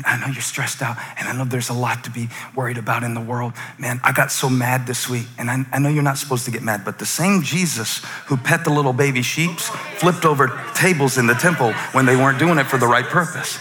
I 0.07 0.19
know 0.19 0.27
you're 0.33 0.41
stressed 0.41 0.81
out, 0.81 0.97
and 1.19 1.29
I 1.29 1.33
know 1.33 1.45
there's 1.45 1.69
a 1.69 1.75
lot 1.75 2.05
to 2.05 2.11
be 2.11 2.29
worried 2.55 2.79
about 2.79 3.03
in 3.03 3.13
the 3.13 3.21
world. 3.21 3.53
Man, 3.79 4.01
I 4.03 4.13
got 4.13 4.33
so 4.33 4.49
mad 4.49 4.87
this 4.87 5.11
week, 5.11 5.27
and 5.37 5.51
I, 5.51 5.65
I 5.73 5.79
know 5.79 5.91
you're 5.91 6.03
not 6.03 6.17
supposed 6.17 6.47
to 6.47 6.51
get 6.51 6.63
mad, 6.63 6.87
but 6.87 6.99
the 6.99 7.07
same 7.07 7.43
Jesus 7.43 7.99
who 8.27 8.39
pet 8.39 8.65
the 8.65 8.71
little 8.71 8.95
baby 8.95 9.21
sheeps 9.21 9.69
flipped 9.99 10.25
over 10.25 10.59
tables 10.75 11.19
in 11.19 11.27
the 11.27 11.35
temple 11.35 11.73
when 11.93 12.07
they 12.07 12.17
weren't 12.17 12.39
doing 12.39 12.59
it 12.59 12.65
for 12.65 12.79
the 12.79 12.87
right 12.87 13.05
purpose. 13.05 13.59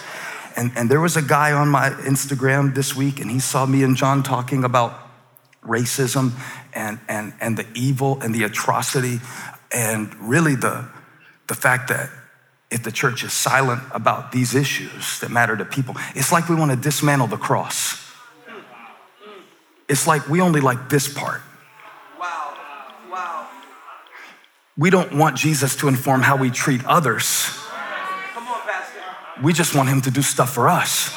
And, 0.55 0.71
and 0.77 0.89
there 0.89 1.01
was 1.01 1.17
a 1.17 1.21
guy 1.21 1.51
on 1.51 1.67
my 1.67 1.89
Instagram 1.89 2.73
this 2.73 2.95
week, 2.95 3.19
and 3.19 3.29
he 3.29 3.39
saw 3.39 3.65
me 3.65 3.83
and 3.83 3.97
John 3.97 4.23
talking 4.23 4.63
about 4.63 4.97
racism 5.65 6.31
and, 6.73 6.99
and, 7.07 7.33
and 7.39 7.57
the 7.57 7.65
evil 7.73 8.19
and 8.21 8.33
the 8.33 8.43
atrocity, 8.43 9.19
and 9.71 10.13
really 10.15 10.55
the, 10.55 10.87
the 11.47 11.55
fact 11.55 11.89
that 11.89 12.09
if 12.69 12.83
the 12.83 12.91
church 12.91 13.23
is 13.23 13.31
silent 13.31 13.83
about 13.91 14.31
these 14.31 14.55
issues 14.55 15.19
that 15.19 15.29
matter 15.29 15.55
to 15.55 15.65
people, 15.65 15.95
it's 16.15 16.31
like 16.31 16.49
we 16.49 16.55
want 16.55 16.71
to 16.71 16.77
dismantle 16.77 17.27
the 17.27 17.37
cross. 17.37 17.99
It's 19.87 20.07
like 20.07 20.27
we 20.27 20.41
only 20.41 20.61
like 20.61 20.89
this 20.89 21.13
part. 21.13 21.41
Wow. 22.19 22.57
Wow. 23.11 23.47
We 24.77 24.89
don't 24.89 25.13
want 25.13 25.37
Jesus 25.37 25.75
to 25.77 25.87
inform 25.87 26.21
how 26.21 26.35
we 26.35 26.49
treat 26.49 26.83
others. 26.85 27.49
Come 28.33 28.47
on, 28.47 28.61
Pastor. 28.61 29.43
We 29.43 29.53
just 29.53 29.75
want 29.75 29.89
him 29.89 30.01
to 30.01 30.11
do 30.11 30.21
stuff 30.21 30.51
for 30.51 30.67
us. 30.67 31.13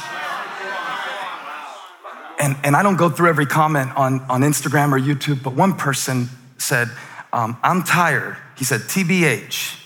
And, 2.38 2.56
and 2.64 2.76
I 2.76 2.82
don't 2.82 2.96
go 2.96 3.08
through 3.08 3.28
every 3.28 3.46
comment 3.46 3.96
on, 3.96 4.20
on 4.22 4.42
Instagram 4.42 4.92
or 4.92 5.00
YouTube, 5.00 5.42
but 5.42 5.54
one 5.54 5.74
person 5.74 6.28
said, 6.58 6.90
um, 7.32 7.56
I'm 7.62 7.82
tired. 7.82 8.36
He 8.56 8.64
said, 8.64 8.82
TBH, 8.82 9.80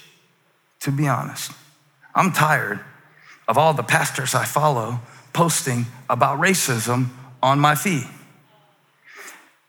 to 0.81 0.91
be 0.91 1.07
honest. 1.07 1.53
I'm 2.15 2.33
tired 2.33 2.81
of 3.47 3.57
all 3.57 3.75
the 3.75 3.83
pastors 3.83 4.35
I 4.35 4.45
follow 4.45 5.01
posting 5.33 5.87
about 6.09 6.41
racism 6.41 7.09
on 7.43 7.59
my 7.59 7.75
feed. 7.75 8.07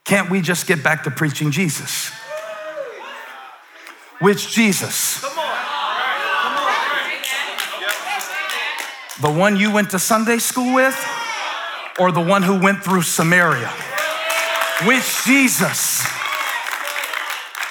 Can't 0.04 0.30
we 0.30 0.42
just 0.42 0.68
get 0.68 0.84
back 0.84 1.04
to 1.04 1.12
preaching 1.12 1.52
Jesus? 1.52 2.12
Which 4.20 4.52
Jesus? 4.52 5.22
The 9.22 9.32
one 9.32 9.56
you 9.56 9.72
went 9.72 9.92
to 9.92 10.00
Sunday 10.00 10.40
school 10.40 10.74
with, 10.74 10.96
or 12.02 12.12
the 12.12 12.22
one 12.22 12.42
who 12.42 12.60
went 12.60 12.84
through 12.84 13.04
Samaria? 13.04 13.70
Which 14.86 15.24
Jesus? 15.24 16.02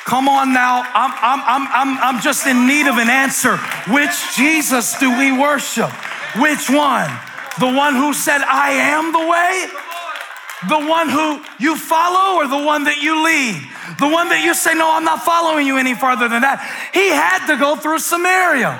Come 0.07 0.28
on 0.28 0.53
now, 0.53 0.83
I'm, 0.95 1.11
I'm, 1.18 1.41
I'm, 1.47 1.68
I'm, 1.72 1.99
I'm 1.99 2.22
just 2.22 2.47
in 2.47 2.66
need 2.66 2.87
of 2.87 2.99
an 2.99 3.11
answer. 3.11 3.57
Which 3.91 4.14
Jesus 4.37 4.97
do 4.99 5.18
we 5.18 5.33
worship? 5.33 5.91
Which 6.39 6.70
one? 6.70 7.11
The 7.59 7.66
one 7.66 7.97
who 7.97 8.14
said, 8.14 8.41
I 8.43 8.70
am 8.70 9.11
the 9.11 9.26
way? 9.26 9.66
The 10.68 10.87
one 10.89 11.09
who 11.09 11.43
you 11.59 11.76
follow 11.76 12.37
or 12.37 12.47
the 12.47 12.64
one 12.64 12.85
that 12.85 13.03
you 13.03 13.24
lead? 13.24 13.59
The 13.99 14.09
one 14.09 14.28
that 14.28 14.45
you 14.45 14.55
say, 14.55 14.74
No, 14.74 14.93
I'm 14.93 15.05
not 15.05 15.24
following 15.24 15.66
you 15.66 15.78
any 15.78 15.95
farther 15.95 16.28
than 16.28 16.43
that. 16.43 16.61
He 16.93 17.09
had 17.09 17.47
to 17.47 17.57
go 17.59 17.76
through 17.76 17.99
Samaria. 17.99 18.78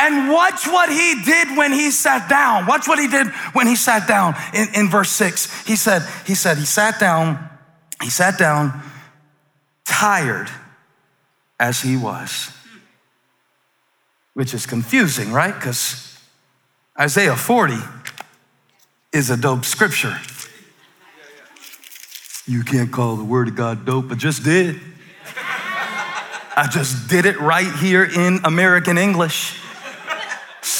And 0.00 0.30
watch 0.30 0.66
what 0.66 0.88
he 0.88 1.22
did 1.22 1.56
when 1.58 1.72
he 1.72 1.90
sat 1.90 2.28
down. 2.28 2.66
Watch 2.66 2.88
what 2.88 2.98
he 2.98 3.06
did 3.06 3.26
when 3.52 3.66
he 3.66 3.76
sat 3.76 4.08
down 4.08 4.34
in, 4.54 4.68
in 4.74 4.88
verse 4.88 5.10
six. 5.10 5.66
He 5.66 5.76
said, 5.76 6.02
he 6.26 6.34
said, 6.34 6.56
he 6.56 6.64
sat 6.64 6.98
down, 6.98 7.38
he 8.02 8.08
sat 8.08 8.38
down 8.38 8.82
tired 9.84 10.48
as 11.58 11.82
he 11.82 11.96
was. 11.96 12.50
Which 14.32 14.54
is 14.54 14.64
confusing, 14.64 15.32
right? 15.32 15.54
Because 15.54 16.18
Isaiah 16.98 17.36
40 17.36 17.74
is 19.12 19.28
a 19.28 19.36
dope 19.36 19.64
scripture. 19.66 20.16
You 22.46 22.64
can't 22.64 22.90
call 22.90 23.16
the 23.16 23.24
word 23.24 23.48
of 23.48 23.54
God 23.54 23.84
dope, 23.84 24.10
I 24.10 24.14
just 24.14 24.42
did. 24.42 24.80
I 26.56 26.68
just 26.68 27.08
did 27.08 27.26
it 27.26 27.38
right 27.40 27.72
here 27.76 28.04
in 28.04 28.40
American 28.44 28.98
English, 28.98 29.59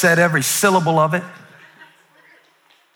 said 0.01 0.19
every 0.19 0.43
syllable 0.43 0.99
of 0.99 1.13
it. 1.13 1.23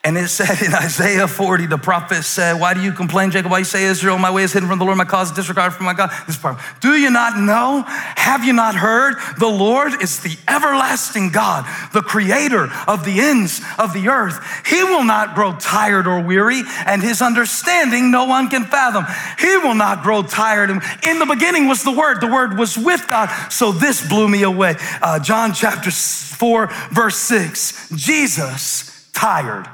And 0.05 0.19
it 0.19 0.29
said 0.29 0.61
in 0.63 0.75
Isaiah 0.75 1.27
40, 1.27 1.65
the 1.65 1.79
prophet 1.79 2.25
said, 2.25 2.61
Why 2.61 2.75
do 2.75 2.83
you 2.83 2.93
complain, 2.93 3.31
Jacob? 3.31 3.51
Why 3.51 3.61
you 3.61 3.65
say, 3.65 3.85
Israel, 3.85 4.19
my 4.19 4.31
way 4.31 4.43
is 4.43 4.53
hidden 4.53 4.69
from 4.69 4.79
the 4.79 4.85
Lord, 4.85 4.99
my 4.99 5.07
cause 5.07 5.31
is 5.31 5.37
disregarded 5.37 5.75
from 5.75 5.87
my 5.87 5.95
God? 5.95 6.11
This 6.27 6.37
part. 6.37 6.59
Do 6.83 6.93
you 6.99 7.09
not 7.09 7.39
know? 7.39 7.85
Have 7.87 8.45
you 8.45 8.53
not 8.53 8.75
heard? 8.75 9.15
The 9.39 9.49
Lord 9.49 10.03
is 10.03 10.21
the 10.21 10.37
everlasting 10.47 11.31
God, 11.31 11.65
the 11.95 12.03
creator 12.03 12.71
of 12.87 13.07
the 13.07 13.19
ends 13.19 13.63
of 13.79 13.95
the 13.95 14.09
earth. 14.09 14.45
He 14.67 14.85
will 14.85 15.05
not 15.05 15.35
grow 15.35 15.57
tired 15.57 16.07
or 16.07 16.21
weary, 16.21 16.61
and 16.85 17.03
his 17.03 17.23
understanding 17.23 18.11
no 18.11 18.27
one 18.27 18.51
can 18.51 18.65
fathom. 18.65 19.07
He 19.39 19.57
will 19.57 19.75
not 19.75 20.03
grow 20.03 20.23
tired. 20.23 20.69
And 20.69 20.83
In 21.07 21.19
the 21.19 21.27
beginning 21.27 21.67
was 21.67 21.83
the 21.83 21.93
Word, 21.93 22.21
the 22.21 22.27
Word 22.27 22.59
was 22.59 22.77
with 22.77 23.09
God. 23.09 23.31
So 23.51 23.73
this 23.73 24.07
blew 24.07 24.29
me 24.29 24.43
away. 24.43 24.77
Uh, 25.01 25.19
John 25.19 25.55
chapter 25.55 25.91
4, 25.91 26.67
verse 26.93 27.17
6. 27.17 27.89
Jesus 27.95 29.09
tired. 29.15 29.67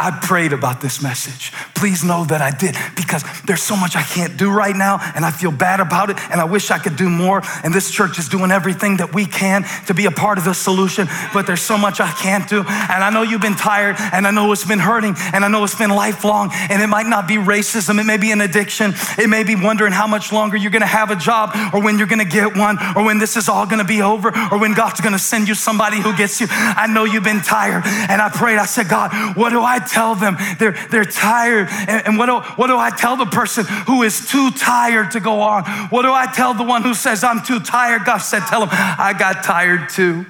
I 0.00 0.10
prayed 0.10 0.54
about 0.54 0.80
this 0.80 1.02
message. 1.02 1.52
Please 1.74 2.02
know 2.02 2.24
that 2.24 2.40
I 2.40 2.50
did 2.50 2.74
because 2.96 3.22
there's 3.44 3.62
so 3.62 3.76
much 3.76 3.96
I 3.96 4.02
can't 4.02 4.38
do 4.38 4.50
right 4.50 4.74
now 4.74 4.98
and 5.14 5.26
I 5.26 5.30
feel 5.30 5.52
bad 5.52 5.78
about 5.78 6.08
it 6.08 6.16
and 6.30 6.40
I 6.40 6.44
wish 6.44 6.70
I 6.70 6.78
could 6.78 6.96
do 6.96 7.10
more. 7.10 7.42
And 7.62 7.74
this 7.74 7.90
church 7.90 8.18
is 8.18 8.26
doing 8.26 8.50
everything 8.50 8.96
that 8.96 9.12
we 9.12 9.26
can 9.26 9.64
to 9.88 9.92
be 9.92 10.06
a 10.06 10.10
part 10.10 10.38
of 10.38 10.44
the 10.44 10.54
solution, 10.54 11.06
but 11.34 11.46
there's 11.46 11.60
so 11.60 11.76
much 11.76 12.00
I 12.00 12.10
can't 12.12 12.48
do. 12.48 12.60
And 12.60 13.04
I 13.04 13.10
know 13.10 13.20
you've 13.20 13.42
been 13.42 13.56
tired 13.56 13.96
and 13.98 14.26
I 14.26 14.30
know 14.30 14.50
it's 14.52 14.64
been 14.64 14.78
hurting 14.78 15.16
and 15.34 15.44
I 15.44 15.48
know 15.48 15.62
it's 15.64 15.74
been 15.74 15.90
lifelong 15.90 16.48
and 16.70 16.80
it 16.82 16.86
might 16.86 17.06
not 17.06 17.28
be 17.28 17.34
racism, 17.34 18.00
it 18.00 18.04
may 18.04 18.16
be 18.16 18.32
an 18.32 18.40
addiction, 18.40 18.94
it 19.18 19.28
may 19.28 19.44
be 19.44 19.54
wondering 19.54 19.92
how 19.92 20.06
much 20.06 20.32
longer 20.32 20.56
you're 20.56 20.70
gonna 20.70 20.86
have 20.86 21.10
a 21.10 21.16
job 21.16 21.50
or 21.74 21.82
when 21.82 21.98
you're 21.98 22.06
gonna 22.06 22.24
get 22.24 22.56
one 22.56 22.78
or 22.96 23.04
when 23.04 23.18
this 23.18 23.36
is 23.36 23.50
all 23.50 23.66
gonna 23.66 23.84
be 23.84 24.00
over 24.00 24.32
or 24.50 24.58
when 24.58 24.72
God's 24.72 25.02
gonna 25.02 25.18
send 25.18 25.46
you 25.46 25.54
somebody 25.54 26.00
who 26.00 26.16
gets 26.16 26.40
you. 26.40 26.46
I 26.50 26.86
know 26.86 27.04
you've 27.04 27.22
been 27.22 27.42
tired 27.42 27.82
and 27.84 28.22
I 28.22 28.30
prayed, 28.30 28.56
I 28.56 28.64
said, 28.64 28.88
God, 28.88 29.36
what 29.36 29.50
do 29.50 29.62
I 29.62 29.89
tell 29.90 30.14
them 30.14 30.36
they're, 30.58 30.76
they're 30.90 31.04
tired. 31.04 31.68
And, 31.70 32.06
and 32.06 32.18
what, 32.18 32.26
do, 32.26 32.40
what 32.56 32.68
do 32.68 32.78
I 32.78 32.90
tell 32.90 33.16
the 33.16 33.26
person 33.26 33.64
who 33.66 34.02
is 34.02 34.28
too 34.28 34.50
tired 34.52 35.10
to 35.12 35.20
go 35.20 35.40
on? 35.40 35.64
What 35.90 36.02
do 36.02 36.12
I 36.12 36.26
tell 36.32 36.54
the 36.54 36.64
one 36.64 36.82
who 36.82 36.94
says, 36.94 37.24
I'm 37.24 37.42
too 37.42 37.60
tired? 37.60 38.04
God 38.04 38.18
said, 38.18 38.40
Tell 38.40 38.62
him, 38.62 38.68
I 38.72 39.14
got 39.18 39.42
tired 39.44 39.88
too. 39.88 40.26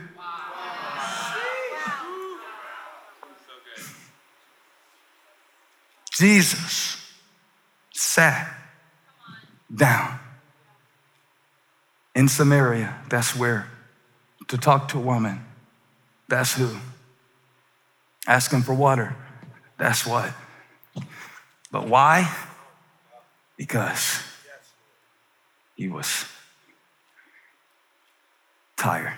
Jesus 6.18 7.00
sat 7.92 8.52
down 9.74 10.18
in 12.14 12.28
Samaria. 12.28 12.94
That's 13.08 13.34
where 13.34 13.68
to 14.48 14.58
talk 14.58 14.88
to 14.88 14.98
a 14.98 15.00
woman. 15.00 15.40
That's 16.28 16.54
who. 16.54 16.68
Asking 18.26 18.62
for 18.62 18.74
water. 18.74 19.16
That's 19.80 20.06
what. 20.06 20.30
But 21.72 21.88
why? 21.88 22.30
Because 23.56 24.20
he 25.74 25.88
was 25.88 26.26
tired. 28.76 29.16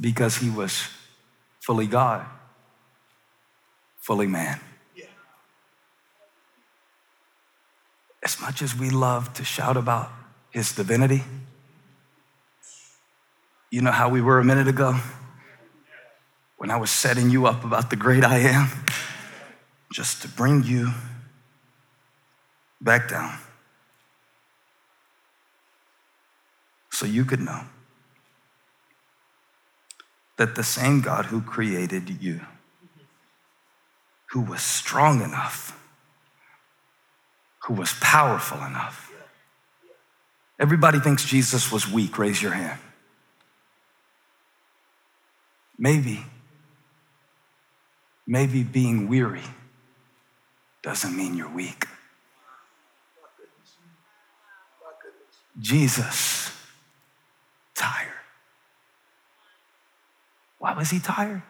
Because 0.00 0.38
he 0.38 0.48
was 0.48 0.88
fully 1.60 1.86
God, 1.86 2.24
fully 4.00 4.26
man. 4.26 4.60
As 8.22 8.40
much 8.40 8.62
as 8.62 8.74
we 8.74 8.88
love 8.88 9.34
to 9.34 9.44
shout 9.44 9.76
about 9.76 10.10
his 10.50 10.72
divinity, 10.72 11.22
you 13.70 13.82
know 13.82 13.90
how 13.90 14.08
we 14.08 14.22
were 14.22 14.38
a 14.38 14.44
minute 14.44 14.68
ago? 14.68 14.98
When 16.60 16.70
I 16.70 16.76
was 16.76 16.90
setting 16.90 17.30
you 17.30 17.46
up 17.46 17.64
about 17.64 17.88
the 17.88 17.96
great 17.96 18.22
I 18.22 18.36
am, 18.40 18.68
just 19.90 20.20
to 20.20 20.28
bring 20.28 20.62
you 20.62 20.90
back 22.82 23.08
down 23.08 23.38
so 26.90 27.06
you 27.06 27.24
could 27.24 27.40
know 27.40 27.62
that 30.36 30.54
the 30.54 30.62
same 30.62 31.00
God 31.00 31.24
who 31.24 31.40
created 31.40 32.22
you, 32.22 32.42
who 34.32 34.42
was 34.42 34.60
strong 34.60 35.22
enough, 35.22 35.82
who 37.64 37.72
was 37.72 37.94
powerful 38.02 38.58
enough. 38.58 39.10
Everybody 40.58 41.00
thinks 41.00 41.24
Jesus 41.24 41.72
was 41.72 41.90
weak. 41.90 42.18
Raise 42.18 42.42
your 42.42 42.52
hand. 42.52 42.78
Maybe 45.78 46.26
Maybe 48.30 48.62
being 48.62 49.08
weary 49.08 49.42
doesn't 50.84 51.16
mean 51.16 51.34
you're 51.34 51.50
weak. 51.50 51.84
Jesus 55.58 56.52
tired. 57.74 58.06
Why 60.58 60.74
was 60.74 60.90
he 60.90 61.00
tired? 61.00 61.42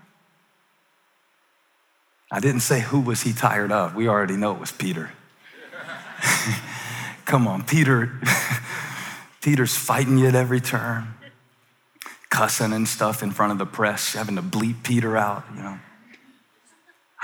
I 2.33 2.41
didn't 2.41 2.61
say 2.61 2.81
who 2.81 3.01
was 3.01 3.20
he 3.20 3.35
tired 3.35 3.72
of. 3.72 3.95
We 3.95 4.09
already 4.09 4.39
know 4.39 4.53
it 4.53 4.59
was 4.59 4.72
Peter. 4.72 5.11
Come 7.26 7.47
on, 7.47 7.62
Peter. 7.64 8.18
Peter's 9.43 9.76
fighting 9.76 10.16
you 10.16 10.28
at 10.28 10.35
every 10.35 10.62
turn, 10.62 11.09
cussing 12.31 12.72
and 12.72 12.89
stuff 12.89 13.22
in 13.22 13.33
front 13.33 13.53
of 13.53 13.59
the 13.59 13.66
press, 13.66 14.14
having 14.14 14.37
to 14.37 14.43
bleep 14.43 14.83
Peter 14.83 15.18
out, 15.18 15.45
you 15.55 15.62
know. 15.62 15.78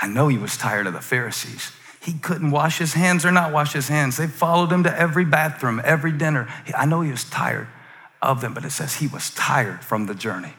I 0.01 0.07
know 0.07 0.27
he 0.27 0.37
was 0.37 0.57
tired 0.57 0.87
of 0.87 0.93
the 0.93 1.01
Pharisees. 1.01 1.71
He 2.01 2.13
couldn't 2.13 2.51
wash 2.51 2.77
his 2.77 2.93
hands 2.93 3.25
or 3.25 3.31
not 3.31 3.51
wash 3.51 3.73
his 3.73 3.87
hands. 3.87 4.17
They 4.17 4.27
followed 4.27 4.71
him 4.71 4.83
to 4.83 4.99
every 4.99 5.25
bathroom, 5.25 5.81
every 5.83 6.11
dinner. 6.11 6.47
I 6.75 6.85
know 6.85 7.01
he 7.01 7.11
was 7.11 7.23
tired 7.23 7.67
of 8.21 8.41
them, 8.41 8.53
but 8.53 8.63
it 8.63 8.71
says 8.71 8.95
he 8.95 9.07
was 9.07 9.31
tired 9.31 9.83
from 9.83 10.05
the 10.05 10.15
journey. 10.15 10.53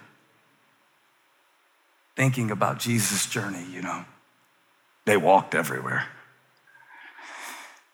Thinking 2.17 2.51
about 2.51 2.81
Jesus' 2.81 3.27
journey, 3.27 3.65
you 3.73 3.81
know. 3.81 4.05
They 5.05 5.17
walked 5.17 5.55
everywhere. 5.55 6.07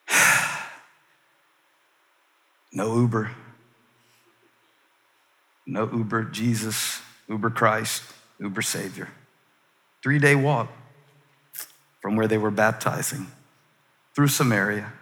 No 2.77 2.97
Uber. 2.97 3.31
No 5.65 5.89
Uber 5.89 6.25
Jesus, 6.25 7.01
Uber 7.29 7.51
Christ, 7.51 8.03
Uber 8.41 8.63
Savior. 8.63 9.11
Three 10.03 10.19
day 10.19 10.35
walk 10.35 10.73
from 12.05 12.17
where 12.17 12.29
they 12.29 12.37
were 12.37 12.51
baptizing 12.51 13.29
through 14.15 14.29
Samaria. 14.29 14.93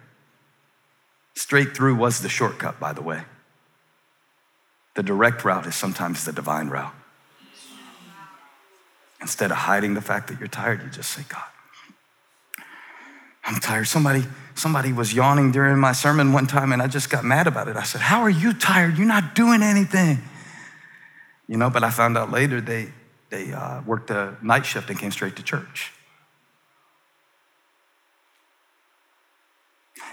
Straight 1.35 1.75
through 1.75 1.95
was 1.95 2.21
the 2.21 2.29
shortcut, 2.29 2.79
by 2.79 2.93
the 2.93 3.01
way. 3.01 3.23
The 4.95 5.03
direct 5.03 5.43
route 5.43 5.67
is 5.67 5.75
sometimes 5.75 6.23
the 6.23 6.31
divine 6.31 6.69
route. 6.69 6.95
Instead 9.19 9.51
of 9.51 9.57
hiding 9.57 9.95
the 9.95 10.01
fact 10.01 10.29
that 10.29 10.39
you're 10.39 10.47
tired, 10.47 10.81
you 10.81 10.89
just 10.89 11.09
say, 11.09 11.23
God, 11.27 11.43
I'm 13.43 13.59
tired. 13.59 13.89
Somebody, 13.89 14.23
somebody 14.55 14.93
was 14.93 15.13
yawning 15.13 15.51
during 15.51 15.77
my 15.79 15.91
sermon 15.91 16.31
one 16.31 16.47
time 16.47 16.71
and 16.71 16.81
I 16.81 16.87
just 16.87 17.09
got 17.09 17.25
mad 17.25 17.47
about 17.47 17.67
it. 17.67 17.75
I 17.75 17.83
said, 17.83 17.99
How 17.99 18.21
are 18.21 18.29
you 18.29 18.53
tired? 18.53 18.97
You're 18.97 19.07
not 19.07 19.35
doing 19.35 19.61
anything. 19.61 20.19
You 21.49 21.57
know, 21.57 21.69
but 21.69 21.83
I 21.83 21.89
found 21.89 22.17
out 22.17 22.31
later 22.31 22.61
they, 22.61 22.93
they 23.29 23.51
uh, 23.51 23.81
worked 23.81 24.09
a 24.09 24.37
night 24.41 24.65
shift 24.65 24.89
and 24.89 24.97
came 24.97 25.11
straight 25.11 25.35
to 25.35 25.43
church. 25.43 25.91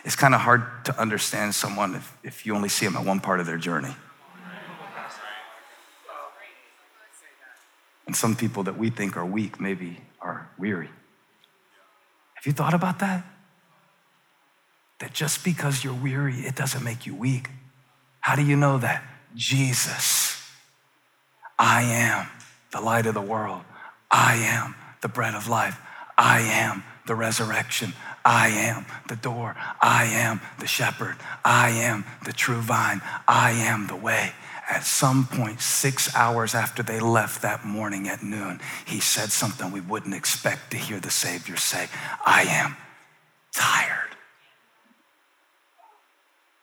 It's 0.04 0.16
kind 0.16 0.34
of 0.34 0.40
hard 0.40 0.62
to 0.86 0.98
understand 0.98 1.54
someone 1.54 1.94
if, 1.94 2.16
if 2.22 2.46
you 2.46 2.54
only 2.54 2.68
see 2.68 2.86
them 2.86 2.96
at 2.96 3.04
one 3.04 3.20
part 3.20 3.40
of 3.40 3.46
their 3.46 3.58
journey. 3.58 3.94
And 8.06 8.16
some 8.16 8.34
people 8.34 8.64
that 8.64 8.76
we 8.76 8.90
think 8.90 9.16
are 9.16 9.24
weak 9.24 9.60
maybe 9.60 9.98
are 10.20 10.50
weary. 10.58 10.90
Have 12.34 12.46
you 12.46 12.52
thought 12.52 12.74
about 12.74 12.98
that? 13.00 13.24
That 14.98 15.12
just 15.12 15.44
because 15.44 15.84
you're 15.84 15.94
weary, 15.94 16.40
it 16.40 16.56
doesn't 16.56 16.82
make 16.82 17.06
you 17.06 17.14
weak. 17.14 17.50
How 18.20 18.34
do 18.34 18.42
you 18.42 18.56
know 18.56 18.78
that? 18.78 19.04
Jesus. 19.34 20.42
I 21.58 21.82
am 21.82 22.26
the 22.72 22.80
light 22.80 23.06
of 23.06 23.14
the 23.14 23.20
world. 23.20 23.62
I 24.10 24.36
am 24.36 24.74
the 25.02 25.08
bread 25.08 25.34
of 25.34 25.48
life. 25.48 25.78
I 26.16 26.40
am 26.40 26.82
the 27.06 27.14
resurrection. 27.14 27.92
I 28.24 28.48
am 28.48 28.86
the 29.08 29.16
door. 29.16 29.56
I 29.80 30.04
am 30.04 30.40
the 30.58 30.66
shepherd. 30.66 31.16
I 31.44 31.70
am 31.70 32.04
the 32.24 32.32
true 32.32 32.60
vine. 32.60 33.00
I 33.26 33.52
am 33.52 33.86
the 33.86 33.96
way. 33.96 34.32
At 34.68 34.84
some 34.84 35.26
point, 35.26 35.60
six 35.60 36.14
hours 36.14 36.54
after 36.54 36.82
they 36.82 37.00
left 37.00 37.42
that 37.42 37.64
morning 37.64 38.08
at 38.08 38.22
noon, 38.22 38.60
he 38.84 39.00
said 39.00 39.32
something 39.32 39.72
we 39.72 39.80
wouldn't 39.80 40.14
expect 40.14 40.70
to 40.70 40.76
hear 40.76 41.00
the 41.00 41.10
Savior 41.10 41.56
say 41.56 41.88
I 42.24 42.42
am 42.42 42.76
tired. 43.52 44.14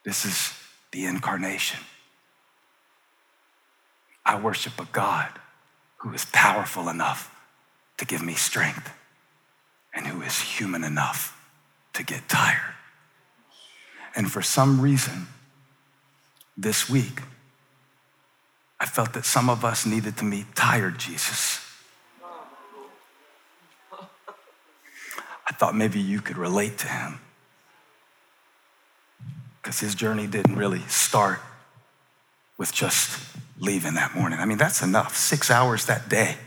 This 0.06 0.24
is 0.24 0.54
the 0.92 1.06
incarnation. 1.06 1.82
I 4.26 4.40
worship 4.40 4.80
a 4.80 4.88
God 4.92 5.28
who 5.98 6.14
is 6.14 6.26
powerful 6.26 6.88
enough 6.88 7.34
to 7.98 8.06
give 8.06 8.22
me 8.22 8.36
strength 8.36 8.90
and 9.94 10.08
who 10.08 10.22
is 10.22 10.40
human 10.40 10.84
enough 10.84 11.37
to 11.98 12.04
get 12.04 12.30
tired. 12.30 12.76
And 14.16 14.32
for 14.32 14.42
some 14.42 14.80
reason, 14.80 15.28
this 16.56 16.90
week, 16.90 17.22
I 18.80 18.86
felt 18.86 19.14
that 19.14 19.26
some 19.26 19.50
of 19.50 19.66
us 19.66 19.86
needed 19.86 20.16
to 20.18 20.24
meet 20.24 20.56
tired 20.56 21.00
Jesus. 21.00 21.60
I 25.50 25.54
thought 25.54 25.76
maybe 25.76 26.00
you 26.00 26.22
could 26.22 26.38
relate 26.38 26.78
to 26.80 26.88
him 26.88 27.20
because 29.62 29.80
his 29.80 29.96
journey 29.96 30.28
didn't 30.28 30.56
really 30.56 30.82
start 30.88 31.40
with 32.58 32.72
just 32.72 33.20
leaving 33.60 33.96
that 33.96 34.14
morning. 34.14 34.40
I 34.40 34.46
mean, 34.46 34.58
that's 34.60 34.84
enough. 34.84 35.16
Six 35.16 35.50
hours 35.50 35.86
that 35.88 36.10
day. 36.10 36.38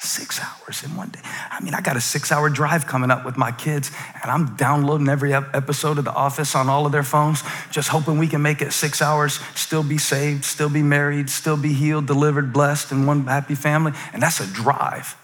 Six 0.00 0.40
hours 0.40 0.84
in 0.84 0.94
one 0.94 1.08
day. 1.08 1.20
I 1.24 1.60
mean, 1.60 1.74
I 1.74 1.80
got 1.80 1.96
a 1.96 2.00
six 2.00 2.30
hour 2.30 2.48
drive 2.48 2.86
coming 2.86 3.10
up 3.10 3.24
with 3.24 3.36
my 3.36 3.50
kids, 3.50 3.90
and 4.22 4.30
I'm 4.30 4.54
downloading 4.54 5.08
every 5.08 5.34
episode 5.34 5.98
of 5.98 6.04
The 6.04 6.12
Office 6.12 6.54
on 6.54 6.68
all 6.68 6.86
of 6.86 6.92
their 6.92 7.02
phones, 7.02 7.42
just 7.72 7.88
hoping 7.88 8.16
we 8.16 8.28
can 8.28 8.40
make 8.40 8.62
it 8.62 8.72
six 8.72 9.02
hours, 9.02 9.40
still 9.56 9.82
be 9.82 9.98
saved, 9.98 10.44
still 10.44 10.68
be 10.68 10.84
married, 10.84 11.28
still 11.28 11.56
be 11.56 11.72
healed, 11.72 12.06
delivered, 12.06 12.52
blessed, 12.52 12.92
and 12.92 13.08
one 13.08 13.26
happy 13.26 13.56
family. 13.56 13.92
And 14.12 14.22
that's 14.22 14.38
a 14.38 14.46
drive. 14.46 15.16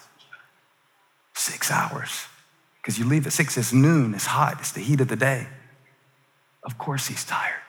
Six 1.34 1.70
hours. 1.70 2.26
Because 2.82 2.98
you 2.98 3.04
leave 3.04 3.26
at 3.28 3.32
six, 3.32 3.56
it's 3.56 3.72
noon, 3.72 4.12
it's 4.12 4.26
hot, 4.26 4.56
it's 4.58 4.72
the 4.72 4.80
heat 4.80 5.00
of 5.00 5.06
the 5.06 5.16
day. 5.16 5.46
Of 6.64 6.78
course, 6.78 7.06
he's 7.06 7.24
tired. 7.24 7.60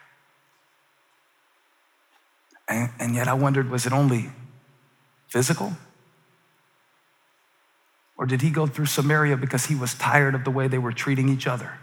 And, 2.68 2.90
and 3.00 3.14
yet, 3.14 3.28
I 3.28 3.36
wondered 3.36 3.70
was 3.70 3.86
it 3.86 3.94
only 3.94 4.32
physical? 5.28 5.74
Or 8.18 8.26
did 8.26 8.42
he 8.42 8.50
go 8.50 8.66
through 8.66 8.86
Samaria 8.86 9.38
because 9.38 9.66
he 9.66 9.76
was 9.76 9.94
tired 9.94 10.36
of 10.36 10.44
the 10.44 10.52
way 10.52 10.68
they 10.68 10.78
were 10.78 10.94
treating 10.94 11.30
each 11.30 11.48
other? 11.48 11.80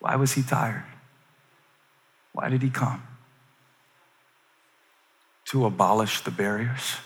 Why 0.00 0.16
was 0.16 0.32
he 0.32 0.42
tired? 0.42 0.84
Why 2.32 2.48
did 2.48 2.62
he 2.62 2.70
come? 2.70 3.02
To 5.46 5.66
abolish 5.66 6.20
the 6.22 6.30
barriers, 6.30 6.98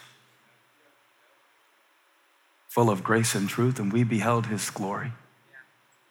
full 2.69 2.91
of 2.91 3.03
grace 3.03 3.35
and 3.35 3.49
truth, 3.49 3.79
and 3.79 3.93
we 3.93 4.05
beheld 4.05 4.47
his 4.47 4.69
glory. 4.71 5.13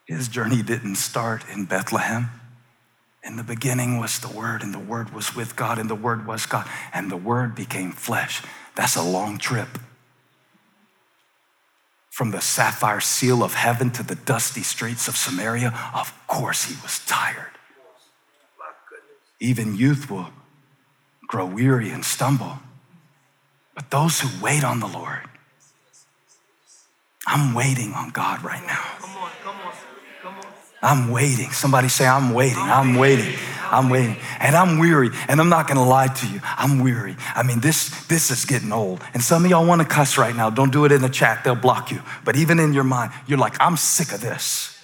His 0.06 0.28
journey 0.28 0.62
didn't 0.64 0.96
start 0.96 1.44
in 1.52 1.66
Bethlehem. 1.66 2.41
In 3.24 3.36
the 3.36 3.44
beginning 3.44 4.00
was 4.00 4.20
the 4.20 4.28
Word, 4.28 4.64
and 4.64 4.74
the 4.74 4.80
Word 4.80 5.14
was 5.14 5.36
with 5.36 5.56
God, 5.56 5.78
and 5.78 5.90
the 5.90 5.96
Word 5.96 6.26
was 6.26 6.46
God, 6.46 6.68
and 6.94 7.12
the 7.12 7.18
Word 7.18 7.54
became 7.54 7.92
flesh. 7.92 8.42
That's 8.76 8.96
a 8.96 9.04
long 9.04 9.38
trip. 9.38 9.78
From 12.10 12.32
the 12.32 12.42
sapphire 12.42 13.00
seal 13.00 13.44
of 13.44 13.54
heaven 13.54 13.92
to 13.92 14.04
the 14.04 14.16
dusty 14.16 14.64
streets 14.64 15.08
of 15.08 15.16
Samaria, 15.16 15.74
of 15.94 16.14
course 16.28 16.66
he 16.66 16.76
was 16.82 17.00
tired. 17.06 17.52
Even 19.40 19.76
youth 19.76 20.10
will 20.10 20.30
grow 21.28 21.46
weary 21.46 21.90
and 21.90 22.04
stumble. 22.04 22.60
But 23.74 23.90
those 23.90 24.20
who 24.20 24.44
wait 24.44 24.64
on 24.64 24.80
the 24.80 24.88
Lord, 24.88 25.30
I'm 27.26 27.54
waiting 27.54 27.94
on 27.94 28.10
God 28.10 28.44
right 28.44 28.64
now. 28.66 28.84
Come 29.00 29.18
on, 29.18 29.32
come 29.44 29.56
on. 29.66 29.74
I'm 30.82 31.12
waiting. 31.12 31.52
Somebody 31.52 31.90
say, 31.90 32.08
I'm 32.08 32.34
waiting. 32.34 32.58
I'm 32.58 32.96
waiting. 32.96 33.36
I'm 33.72 33.90
waiting. 33.90 34.18
And 34.40 34.56
I'm 34.56 34.80
weary. 34.80 35.10
And 35.28 35.40
I'm 35.40 35.50
not 35.50 35.68
going 35.68 35.78
to 35.78 35.84
lie 35.84 36.08
to 36.08 36.28
you. 36.28 36.42
I'm 36.44 36.80
weary. 36.80 37.16
I 37.36 37.44
mean, 37.44 37.60
this, 37.60 37.90
this 38.08 38.32
is 38.32 38.46
getting 38.46 38.72
old. 38.72 39.02
And 39.14 39.24
some 39.24 39.46
of 39.46 39.52
y'all 39.52 39.66
want 39.66 39.82
to 39.82 39.88
cuss 39.88 40.18
right 40.18 40.36
now. 40.36 40.50
Don't 40.50 40.72
do 40.72 40.86
it 40.86 40.92
in 40.92 41.02
the 41.02 41.10
chat. 41.10 41.44
They'll 41.44 41.56
block 41.56 41.92
you. 41.92 42.02
But 42.26 42.36
even 42.36 42.60
in 42.60 42.74
your 42.74 42.84
mind, 42.84 43.14
you're 43.28 43.38
like, 43.38 43.56
I'm 43.60 43.78
sick 43.78 44.12
of 44.12 44.22
this. 44.22 44.78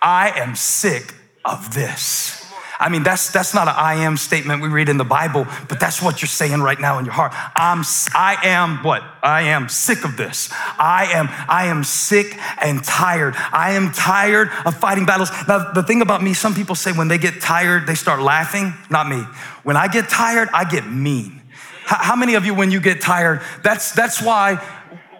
I 0.00 0.30
am 0.40 0.56
sick 0.56 1.14
of 1.44 1.74
this. 1.74 2.39
I 2.80 2.88
mean, 2.88 3.02
that's, 3.02 3.30
that's 3.30 3.52
not 3.52 3.68
an 3.68 3.74
I 3.76 3.94
am 4.06 4.16
statement 4.16 4.62
we 4.62 4.68
read 4.68 4.88
in 4.88 4.96
the 4.96 5.04
Bible, 5.04 5.46
but 5.68 5.78
that's 5.78 6.00
what 6.00 6.22
you're 6.22 6.28
saying 6.28 6.60
right 6.62 6.80
now 6.80 6.98
in 6.98 7.04
your 7.04 7.12
heart. 7.12 7.32
I'm, 7.54 7.84
I 8.14 8.38
am 8.44 8.82
what? 8.82 9.02
I 9.22 9.42
am 9.42 9.68
sick 9.68 10.02
of 10.02 10.16
this. 10.16 10.48
I 10.78 11.10
am, 11.12 11.28
I 11.46 11.66
am 11.66 11.84
sick 11.84 12.38
and 12.62 12.82
tired. 12.82 13.34
I 13.36 13.72
am 13.72 13.92
tired 13.92 14.48
of 14.64 14.74
fighting 14.78 15.04
battles. 15.04 15.30
Now, 15.46 15.72
the 15.72 15.82
thing 15.82 16.00
about 16.00 16.22
me, 16.22 16.32
some 16.32 16.54
people 16.54 16.74
say 16.74 16.90
when 16.90 17.08
they 17.08 17.18
get 17.18 17.42
tired, 17.42 17.86
they 17.86 17.94
start 17.94 18.22
laughing. 18.22 18.72
Not 18.88 19.08
me. 19.08 19.22
When 19.62 19.76
I 19.76 19.86
get 19.86 20.08
tired, 20.08 20.48
I 20.54 20.64
get 20.64 20.90
mean. 20.90 21.42
How 21.84 22.16
many 22.16 22.34
of 22.34 22.46
you, 22.46 22.54
when 22.54 22.70
you 22.70 22.80
get 22.80 23.02
tired, 23.02 23.42
that's, 23.62 23.92
that's 23.92 24.22
why 24.22 24.56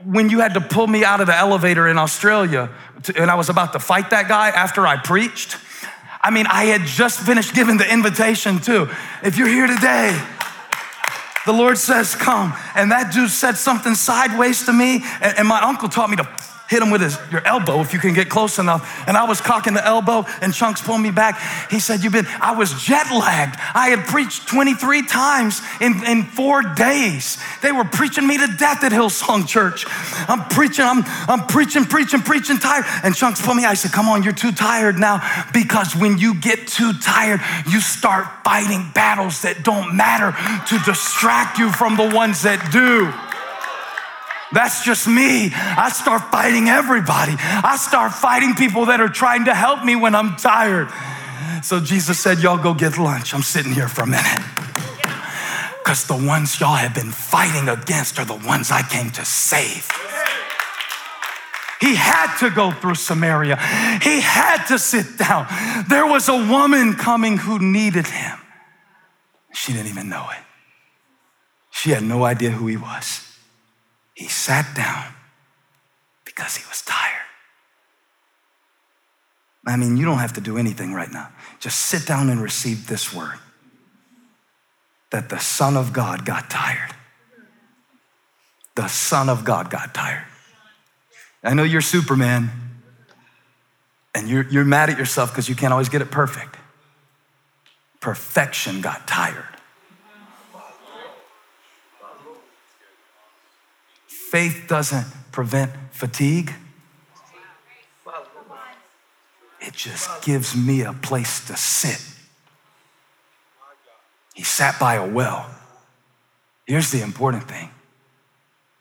when 0.05 0.31
you 0.31 0.41
had 0.41 0.55
to 0.55 0.63
pull 0.63 0.87
me 0.87 1.05
out 1.05 1.21
of 1.21 1.27
the 1.27 1.37
elevator 1.37 1.87
in 1.89 1.99
Australia 1.99 2.71
and 3.17 3.31
I 3.31 3.35
was 3.35 3.49
about 3.49 3.73
to 3.73 3.79
fight 3.79 4.11
that 4.11 4.29
guy 4.29 4.49
after 4.49 4.87
I 4.87 4.97
preached, 4.97 5.57
I 6.23 6.31
mean, 6.31 6.47
I 6.47 6.66
had 6.66 6.83
just 6.83 7.21
finished 7.21 7.55
giving 7.55 7.79
the 7.79 7.91
invitation 7.91 8.59
too. 8.59 8.89
If 9.23 9.39
you're 9.39 9.49
here 9.49 9.66
today, 9.66 10.18
the 11.47 11.53
Lord 11.53 11.79
says, 11.79 12.14
Come. 12.14 12.53
And 12.75 12.93
that 12.93 13.12
dude 13.12 13.31
said 13.31 13.57
something 13.57 13.95
sideways 13.95 14.64
to 14.66 14.73
me, 14.73 15.03
and, 15.23 15.39
and 15.39 15.49
my 15.49 15.61
uncle 15.61 15.89
taught 15.89 16.11
me 16.11 16.16
to 16.16 16.29
hit 16.71 16.81
him 16.81 16.91
with 16.91 17.01
his, 17.01 17.18
your 17.33 17.45
elbow 17.47 17.81
if 17.81 17.93
you 17.93 17.99
can 17.99 18.14
get 18.14 18.29
close 18.29 18.61
enough. 18.61 19.05
And 19.09 19.16
I 19.16 19.25
was 19.25 19.41
cocking 19.41 19.75
the 19.75 19.85
elbow, 19.85 20.25
and 20.41 20.55
Chunks 20.55 20.81
pulled 20.81 21.01
me 21.01 21.11
back. 21.11 21.39
He 21.68 21.81
said, 21.81 22.05
You've 22.05 22.12
been, 22.12 22.29
I 22.41 22.55
was 22.55 22.81
jet 22.81 23.11
lagged. 23.11 23.57
I 23.75 23.89
had 23.89 24.07
preached 24.07 24.47
23 24.47 25.07
times 25.07 25.61
in, 25.81 26.07
in 26.07 26.23
four 26.23 26.62
days. 26.62 27.39
They 27.61 27.73
were 27.73 27.85
preaching 27.85 28.27
me 28.27 28.39
to 28.39 28.47
death 28.57 28.85
at 28.85 28.93
Hillsong 28.93 29.49
Church. 29.49 29.85
I'm 30.29 30.49
preaching, 30.49 30.85
I'm, 30.85 31.03
I'm 31.29 31.47
preaching, 31.49 31.85
preaching, 31.85 32.21
preaching, 32.21 32.59
tired. 32.59 32.85
And 33.03 33.16
Chunks 33.16 33.45
pulled 33.45 33.57
me. 33.57 33.64
I 33.64 33.75
said, 33.75 33.91
Come 33.91 34.09
on, 34.09 34.23
you're 34.23 34.33
too 34.33 34.53
tired 34.53 34.97
now. 34.97 35.21
Because 35.53 35.97
when 35.97 36.18
you 36.18 36.37
get 36.37 36.68
too 36.68 36.93
tired, 37.03 37.41
you 37.68 37.81
start 37.81 38.27
fighting 38.45 38.89
battles 38.95 39.43
that 39.43 39.64
don't 39.64 39.97
matter 39.97 40.31
to 40.68 40.85
distract 40.85 41.59
you 41.59 41.73
from 41.73 41.97
the 41.97 42.14
ones 42.14 42.43
that 42.43 42.71
do. 42.71 43.12
That's 44.53 44.84
just 44.84 45.07
me. 45.07 45.51
I 45.53 45.90
start 45.90 46.30
fighting 46.30 46.68
everybody. 46.68 47.34
I 47.38 47.76
start 47.76 48.12
fighting 48.12 48.55
people 48.55 48.86
that 48.86 49.01
are 49.01 49.09
trying 49.09 49.44
to 49.44 49.55
help 49.55 49.84
me 49.84 49.94
when 49.94 50.14
I'm 50.14 50.36
tired. 50.36 50.88
So 51.62 51.78
Jesus 51.78 52.18
said, 52.18 52.40
Y'all 52.40 52.59
go 52.59 52.74
get 52.74 52.98
lunch. 52.98 53.32
I'm 53.32 53.42
sitting 53.42 53.72
here 53.72 53.88
for 53.88 54.03
a 54.03 54.07
minute. 54.07 54.42
Because 55.78 56.07
the 56.07 56.16
ones 56.16 56.61
y'all 56.61 56.74
have 56.74 56.94
been 56.94 57.11
fighting 57.11 57.68
against 57.68 58.18
are 58.18 58.24
the 58.24 58.34
ones 58.46 58.70
I 58.70 58.82
came 58.82 59.11
to 59.12 59.24
save. 59.24 59.90
He 61.80 61.94
had 61.94 62.36
to 62.40 62.51
go 62.51 62.72
through 62.72 62.96
Samaria. 62.96 63.57
He 64.03 64.20
had 64.20 64.66
to 64.66 64.78
sit 64.78 65.16
down. 65.16 65.46
There 65.88 66.07
was 66.07 66.28
a 66.28 66.36
woman 66.36 66.94
coming 66.94 67.38
who 67.38 67.59
needed 67.59 68.07
him. 68.07 68.38
She 69.55 69.72
didn't 69.72 69.88
even 69.88 70.09
know 70.09 70.28
it. 70.30 70.44
She 71.70 71.90
had 71.90 72.03
no 72.03 72.24
idea 72.24 72.51
who 72.51 72.66
he 72.66 72.76
was. 72.76 73.30
He 74.21 74.29
sat 74.29 74.77
down 74.77 75.14
because 76.27 76.55
he 76.55 76.68
was 76.68 76.83
tired. 76.83 77.25
I 79.66 79.77
mean, 79.77 79.97
you 79.97 80.05
don't 80.05 80.18
have 80.18 80.35
to 80.35 80.43
do 80.43 80.59
anything 80.59 80.93
right 80.93 81.11
now. 81.11 81.31
Just 81.59 81.79
sit 81.87 82.07
down 82.07 82.29
and 82.29 82.39
receive 82.39 82.87
this 82.87 83.14
word 83.14 83.39
that 85.11 85.31
the 85.31 85.39
Son 85.39 85.75
of 85.75 85.95
God 85.95 86.27
got 86.27 86.51
tired. 86.51 86.93
The 88.75 88.89
Son 88.89 89.31
of 89.31 89.47
God 89.47 89.71
got 89.71 89.95
tired. 89.95 90.27
I 91.43 91.55
know 91.55 91.62
you're 91.62 91.81
Superman 91.81 92.51
and 94.14 94.29
you're, 94.29 94.47
you're 94.51 94.66
mad 94.66 94.91
at 94.91 94.99
yourself 94.99 95.31
because 95.31 95.49
you 95.49 95.55
can't 95.55 95.73
always 95.73 95.89
get 95.89 96.03
it 96.03 96.11
perfect. 96.11 96.59
Perfection 98.01 98.83
got 98.83 99.07
tired. 99.07 99.60
Faith 104.31 104.66
doesn't 104.68 105.09
prevent 105.33 105.72
fatigue. 105.91 106.53
It 109.61 109.74
just 109.74 110.22
gives 110.22 110.55
me 110.55 110.83
a 110.83 110.93
place 110.93 111.45
to 111.49 111.57
sit. 111.57 112.01
He 114.33 114.45
sat 114.45 114.78
by 114.78 114.95
a 114.95 115.05
well. 115.05 115.51
Here's 116.64 116.93
the 116.93 117.03
important 117.03 117.49
thing 117.49 117.70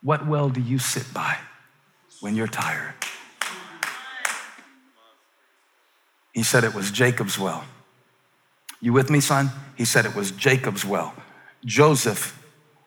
what 0.04 0.28
well 0.28 0.50
do 0.50 0.62
you 0.62 0.78
sit 0.78 1.12
by 1.16 1.36
when 2.20 2.36
you're 2.36 2.46
tired? 2.46 2.94
He 6.32 6.44
said 6.44 6.64
it 6.64 6.76
was 6.76 6.92
Jacob's 6.92 7.40
well. 7.40 7.66
You 8.82 8.94
with 8.94 9.10
me, 9.10 9.20
son? 9.20 9.50
He 9.76 9.86
said 9.86 10.06
it 10.06 10.14
was 10.14 10.30
Jacob's 10.30 10.86
well. 10.86 11.16
Joseph 11.66 12.40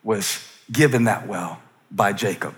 was 0.05 0.49
given 0.71 1.05
that 1.05 1.27
well 1.27 1.59
by 1.95 2.13
Jacob. 2.13 2.55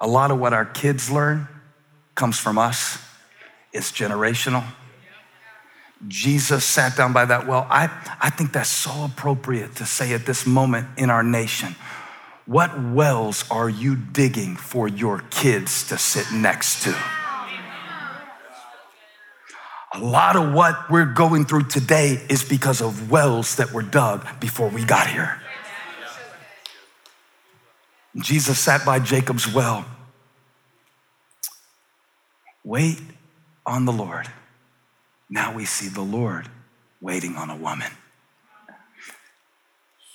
A 0.00 0.06
lot 0.06 0.30
of 0.30 0.38
what 0.38 0.52
our 0.52 0.64
kids 0.64 1.10
learn 1.10 1.48
comes 2.14 2.38
from 2.38 2.56
us, 2.56 2.98
it's 3.72 3.90
generational. 3.90 4.64
Jesus 6.08 6.64
sat 6.64 6.96
down 6.96 7.12
by 7.12 7.24
that 7.24 7.46
well. 7.46 7.66
I, 7.70 7.84
I 8.20 8.30
think 8.30 8.52
that's 8.52 8.68
so 8.68 9.04
appropriate 9.04 9.76
to 9.76 9.86
say 9.86 10.12
at 10.14 10.26
this 10.26 10.46
moment 10.46 10.88
in 10.96 11.10
our 11.10 11.22
nation. 11.22 11.76
What 12.46 12.82
wells 12.92 13.44
are 13.50 13.68
you 13.68 13.94
digging 13.94 14.56
for 14.56 14.88
your 14.88 15.20
kids 15.30 15.86
to 15.88 15.98
sit 15.98 16.32
next 16.32 16.82
to? 16.82 16.96
A 19.94 19.98
lot 19.98 20.36
of 20.36 20.54
what 20.54 20.90
we're 20.90 21.04
going 21.04 21.44
through 21.44 21.64
today 21.64 22.20
is 22.28 22.42
because 22.42 22.80
of 22.80 23.10
wells 23.10 23.56
that 23.56 23.72
were 23.72 23.82
dug 23.82 24.26
before 24.40 24.68
we 24.68 24.84
got 24.84 25.06
here. 25.06 25.41
Jesus 28.16 28.58
sat 28.58 28.84
by 28.84 28.98
Jacob's 28.98 29.52
well. 29.52 29.84
Wait 32.64 33.00
on 33.64 33.84
the 33.84 33.92
Lord. 33.92 34.28
Now 35.30 35.54
we 35.54 35.64
see 35.64 35.88
the 35.88 36.02
Lord 36.02 36.48
waiting 37.00 37.36
on 37.36 37.48
a 37.50 37.56
woman. 37.56 37.90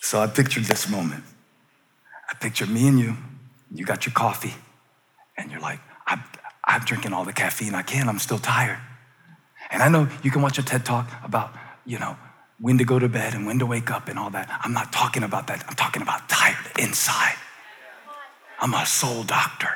So 0.02 0.22
I 0.22 0.28
pictured 0.28 0.66
this 0.66 0.90
moment. 0.90 1.24
I 2.30 2.34
pictured 2.36 2.70
me 2.70 2.88
and 2.88 3.00
you. 3.00 3.18
You 3.74 3.84
got 3.84 4.06
your 4.06 4.14
coffee, 4.14 4.54
and 5.38 5.52
you're 5.52 5.60
like, 5.60 5.80
I'm, 6.06 6.24
I'm 6.64 6.82
drinking 6.82 7.12
all 7.12 7.26
the 7.26 7.34
caffeine 7.34 7.76
I 7.76 7.82
can. 7.82 8.08
I'm 8.08 8.20
still 8.20 8.38
tired. 8.38 8.80
And 9.70 9.84
I 9.84 9.90
know 9.90 10.08
you 10.24 10.32
can 10.32 10.42
watch 10.42 10.58
a 10.58 10.64
TED 10.64 10.86
talk 10.86 11.12
about, 11.24 11.52
you 11.86 12.00
know, 12.00 12.16
when 12.60 12.78
to 12.78 12.86
go 12.86 12.98
to 12.98 13.10
bed 13.10 13.34
and 13.34 13.46
when 13.46 13.60
to 13.60 13.66
wake 13.66 13.92
up 13.92 14.08
and 14.08 14.18
all 14.18 14.30
that. 14.30 14.50
I'm 14.64 14.72
not 14.72 14.94
talking 14.94 15.24
about 15.24 15.48
that. 15.48 15.66
I'm 15.68 15.76
talking 15.76 16.02
about 16.02 16.30
tired 16.30 16.66
inside. 16.80 17.36
I'm 18.60 18.74
a 18.74 18.86
soul 18.86 19.24
doctor. 19.24 19.70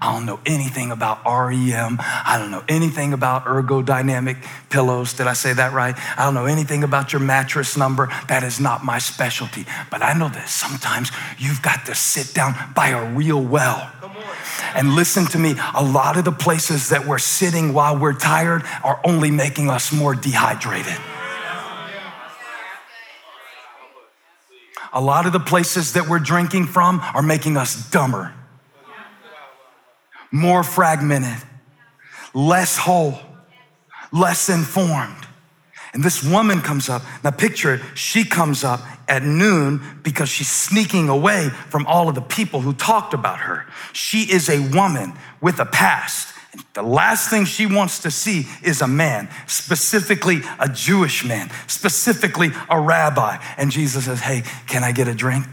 I 0.00 0.12
don't 0.12 0.26
know 0.26 0.40
anything 0.44 0.90
about 0.90 1.24
REM. 1.24 1.98
I 1.98 2.36
don't 2.38 2.50
know 2.50 2.62
anything 2.68 3.14
about 3.14 3.46
ergodynamic 3.46 4.44
pillows. 4.68 5.14
Did 5.14 5.26
I 5.26 5.32
say 5.32 5.54
that 5.54 5.72
right? 5.72 5.94
I 6.18 6.24
don't 6.24 6.34
know 6.34 6.44
anything 6.44 6.84
about 6.84 7.12
your 7.12 7.20
mattress 7.20 7.76
number. 7.76 8.08
That 8.28 8.42
is 8.42 8.60
not 8.60 8.84
my 8.84 8.98
specialty. 8.98 9.64
But 9.90 10.02
I 10.02 10.12
know 10.12 10.28
that 10.28 10.48
sometimes 10.48 11.10
you've 11.38 11.62
got 11.62 11.86
to 11.86 11.94
sit 11.94 12.34
down 12.34 12.54
by 12.74 12.88
a 12.88 13.14
real 13.14 13.42
well. 13.42 13.90
And 14.74 14.94
listen 14.94 15.24
to 15.26 15.38
me, 15.38 15.54
a 15.74 15.82
lot 15.82 16.18
of 16.18 16.24
the 16.24 16.32
places 16.32 16.90
that 16.90 17.06
we're 17.06 17.18
sitting 17.18 17.72
while 17.72 17.96
we're 17.96 18.12
tired 18.12 18.64
are 18.82 19.00
only 19.04 19.30
making 19.30 19.70
us 19.70 19.92
more 19.92 20.14
dehydrated. 20.14 20.98
A 24.94 25.00
lot 25.00 25.26
of 25.26 25.32
the 25.32 25.40
places 25.40 25.92
that 25.94 26.08
we're 26.08 26.20
drinking 26.20 26.66
from 26.66 27.00
are 27.00 27.22
making 27.22 27.56
us 27.56 27.90
dumber, 27.90 28.32
more 30.30 30.62
fragmented, 30.62 31.42
less 32.32 32.78
whole, 32.78 33.18
less 34.12 34.48
informed. 34.48 35.26
And 35.92 36.02
this 36.02 36.24
woman 36.24 36.60
comes 36.60 36.88
up. 36.88 37.02
Now, 37.22 37.30
picture 37.30 37.74
it, 37.74 37.80
she 37.94 38.24
comes 38.24 38.64
up 38.64 38.80
at 39.08 39.22
noon 39.22 39.80
because 40.02 40.28
she's 40.28 40.50
sneaking 40.50 41.08
away 41.08 41.50
from 41.68 41.86
all 41.86 42.08
of 42.08 42.16
the 42.16 42.20
people 42.20 42.60
who 42.60 42.72
talked 42.72 43.14
about 43.14 43.38
her. 43.40 43.66
She 43.92 44.22
is 44.22 44.48
a 44.48 44.58
woman 44.74 45.12
with 45.40 45.60
a 45.60 45.66
past. 45.66 46.33
The 46.74 46.82
last 46.82 47.30
thing 47.30 47.44
she 47.44 47.66
wants 47.66 48.00
to 48.00 48.10
see 48.10 48.46
is 48.62 48.80
a 48.80 48.86
man, 48.86 49.28
specifically 49.46 50.40
a 50.58 50.68
Jewish 50.68 51.24
man, 51.24 51.50
specifically 51.66 52.50
a 52.68 52.80
rabbi. 52.80 53.42
And 53.56 53.70
Jesus 53.70 54.04
says, 54.04 54.20
Hey, 54.20 54.42
can 54.66 54.84
I 54.84 54.92
get 54.92 55.08
a 55.08 55.14
drink? 55.14 55.46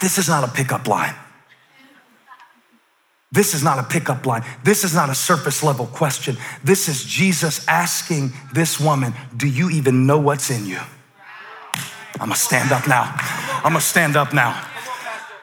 This 0.00 0.18
is 0.18 0.28
not 0.28 0.44
a 0.44 0.48
pickup 0.48 0.86
line. 0.86 1.14
This 3.32 3.54
is 3.54 3.62
not 3.62 3.78
a 3.78 3.82
pickup 3.82 4.24
line. 4.24 4.44
This 4.64 4.84
is 4.84 4.94
not 4.94 5.10
a 5.10 5.14
surface 5.14 5.62
level 5.62 5.86
question. 5.86 6.36
This 6.64 6.88
is 6.88 7.04
Jesus 7.04 7.66
asking 7.66 8.32
this 8.52 8.80
woman, 8.80 9.12
Do 9.36 9.48
you 9.48 9.70
even 9.70 10.06
know 10.06 10.18
what's 10.18 10.50
in 10.50 10.66
you? 10.66 10.80
I'm 12.18 12.28
gonna 12.28 12.34
stand 12.34 12.72
up 12.72 12.88
now. 12.88 13.14
I'm 13.64 13.72
gonna 13.72 13.80
stand 13.80 14.16
up 14.16 14.32
now 14.32 14.64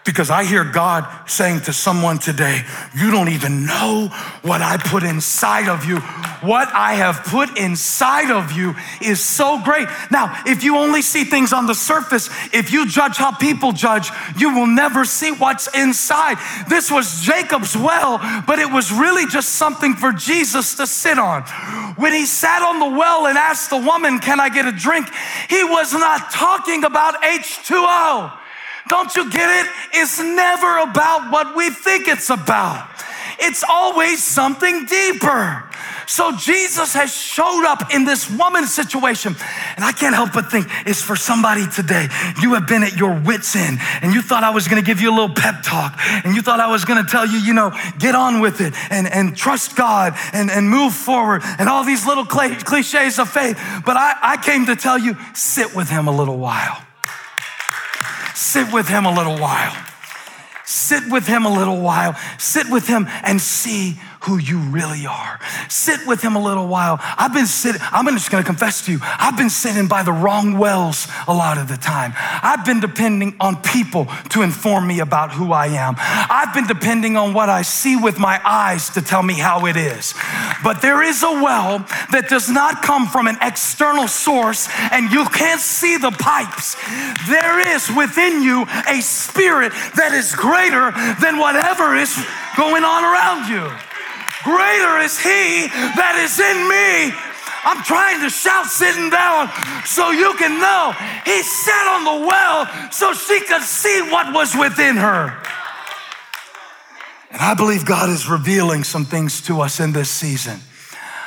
because 0.05 0.29
I 0.29 0.43
hear 0.43 0.63
God 0.63 1.07
saying 1.29 1.61
to 1.61 1.73
someone 1.73 2.19
today, 2.19 2.63
You 2.95 3.11
don't 3.11 3.29
even 3.29 3.65
know 3.65 4.09
what 4.41 4.61
I 4.61 4.77
put 4.77 5.03
inside 5.03 5.69
of 5.69 5.85
you. 5.85 5.99
What 6.41 6.67
I 6.73 6.95
have 6.95 7.23
put 7.23 7.57
inside 7.57 8.29
of 8.29 8.51
you 8.51 8.75
is 9.01 9.23
so 9.23 9.61
great. 9.63 9.87
Now, 10.11 10.43
if 10.45 10.63
you 10.63 10.77
only 10.77 11.01
see 11.01 11.23
things 11.23 11.53
on 11.53 11.67
the 11.67 11.75
surface, 11.75 12.29
if 12.53 12.71
you 12.71 12.87
judge 12.87 13.15
how 13.15 13.33
people 13.33 13.71
judge, 13.71 14.09
you 14.37 14.53
will 14.53 14.67
never 14.67 15.05
see 15.05 15.31
what's 15.31 15.73
inside. 15.73 16.37
This 16.67 16.91
was 16.91 17.21
Jacob's 17.21 17.77
well, 17.77 18.17
but 18.45 18.59
it 18.59 18.69
was 18.69 18.91
really 18.91 19.25
just 19.27 19.49
something 19.49 19.93
for 19.93 20.11
Jesus 20.11 20.75
to 20.75 20.85
sit 20.85 21.17
on. 21.17 21.43
When 21.95 22.11
he 22.11 22.25
sat 22.25 22.61
on 22.61 22.79
the 22.79 22.97
well 22.97 23.27
and 23.27 23.37
asked 23.37 23.69
the 23.69 23.77
woman, 23.77 24.19
Can 24.19 24.39
I 24.39 24.49
get 24.49 24.65
a 24.65 24.71
drink? 24.71 25.07
He 25.49 25.63
was 25.63 25.93
not 25.93 26.31
talking 26.31 26.83
about 26.83 27.21
H2O. 27.21 28.42
Don't 28.87 29.15
you 29.15 29.29
get 29.31 29.65
it? 29.65 29.71
It's 29.93 30.19
never 30.19 30.79
about 30.79 31.31
what 31.31 31.55
we 31.55 31.69
think 31.69 32.07
it's 32.07 32.29
about. 32.29 32.89
it's 33.39 33.63
always 33.67 34.23
something 34.23 34.85
deeper. 34.85 35.63
So 36.05 36.35
Jesus 36.35 36.93
has 36.93 37.15
showed 37.15 37.65
up 37.65 37.93
in 37.93 38.05
this 38.05 38.29
woman's 38.29 38.73
situation. 38.73 39.35
And 39.75 39.85
I 39.85 39.91
can't 39.91 40.13
help 40.13 40.33
but 40.33 40.51
think 40.51 40.67
it's 40.85 41.01
for 41.01 41.15
somebody 41.15 41.65
today. 41.67 42.07
You 42.41 42.53
have 42.53 42.67
been 42.67 42.83
at 42.83 42.95
your 42.95 43.19
wits' 43.19 43.55
end 43.55 43.79
and 44.01 44.13
you 44.13 44.21
thought 44.21 44.43
I 44.43 44.51
was 44.51 44.67
gonna 44.67 44.81
give 44.81 45.01
you 45.01 45.09
a 45.09 45.15
little 45.15 45.33
pep 45.33 45.63
talk 45.63 45.97
and 46.23 46.35
you 46.35 46.41
thought 46.41 46.59
I 46.59 46.69
was 46.69 46.85
gonna 46.85 47.05
tell 47.05 47.25
you, 47.25 47.39
you 47.39 47.53
know, 47.53 47.71
get 47.99 48.15
on 48.15 48.41
with 48.41 48.61
it 48.61 48.73
and, 48.91 49.07
and 49.07 49.35
trust 49.35 49.75
God 49.75 50.13
and, 50.33 50.51
and 50.51 50.69
move 50.69 50.93
forward 50.93 51.41
and 51.57 51.69
all 51.69 51.83
these 51.83 52.05
little 52.05 52.25
cliches 52.25 53.19
of 53.19 53.29
faith. 53.29 53.57
But 53.85 53.97
I, 53.97 54.13
I 54.21 54.37
came 54.37 54.65
to 54.67 54.75
tell 54.75 54.97
you, 54.97 55.15
sit 55.33 55.75
with 55.75 55.89
Him 55.89 56.07
a 56.07 56.15
little 56.15 56.37
while. 56.37 56.77
Sit 58.33 58.71
with 58.73 58.87
Him 58.87 59.05
a 59.05 59.13
little 59.13 59.37
while. 59.37 59.75
Sit 60.65 61.09
with 61.09 61.27
Him 61.27 61.45
a 61.45 61.53
little 61.53 61.81
while. 61.81 62.15
Sit 62.37 62.69
with 62.69 62.87
Him 62.87 63.07
and 63.23 63.39
see 63.39 63.99
who 64.23 64.37
you 64.37 64.59
really 64.59 65.05
are. 65.05 65.39
Sit 65.69 66.05
with 66.07 66.21
him 66.21 66.35
a 66.35 66.43
little 66.43 66.67
while. 66.67 66.97
I've 67.01 67.33
been 67.33 67.47
sitting, 67.47 67.81
I'm 67.91 68.07
just 68.13 68.31
gonna 68.31 68.43
confess 68.43 68.85
to 68.85 68.91
you, 68.91 68.99
I've 69.01 69.37
been 69.37 69.49
sitting 69.49 69.87
by 69.87 70.03
the 70.03 70.13
wrong 70.13 70.57
wells 70.57 71.07
a 71.27 71.33
lot 71.33 71.57
of 71.57 71.67
the 71.67 71.77
time. 71.77 72.13
I've 72.17 72.65
been 72.65 72.79
depending 72.79 73.35
on 73.39 73.61
people 73.61 74.07
to 74.29 74.41
inform 74.41 74.87
me 74.87 74.99
about 74.99 75.31
who 75.31 75.51
I 75.51 75.67
am. 75.67 75.95
I've 75.97 76.53
been 76.53 76.67
depending 76.67 77.17
on 77.17 77.33
what 77.33 77.49
I 77.49 77.61
see 77.63 77.95
with 77.95 78.17
my 78.17 78.39
eyes 78.45 78.89
to 78.91 79.01
tell 79.01 79.23
me 79.23 79.33
how 79.33 79.65
it 79.65 79.75
is. 79.75 80.13
But 80.63 80.81
there 80.81 81.03
is 81.03 81.21
a 81.23 81.31
well 81.31 81.79
that 82.11 82.27
does 82.29 82.49
not 82.49 82.81
come 82.81 83.07
from 83.07 83.27
an 83.27 83.37
external 83.41 84.07
source 84.07 84.69
and 84.91 85.11
you 85.11 85.25
can't 85.25 85.61
see 85.61 85.97
the 85.97 86.11
pipes. 86.11 86.75
There 87.27 87.59
is 87.75 87.89
within 87.91 88.41
you 88.41 88.65
a 88.87 89.01
spirit 89.01 89.73
that 89.95 90.13
is 90.13 90.33
greater 90.33 90.91
than 91.19 91.37
whatever 91.37 91.95
is 91.95 92.15
going 92.55 92.83
on 92.83 93.03
around 93.03 93.49
you. 93.49 93.92
Greater 94.43 94.99
is 94.99 95.17
he 95.19 95.67
that 95.95 96.19
is 96.19 96.39
in 96.39 96.67
me. 96.67 97.15
I'm 97.65 97.81
trying 97.83 98.19
to 98.21 98.29
shout 98.29 98.65
sitting 98.65 99.09
down 99.09 99.49
so 99.85 100.11
you 100.11 100.33
can 100.35 100.59
know 100.59 100.91
he 101.23 101.41
sat 101.43 101.87
on 101.87 102.03
the 102.03 102.27
well 102.27 102.67
so 102.91 103.13
she 103.13 103.39
could 103.45 103.61
see 103.61 104.01
what 104.11 104.33
was 104.33 104.53
within 104.55 104.97
her. 104.97 105.31
And 107.31 107.41
I 107.41 107.53
believe 107.55 107.85
God 107.85 108.09
is 108.09 108.27
revealing 108.27 108.83
some 108.83 109.05
things 109.05 109.41
to 109.43 109.61
us 109.61 109.79
in 109.79 109.93
this 109.93 110.09
season. 110.09 110.59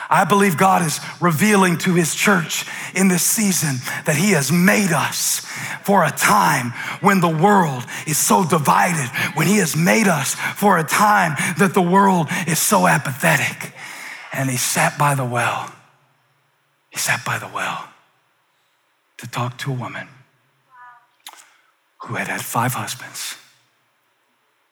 I 0.08 0.24
believe 0.24 0.56
God 0.56 0.82
is 0.82 1.00
revealing 1.20 1.78
to 1.78 1.94
his 1.94 2.14
church 2.14 2.64
in 2.94 3.08
this 3.08 3.22
season 3.22 3.76
that 4.04 4.16
he 4.16 4.32
has 4.32 4.52
made 4.52 4.92
us 4.92 5.40
for 5.82 6.04
a 6.04 6.10
time 6.10 6.70
when 7.00 7.20
the 7.20 7.28
world 7.28 7.84
is 8.06 8.18
so 8.18 8.44
divided, 8.44 9.08
when 9.34 9.46
he 9.46 9.58
has 9.58 9.76
made 9.76 10.06
us 10.06 10.34
for 10.34 10.78
a 10.78 10.84
time 10.84 11.34
that 11.58 11.74
the 11.74 11.82
world 11.82 12.28
is 12.46 12.58
so 12.58 12.86
apathetic. 12.86 13.72
And 14.32 14.48
he 14.48 14.56
sat 14.56 14.98
by 14.98 15.14
the 15.14 15.24
well. 15.24 15.72
He 16.90 16.98
sat 16.98 17.24
by 17.24 17.38
the 17.38 17.48
well 17.48 17.88
to 19.18 19.26
talk 19.26 19.58
to 19.58 19.70
a 19.70 19.74
woman 19.74 20.08
who 22.02 22.14
had 22.14 22.28
had 22.28 22.42
five 22.42 22.74
husbands 22.74 23.36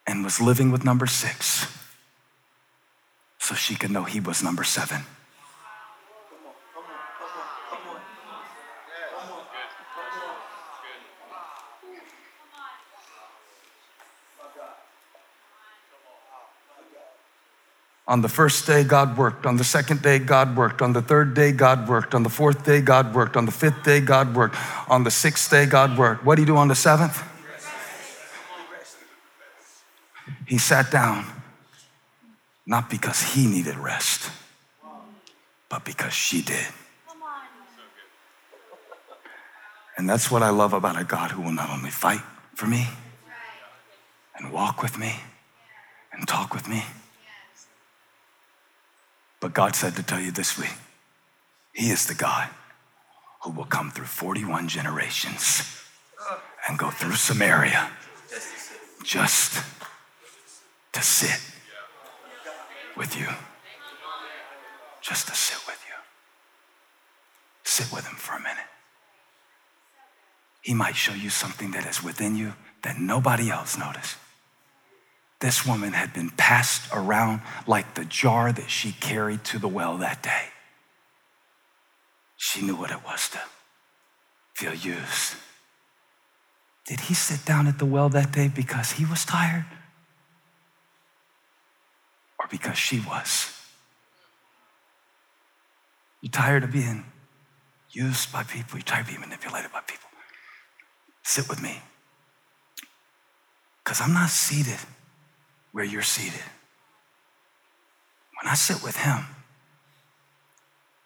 and 0.06 0.22
was 0.22 0.40
living 0.40 0.70
with 0.70 0.84
number 0.84 1.06
six 1.06 1.66
so 3.38 3.54
she 3.54 3.74
could 3.74 3.90
know 3.90 4.04
he 4.04 4.20
was 4.20 4.42
number 4.42 4.64
seven. 4.64 5.02
On 18.06 18.20
the 18.20 18.28
first 18.28 18.66
day, 18.66 18.84
God 18.84 19.16
worked. 19.16 19.46
On 19.46 19.56
the 19.56 19.64
second 19.64 20.02
day, 20.02 20.18
God 20.18 20.56
worked. 20.56 20.82
On 20.82 20.92
the 20.92 21.00
third 21.00 21.32
day, 21.32 21.52
God 21.52 21.88
worked. 21.88 22.14
On 22.14 22.22
the 22.22 22.28
fourth 22.28 22.62
day, 22.62 22.82
God 22.82 23.14
worked. 23.14 23.36
On 23.36 23.46
the 23.46 23.52
fifth 23.52 23.82
day, 23.82 24.00
God 24.00 24.36
worked. 24.36 24.56
On 24.90 25.04
the 25.04 25.10
sixth 25.10 25.50
day, 25.50 25.64
God 25.64 25.96
worked. 25.96 26.22
What 26.22 26.34
did 26.34 26.42
he 26.42 26.46
do 26.46 26.56
on 26.56 26.68
the 26.68 26.74
seventh? 26.74 27.22
He 30.46 30.58
sat 30.58 30.90
down, 30.90 31.24
not 32.66 32.90
because 32.90 33.22
he 33.22 33.46
needed 33.46 33.76
rest, 33.76 34.30
but 35.70 35.84
because 35.86 36.12
she 36.12 36.42
did. 36.42 36.66
And 39.96 40.10
that's 40.10 40.30
what 40.30 40.42
I 40.42 40.50
love 40.50 40.74
about 40.74 41.00
a 41.00 41.04
God 41.04 41.30
who 41.30 41.40
will 41.40 41.52
not 41.52 41.70
only 41.70 41.90
fight 41.90 42.20
for 42.54 42.66
me 42.66 42.86
and 44.36 44.52
walk 44.52 44.82
with 44.82 44.98
me 44.98 45.14
and 46.12 46.28
talk 46.28 46.52
with 46.52 46.68
me 46.68 46.84
but 49.44 49.52
God 49.52 49.76
said 49.76 49.94
to 49.96 50.02
tell 50.02 50.20
you 50.20 50.30
this 50.30 50.58
week, 50.58 50.72
He 51.74 51.90
is 51.90 52.06
the 52.06 52.14
God 52.14 52.48
who 53.42 53.50
will 53.50 53.66
come 53.66 53.90
through 53.90 54.06
41 54.06 54.68
generations 54.68 55.84
and 56.66 56.78
go 56.78 56.88
through 56.88 57.16
Samaria 57.16 57.90
just 59.02 59.62
to 60.94 61.02
sit 61.02 61.38
with 62.96 63.20
you. 63.20 63.26
Just 65.02 65.28
to 65.28 65.34
sit 65.34 65.58
with 65.66 65.84
you. 65.90 65.94
Sit 67.64 67.92
with 67.92 68.06
Him 68.06 68.16
for 68.16 68.36
a 68.36 68.40
minute. 68.40 68.70
He 70.62 70.72
might 70.72 70.96
show 70.96 71.12
you 71.12 71.28
something 71.28 71.72
that 71.72 71.84
is 71.84 72.02
within 72.02 72.34
you 72.34 72.54
that 72.82 72.98
nobody 72.98 73.50
else 73.50 73.76
noticed. 73.76 74.16
This 75.44 75.66
woman 75.66 75.92
had 75.92 76.14
been 76.14 76.30
passed 76.30 76.88
around 76.90 77.42
like 77.66 77.96
the 77.96 78.06
jar 78.06 78.50
that 78.50 78.70
she 78.70 78.92
carried 78.92 79.44
to 79.44 79.58
the 79.58 79.68
well 79.68 79.98
that 79.98 80.22
day. 80.22 80.44
She 82.38 82.62
knew 82.62 82.74
what 82.74 82.90
it 82.90 83.04
was 83.04 83.28
to 83.28 83.40
feel 84.54 84.72
used. 84.72 85.34
Did 86.86 87.00
he 87.00 87.12
sit 87.12 87.44
down 87.44 87.66
at 87.66 87.78
the 87.78 87.84
well 87.84 88.08
that 88.08 88.32
day 88.32 88.48
because 88.48 88.92
he 88.92 89.04
was 89.04 89.26
tired? 89.26 89.66
Or 92.38 92.46
because 92.50 92.78
she 92.78 93.00
was? 93.00 93.52
You 96.22 96.30
tired 96.30 96.64
of 96.64 96.72
being 96.72 97.04
used 97.90 98.32
by 98.32 98.44
people? 98.44 98.78
You 98.78 98.82
tired 98.82 99.02
of 99.02 99.08
being 99.08 99.20
manipulated 99.20 99.70
by 99.70 99.80
people? 99.80 100.08
Sit 101.22 101.50
with 101.50 101.60
me. 101.62 101.82
Because 103.84 104.00
I'm 104.00 104.14
not 104.14 104.30
seated 104.30 104.78
where 105.74 105.84
you're 105.84 106.02
seated. 106.02 106.40
When 108.40 108.48
I 108.50 108.54
sit 108.54 108.80
with 108.80 108.96
Him, 108.96 109.26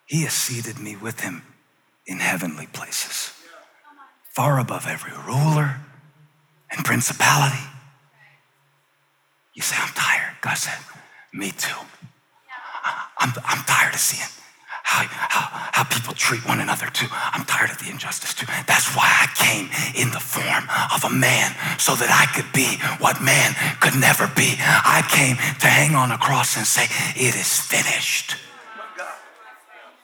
He 0.05 0.25
has 0.25 0.35
seated 0.35 0.79
me 0.79 0.95
with 0.95 1.21
Him 1.21 1.43
in 2.07 2.19
heavenly 2.19 2.67
places, 2.67 3.33
far 4.35 4.61
above 4.61 4.87
every 4.87 5.13
ruler 5.27 5.77
and 6.71 6.85
principality. 6.85 7.65
You 9.55 9.63
say, 9.63 9.77
I'm 9.81 9.93
tired. 9.95 10.37
God 10.43 10.55
said, 10.59 10.79
Me 11.33 11.51
too. 11.51 11.81
I'm, 13.19 13.33
I'm 13.47 13.65
tired 13.65 13.95
of 13.95 14.01
seeing 14.01 14.29
how, 14.89 15.05
how, 15.05 15.45
how 15.73 15.85
people 15.85 16.15
treat 16.15 16.41
one 16.49 16.61
another 16.61 16.87
too. 16.87 17.09
I'm 17.13 17.45
tired 17.45 17.69
of 17.69 17.79
the 17.79 17.91
injustice 17.91 18.33
too. 18.33 18.47
That's 18.67 18.97
why 18.97 19.05
I 19.05 19.29
came 19.37 19.69
in 19.93 20.11
the 20.13 20.19
form 20.21 20.65
of 20.97 21.05
a 21.05 21.13
man 21.13 21.53
so 21.77 21.95
that 21.95 22.09
I 22.09 22.25
could 22.33 22.49
be 22.57 22.81
what 22.97 23.21
man 23.21 23.53
could 23.81 24.01
never 24.01 24.27
be. 24.33 24.57
I 24.59 25.05
came 25.13 25.37
to 25.37 25.67
hang 25.69 25.95
on 25.95 26.11
a 26.11 26.17
cross 26.17 26.57
and 26.57 26.65
say, 26.67 26.89
It 27.15 27.37
is 27.37 27.61
finished. 27.61 28.37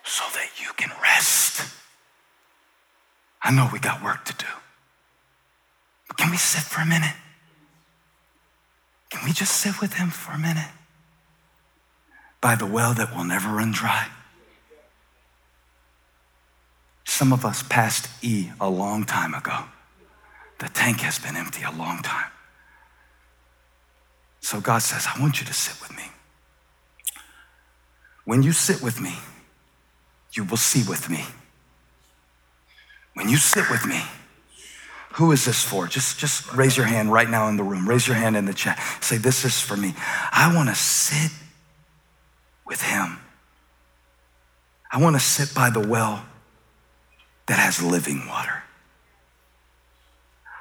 So 0.05 0.23
that 0.35 0.51
you 0.61 0.69
can 0.77 0.91
rest. 1.03 1.65
I 3.41 3.51
know 3.53 3.71
we 3.73 3.79
got 3.79 4.05
work 4.05 4.27
to 4.27 4.35
do. 4.37 4.53
But 6.09 6.19
can 6.19 6.31
we 6.31 6.37
sit 6.37 6.63
for 6.63 6.83
a 6.83 6.87
minute? 6.87 7.17
Can 9.09 9.25
we 9.25 9.33
just 9.33 9.57
sit 9.57 9.81
with 9.81 9.95
him 9.95 10.11
for 10.11 10.33
a 10.33 10.39
minute? 10.39 10.71
By 12.43 12.55
the 12.55 12.67
well 12.67 12.93
that 12.93 13.17
will 13.17 13.25
never 13.25 13.49
run 13.49 13.73
dry. 13.73 14.09
Some 17.05 17.33
of 17.33 17.45
us 17.45 17.63
passed 17.63 18.09
E 18.23 18.51
a 18.61 18.69
long 18.69 19.05
time 19.05 19.35
ago. 19.35 19.65
The 20.59 20.69
tank 20.69 21.01
has 21.01 21.19
been 21.19 21.37
empty 21.37 21.63
a 21.63 21.71
long 21.71 22.03
time. 22.03 22.31
So 24.41 24.61
God 24.61 24.81
says, 24.81 25.07
I 25.15 25.21
want 25.21 25.41
you 25.41 25.47
to 25.47 25.55
sit 25.55 25.81
with 25.81 25.97
me. 25.97 26.05
When 28.25 28.43
you 28.43 28.53
sit 28.53 28.83
with 28.83 29.01
me, 29.01 29.15
you 30.33 30.45
will 30.45 30.57
see 30.57 30.89
with 30.89 31.09
me. 31.09 31.25
When 33.15 33.29
you 33.29 33.37
sit 33.37 33.71
with 33.71 33.87
me, 33.87 34.03
who 35.15 35.31
is 35.31 35.45
this 35.45 35.63
for? 35.63 35.87
Just, 35.87 36.19
just 36.19 36.53
raise 36.53 36.77
your 36.77 36.87
hand 36.87 37.13
right 37.13 37.29
now 37.31 37.49
in 37.49 37.57
the 37.57 37.63
room. 37.63 37.89
Raise 37.89 38.07
your 38.07 38.17
hand 38.17 38.37
in 38.37 38.47
the 38.47 38.55
chat. 38.55 38.81
Say, 39.01 39.17
This 39.17 39.45
is 39.45 39.61
for 39.61 39.77
me. 39.77 39.95
I 40.33 40.53
want 40.55 40.69
to 40.69 40.75
sit 40.75 41.31
with 42.67 42.83
him. 42.83 43.19
I 44.91 45.01
want 45.01 45.15
to 45.15 45.21
sit 45.21 45.55
by 45.55 45.71
the 45.71 45.81
well 45.81 46.25
that 47.47 47.59
has 47.59 47.83
living 47.83 48.27
water. 48.27 48.63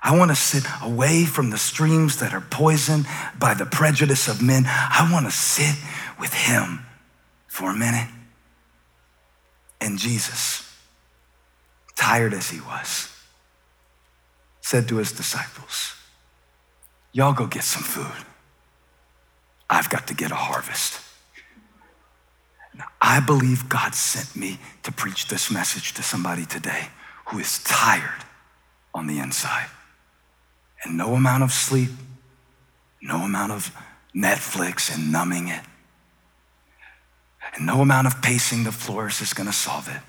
I 0.02 0.18
want 0.18 0.32
to 0.32 0.36
sit 0.36 0.66
away 0.82 1.24
from 1.24 1.50
the 1.50 1.58
streams 1.58 2.18
that 2.18 2.34
are 2.34 2.42
poisoned 2.42 3.06
by 3.40 3.54
the 3.54 3.66
prejudice 3.66 4.28
of 4.28 4.42
men. 4.42 4.66
I 4.68 5.10
want 5.12 5.26
to 5.26 5.32
sit 5.32 5.76
with 6.20 6.34
him 6.34 6.86
for 7.48 7.72
a 7.72 7.76
minute. 7.76 8.10
And 9.80 9.98
Jesus, 9.98 10.70
tired 11.96 12.34
as 12.34 12.50
he 12.50 12.60
was, 12.60 13.10
said 14.60 14.90
to 14.90 14.98
his 14.98 15.14
disciples, 15.14 15.96
Y'all 17.14 17.34
go 17.34 17.48
get 17.48 17.64
some 17.64 17.84
food. 17.84 18.26
I've 19.70 19.90
got 19.90 20.08
to 20.08 20.14
get 20.14 20.32
a 20.32 20.36
harvest. 20.36 21.00
I 23.14 23.20
believe 23.20 23.70
God 23.70 23.94
sent 23.94 24.36
me 24.36 24.58
to 24.82 24.92
preach 24.92 25.28
this 25.28 25.52
message 25.52 25.94
to 25.94 26.02
somebody 26.02 26.48
today 26.48 26.88
who 27.28 27.38
is 27.38 27.60
tired 27.64 28.26
on 28.92 29.06
the 29.06 29.20
inside. 29.20 29.68
And 30.84 30.98
no 30.98 31.14
amount 31.14 31.44
of 31.44 31.52
sleep, 31.52 31.92
no 33.04 33.18
amount 33.18 33.52
of 33.52 33.72
Netflix 34.16 34.92
and 34.92 35.12
numbing 35.12 35.48
it, 35.48 35.62
and 37.56 37.68
no 37.68 37.82
amount 37.82 38.08
of 38.08 38.20
pacing 38.24 38.64
the 38.64 38.72
floors 38.72 39.22
is 39.22 39.32
going 39.32 39.46
to 39.46 39.54
solve 39.54 39.88
it. 39.90 40.02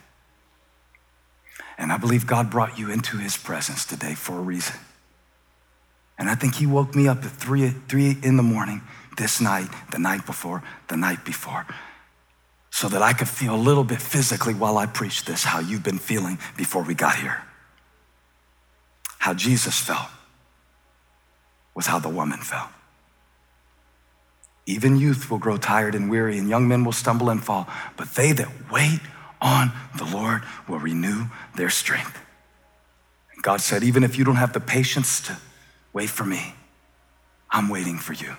And 1.77 1.93
I 1.93 1.99
believe 1.99 2.27
God 2.27 2.51
brought 2.51 2.79
you 2.79 2.91
into 2.91 3.19
his 3.19 3.37
presence 3.37 3.85
today 3.85 4.15
for 4.15 4.39
a 4.39 4.41
reason. 4.41 4.77
And 6.19 6.31
I 6.31 6.37
think 6.37 6.55
he 6.55 6.65
woke 6.65 6.95
me 6.95 7.07
up 7.07 7.23
at 7.23 7.33
three, 7.33 7.69
three 7.69 8.17
in 8.23 8.39
the 8.39 8.43
morning 8.43 8.81
this 9.19 9.43
night, 9.43 9.69
the 9.93 9.99
night 9.99 10.25
before, 10.25 10.63
the 10.89 10.97
night 10.97 11.23
before, 11.27 11.67
so 12.75 12.89
that 12.89 13.03
I 13.03 13.13
could 13.13 13.29
feel 13.29 13.55
a 13.55 13.57
little 13.69 13.85
bit 13.85 14.03
physically 14.03 14.53
while 14.53 14.79
I 14.79 14.87
preach 14.87 15.27
this, 15.27 15.45
how 15.45 15.61
you've 15.61 15.85
been 15.85 16.01
feeling 16.01 16.41
before 16.57 16.83
we 16.83 16.93
got 16.93 17.15
here. 17.15 17.41
How 19.19 19.33
Jesus 19.33 19.79
felt 19.79 20.09
was 21.73 21.87
how 21.87 22.01
the 22.01 22.09
woman 22.09 22.41
felt. 22.41 22.69
Even 24.67 24.97
youth 24.97 25.31
will 25.31 25.39
grow 25.39 25.57
tired 25.57 25.95
and 25.95 26.11
weary, 26.11 26.37
and 26.37 26.49
young 26.49 26.67
men 26.67 26.85
will 26.85 26.91
stumble 26.91 27.31
and 27.31 27.45
fall, 27.45 27.69
but 27.97 28.13
they 28.17 28.33
that 28.33 28.49
wait 28.73 28.99
on 29.41 29.71
the 29.97 30.05
Lord 30.07 30.43
will 30.69 30.81
renew 30.81 31.27
their 31.55 31.71
strength. 31.71 32.19
And 33.33 33.41
God 33.41 33.61
said, 33.61 33.85
Even 33.85 34.03
if 34.03 34.19
you 34.19 34.25
don't 34.25 34.35
have 34.35 34.53
the 34.53 34.59
patience 34.59 35.21
to 35.29 35.37
wait 35.93 36.11
for 36.11 36.25
me, 36.25 36.57
I'm 37.49 37.69
waiting 37.69 37.99
for 37.99 38.15
you. 38.15 38.35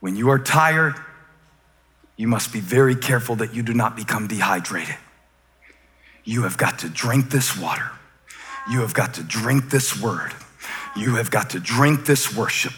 When 0.00 0.16
you 0.16 0.30
are 0.30 0.38
tired, 0.38 0.94
you 2.16 2.28
must 2.28 2.52
be 2.52 2.60
very 2.60 2.94
careful 2.94 3.36
that 3.36 3.54
you 3.54 3.62
do 3.62 3.74
not 3.74 3.96
become 3.96 4.26
dehydrated. 4.26 4.96
You 6.24 6.42
have 6.42 6.56
got 6.56 6.78
to 6.80 6.88
drink 6.88 7.30
this 7.30 7.58
water. 7.58 7.90
You 8.70 8.80
have 8.80 8.94
got 8.94 9.14
to 9.14 9.22
drink 9.22 9.70
this 9.70 10.00
word. 10.00 10.32
You 10.96 11.16
have 11.16 11.30
got 11.30 11.50
to 11.50 11.60
drink 11.60 12.06
this 12.06 12.34
worship. 12.34 12.72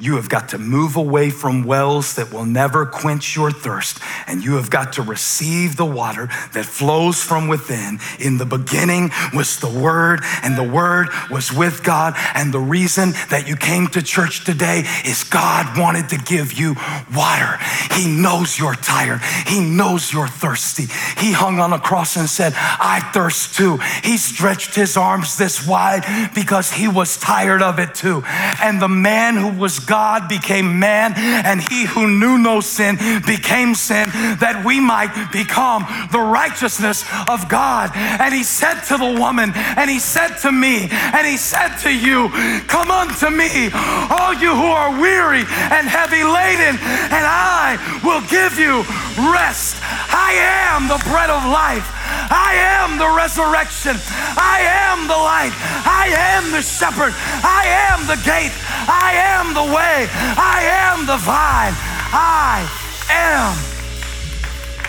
You 0.00 0.16
have 0.16 0.30
got 0.30 0.48
to 0.50 0.58
move 0.58 0.96
away 0.96 1.28
from 1.28 1.64
wells 1.64 2.14
that 2.14 2.32
will 2.32 2.46
never 2.46 2.86
quench 2.86 3.36
your 3.36 3.50
thirst, 3.50 3.98
and 4.26 4.42
you 4.42 4.54
have 4.54 4.70
got 4.70 4.94
to 4.94 5.02
receive 5.02 5.76
the 5.76 5.84
water 5.84 6.30
that 6.54 6.64
flows 6.64 7.22
from 7.22 7.48
within. 7.48 7.98
In 8.18 8.38
the 8.38 8.46
beginning 8.46 9.10
was 9.34 9.60
the 9.60 9.68
Word, 9.68 10.20
and 10.42 10.56
the 10.56 10.68
Word 10.68 11.08
was 11.30 11.52
with 11.52 11.84
God. 11.84 12.14
And 12.34 12.52
the 12.52 12.60
reason 12.60 13.12
that 13.28 13.46
you 13.46 13.56
came 13.56 13.88
to 13.88 14.00
church 14.00 14.44
today 14.44 14.84
is 15.04 15.22
God 15.24 15.78
wanted 15.78 16.08
to 16.08 16.16
give 16.16 16.54
you 16.54 16.76
water. 17.14 17.58
He 17.92 18.06
knows 18.10 18.58
you're 18.58 18.74
tired, 18.74 19.20
He 19.46 19.60
knows 19.60 20.12
you're 20.12 20.28
thirsty. 20.28 20.86
He 21.18 21.32
hung 21.32 21.58
on 21.58 21.74
a 21.74 21.78
cross 21.78 22.16
and 22.16 22.28
said, 22.28 22.54
I 22.56 23.10
thirst 23.12 23.54
too. 23.54 23.76
He 24.02 24.16
stretched 24.16 24.74
his 24.74 24.96
arms 24.96 25.36
this 25.36 25.66
wide 25.66 26.32
because 26.34 26.70
he 26.72 26.88
was 26.88 27.18
tired 27.18 27.60
of 27.60 27.78
it 27.78 27.94
too. 27.94 28.22
And 28.24 28.80
the 28.80 28.88
man 28.88 29.36
who 29.36 29.48
was 29.48 29.78
God 29.90 30.28
became 30.28 30.78
man, 30.78 31.14
and 31.18 31.60
he 31.60 31.84
who 31.84 32.06
knew 32.06 32.38
no 32.38 32.60
sin 32.60 32.94
became 33.26 33.74
sin, 33.74 34.06
that 34.38 34.62
we 34.64 34.78
might 34.78 35.10
become 35.34 35.82
the 36.14 36.22
righteousness 36.22 37.02
of 37.26 37.48
God. 37.48 37.90
And 37.96 38.32
he 38.32 38.44
said 38.44 38.86
to 38.86 38.96
the 38.96 39.18
woman, 39.18 39.50
and 39.50 39.90
he 39.90 39.98
said 39.98 40.38
to 40.46 40.52
me, 40.52 40.86
and 40.94 41.26
he 41.26 41.36
said 41.36 41.74
to 41.82 41.90
you, 41.90 42.30
Come 42.70 42.94
unto 42.94 43.34
me, 43.34 43.74
all 44.14 44.30
you 44.38 44.54
who 44.54 44.70
are 44.70 44.94
weary 44.94 45.42
and 45.74 45.90
heavy 45.90 46.22
laden, 46.22 46.78
and 47.10 47.26
I 47.26 47.74
will 48.06 48.22
give 48.30 48.62
you 48.62 48.86
rest. 49.34 49.74
I 50.14 50.38
am 50.70 50.86
the 50.86 51.02
bread 51.10 51.34
of 51.34 51.42
life. 51.50 51.98
I 52.30 52.54
am 52.78 52.98
the 52.98 53.10
resurrection. 53.10 53.98
I 54.38 54.62
am 54.86 55.10
the 55.10 55.18
light. 55.18 55.54
I 55.82 56.14
am 56.14 56.52
the 56.54 56.62
shepherd. 56.62 57.10
I 57.42 57.66
am 57.90 58.06
the 58.06 58.18
gate. 58.22 58.54
I 58.88 59.12
am 59.36 59.54
the 59.54 59.66
way. 59.74 60.08
I 60.10 60.62
am 60.88 61.06
the 61.06 61.16
vine. 61.16 61.74
I 62.12 62.68
am 63.08 63.56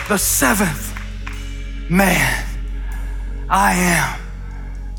the 0.08 0.18
seventh 0.18 0.92
man. 1.90 2.44
I 3.48 3.74
am 3.74 4.21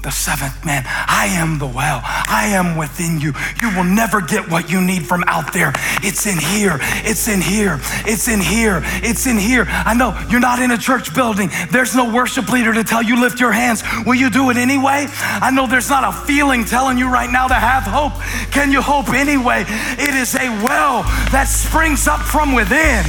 the 0.03 0.11
seventh 0.11 0.65
man. 0.65 0.83
I 0.85 1.27
am 1.31 1.59
the 1.59 1.65
well. 1.65 2.01
I 2.03 2.51
am 2.53 2.77
within 2.77 3.19
you. 3.21 3.33
You 3.61 3.75
will 3.75 3.85
never 3.85 4.19
get 4.19 4.51
what 4.51 4.69
you 4.69 4.81
need 4.81 5.05
from 5.07 5.23
out 5.27 5.53
there. 5.53 5.71
It's 6.03 6.27
in 6.27 6.37
here. 6.37 6.77
It's 7.07 7.27
in 7.27 7.41
here. 7.41 7.79
It's 8.05 8.27
in 8.27 8.41
here. 8.41 8.81
It's 9.01 9.25
in 9.25 9.37
here. 9.37 9.65
I 9.67 9.93
know 9.93 10.13
you're 10.29 10.41
not 10.41 10.59
in 10.59 10.71
a 10.71 10.77
church 10.77 11.15
building. 11.15 11.49
There's 11.71 11.95
no 11.95 12.13
worship 12.13 12.51
leader 12.51 12.73
to 12.73 12.83
tell 12.83 13.01
you 13.01 13.19
lift 13.19 13.39
your 13.39 13.53
hands. 13.53 13.81
Will 14.05 14.15
you 14.15 14.29
do 14.29 14.49
it 14.49 14.57
anyway? 14.57 15.07
I 15.09 15.51
know 15.51 15.67
there's 15.67 15.89
not 15.89 16.03
a 16.03 16.11
feeling 16.25 16.65
telling 16.65 16.97
you 16.97 17.09
right 17.09 17.31
now 17.31 17.47
to 17.47 17.55
have 17.55 17.83
hope. 17.83 18.13
Can 18.51 18.71
you 18.71 18.81
hope 18.81 19.09
anyway? 19.13 19.63
It 19.97 20.13
is 20.13 20.35
a 20.35 20.49
well 20.63 21.03
that 21.31 21.45
springs 21.45 22.07
up 22.07 22.19
from 22.19 22.53
within. 22.53 23.05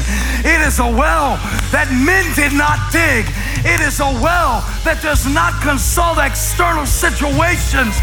It 0.46 0.60
is 0.62 0.78
a 0.78 0.86
well 0.86 1.36
that 1.74 1.90
men 1.90 2.24
did 2.36 2.52
not 2.52 2.78
dig. 2.92 3.26
It 3.66 3.80
is 3.80 3.98
a 3.98 4.12
well 4.22 4.60
that 4.84 5.00
does 5.02 5.26
not 5.26 5.60
consult 5.62 6.18
external 6.18 6.83
situations. 6.86 7.94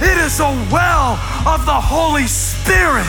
It 0.00 0.18
is 0.18 0.40
a 0.40 0.50
well 0.72 1.12
of 1.46 1.64
the 1.64 1.72
Holy 1.72 2.26
Spirit. 2.26 3.06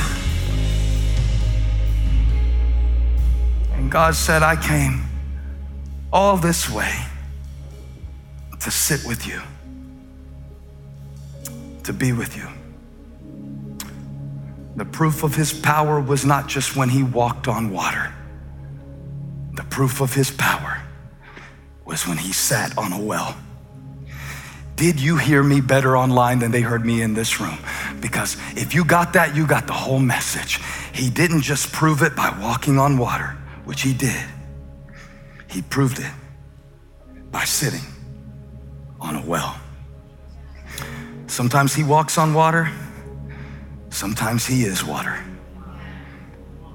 And 3.74 3.92
God 3.92 4.16
said, 4.16 4.44
I 4.44 4.56
came 4.56 5.04
all 6.12 6.38
this 6.38 6.70
way 6.70 6.94
to 8.60 8.72
sit 8.72 9.06
with 9.06 9.28
you, 9.28 9.42
to 11.84 11.94
be 11.94 12.12
with 12.12 12.36
you. 12.36 12.48
The 14.76 14.86
proof 14.86 15.24
of 15.24 15.36
his 15.36 15.54
power 15.54 16.00
was 16.00 16.26
not 16.26 16.48
just 16.48 16.76
when 16.76 16.90
he 16.90 17.04
walked 17.04 17.48
on 17.48 17.72
water, 17.72 18.14
the 19.54 19.64
proof 19.64 20.02
of 20.02 20.14
his 20.14 20.30
power 20.30 20.82
was 21.86 22.08
when 22.08 22.18
he 22.18 22.32
sat 22.32 22.78
on 22.78 22.94
a 22.94 23.02
well. 23.02 23.36
Did 24.78 25.02
you 25.02 25.18
hear 25.18 25.42
me 25.42 25.60
better 25.60 25.98
online 25.98 26.38
than 26.38 26.52
they 26.52 26.62
heard 26.62 26.86
me 26.86 27.02
in 27.02 27.16
this 27.16 27.40
room? 27.40 27.58
Because 28.00 28.38
if 28.56 28.76
you 28.76 28.86
got 28.86 29.14
that, 29.14 29.36
you 29.36 29.48
got 29.48 29.66
the 29.66 29.74
whole 29.74 30.00
message. 30.00 30.60
He 30.94 31.10
didn't 31.10 31.42
just 31.42 31.72
prove 31.72 32.04
it 32.04 32.16
by 32.16 32.30
walking 32.40 32.78
on 32.78 33.00
water, 33.00 33.36
which 33.66 33.82
he 33.82 33.92
did, 33.92 34.24
he 35.50 35.64
proved 35.64 35.98
it 35.98 36.12
by 37.32 37.44
sitting 37.44 37.82
on 39.02 39.16
a 39.16 39.26
well. 39.26 39.60
Sometimes 41.26 41.74
he 41.74 41.84
walks 41.84 42.20
on 42.20 42.36
water, 42.36 42.72
sometimes 43.90 44.46
he 44.46 44.64
is 44.64 44.84
water. 44.84 45.24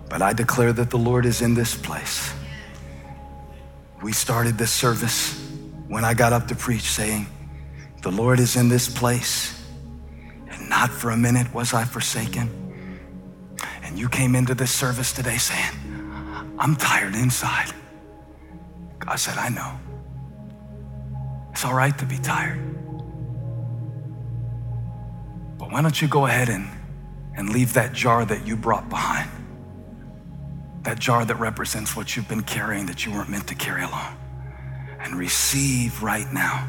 But 0.09 0.23
I 0.23 0.33
declare 0.33 0.73
that 0.73 0.91
the 0.91 0.99
Lord 0.99 1.25
is 1.25 1.41
in 1.41 1.55
this 1.55 1.77
place. 1.77 2.35
We 4.03 4.13
started 4.13 4.59
this 4.59 4.73
service 4.73 5.41
when 5.87 6.05
I 6.05 6.15
got 6.15 6.33
up 6.33 6.49
to 6.49 6.57
preach 6.57 6.83
saying, 6.83 7.29
The 8.03 8.11
Lord 8.11 8.41
is 8.41 8.57
in 8.57 8.69
this 8.69 8.89
place, 8.89 9.59
and 10.49 10.69
not 10.69 10.91
for 10.91 11.11
a 11.11 11.17
minute 11.17 11.53
was 11.55 11.73
I 11.73 11.85
forsaken. 11.85 12.51
And 13.83 13.99
you 13.99 14.09
came 14.09 14.35
into 14.35 14.55
this 14.55 14.71
service 14.71 15.13
today 15.13 15.39
saying, 15.39 15.73
I'm 16.59 16.77
tired 16.77 17.15
inside. 17.15 17.73
God 18.99 19.17
said, 19.17 19.39
I 19.39 19.49
know. 19.49 19.79
It's 21.53 21.65
all 21.65 21.75
right 21.75 21.97
to 21.99 22.07
be 22.07 22.19
tired. 22.19 22.61
But 25.59 25.71
why 25.71 25.83
don't 25.83 26.01
you 26.01 26.09
go 26.09 26.27
ahead 26.27 26.49
and, 26.49 26.69
and 27.37 27.51
leave 27.51 27.73
that 27.75 27.93
jar 27.93 28.25
that 28.25 28.47
you 28.47 28.57
brought 28.57 28.89
behind? 28.89 29.31
that 30.83 30.99
jar 30.99 31.25
that 31.25 31.37
represents 31.37 31.97
what 31.97 32.17
you've 32.17 32.29
been 32.29 32.43
carrying 32.43 32.87
that 32.87 33.07
you 33.07 33.13
weren't 33.13 33.29
meant 33.29 33.47
to 33.49 33.55
carry 33.55 33.83
alone, 33.83 34.17
and 35.01 35.15
receive 35.15 36.03
right 36.03 36.33
now 36.33 36.69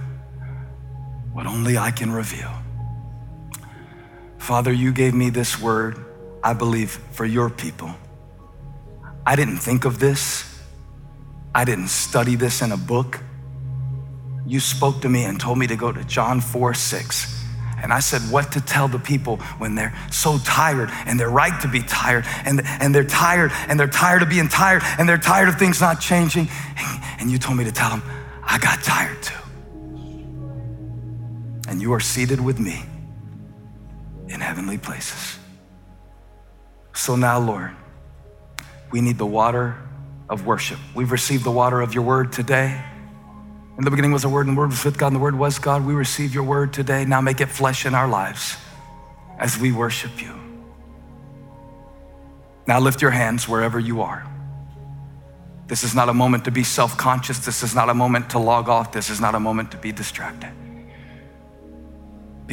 what 1.34 1.45
only 1.47 1.77
I 1.77 1.91
can 1.91 2.11
reveal. 2.11 2.51
Father, 4.38 4.71
you 4.71 4.91
gave 4.91 5.13
me 5.13 5.29
this 5.29 5.59
word, 5.59 5.97
I 6.43 6.53
believe, 6.53 6.91
for 7.11 7.25
your 7.25 7.49
people. 7.49 7.93
I 9.25 9.36
didn't 9.36 9.57
think 9.57 9.86
of 9.86 9.99
this, 9.99 10.49
I 11.55 11.65
didn't 11.65 11.89
study 11.89 12.36
this 12.36 12.61
in 12.61 12.71
a 12.71 12.77
book. 12.77 13.19
you 14.45 14.59
spoke 14.59 15.01
to 15.01 15.09
me 15.09 15.23
and 15.23 15.39
told 15.39 15.57
me 15.57 15.67
to 15.67 15.75
go 15.75 15.91
to 15.91 16.03
John 16.03 16.41
4 16.41 16.73
6. 16.73 17.43
And 17.81 17.91
I 17.91 17.99
said, 17.99 18.21
What 18.31 18.51
to 18.53 18.61
tell 18.61 18.88
the 18.88 18.99
people 18.99 19.38
when 19.57 19.75
they're 19.75 19.93
so 20.11 20.38
tired 20.39 20.89
and 21.05 21.19
they're 21.19 21.29
right 21.29 21.59
to 21.61 21.67
be 21.67 21.81
tired 21.81 22.25
and, 22.45 22.61
and 22.65 22.93
they're 22.93 23.03
tired 23.03 23.51
and 23.67 23.79
they're 23.79 23.88
tired 23.88 24.21
of 24.21 24.29
being 24.29 24.49
tired 24.49 24.84
and 24.97 25.07
they're 25.07 25.17
tired 25.17 25.49
of 25.49 25.57
things 25.57 25.81
not 25.81 25.99
changing. 25.99 26.47
And 27.19 27.31
you 27.31 27.38
told 27.38 27.57
me 27.57 27.63
to 27.65 27.71
tell 27.71 27.89
them, 27.89 28.03
I 28.43 28.57
got 28.57 28.84
tired 28.84 29.21
too. 29.21 29.42
And 31.74 31.82
you 31.82 31.91
are 31.93 31.99
seated 31.99 32.39
with 32.39 32.59
me 32.59 32.86
in 34.28 34.39
heavenly 34.39 34.78
places. 34.78 35.39
So 36.93 37.15
now, 37.15 37.39
Lord, 37.39 37.71
we 38.91 39.01
need 39.01 39.17
the 39.17 39.26
water 39.26 39.76
of 40.30 40.45
worship. 40.45 40.78
We've 40.93 41.11
received 41.11 41.43
the 41.43 41.51
water 41.51 41.82
of 41.82 41.95
your 41.95 42.03
word 42.03 42.32
today. 42.32 42.80
In 43.80 43.86
the 43.86 43.89
beginning 43.89 44.11
was 44.11 44.21
the 44.21 44.30
Word, 44.30 44.45
and 44.45 44.55
the 44.55 44.59
Word 44.59 44.69
was 44.69 44.86
with 44.86 44.99
God, 44.99 45.07
and 45.07 45.15
the 45.15 45.19
Word 45.19 45.34
was 45.34 45.57
God. 45.57 45.84
We 45.84 45.95
receive 45.95 46.32
your 46.32 46.43
Word 46.43 46.74
today. 46.74 47.05
Now 47.05 47.21
make 47.21 47.41
it 47.41 47.47
flesh 47.47 47.88
in 47.88 47.95
our 47.95 48.07
lives 48.07 48.55
as 49.39 49.57
we 49.57 49.71
worship 49.71 50.21
you. 50.21 50.39
Now 52.67 52.80
lift 52.80 53.01
your 53.01 53.09
hands 53.09 53.49
wherever 53.49 53.80
you 53.80 54.03
are. 54.03 54.28
This 55.65 55.84
is 55.84 55.95
not 55.95 56.07
a 56.07 56.13
moment 56.13 56.45
to 56.45 56.51
be 56.51 56.63
self 56.63 56.95
conscious. 56.99 57.39
This 57.39 57.63
is 57.63 57.74
not 57.74 57.89
a 57.89 57.95
moment 57.95 58.30
to 58.30 58.38
log 58.38 58.69
off. 58.69 58.91
This 58.91 59.09
is 59.09 59.19
not 59.19 59.34
a 59.34 59.39
moment 59.39 59.71
to 59.71 59.78
be 59.78 59.91
distracted. 59.91 60.53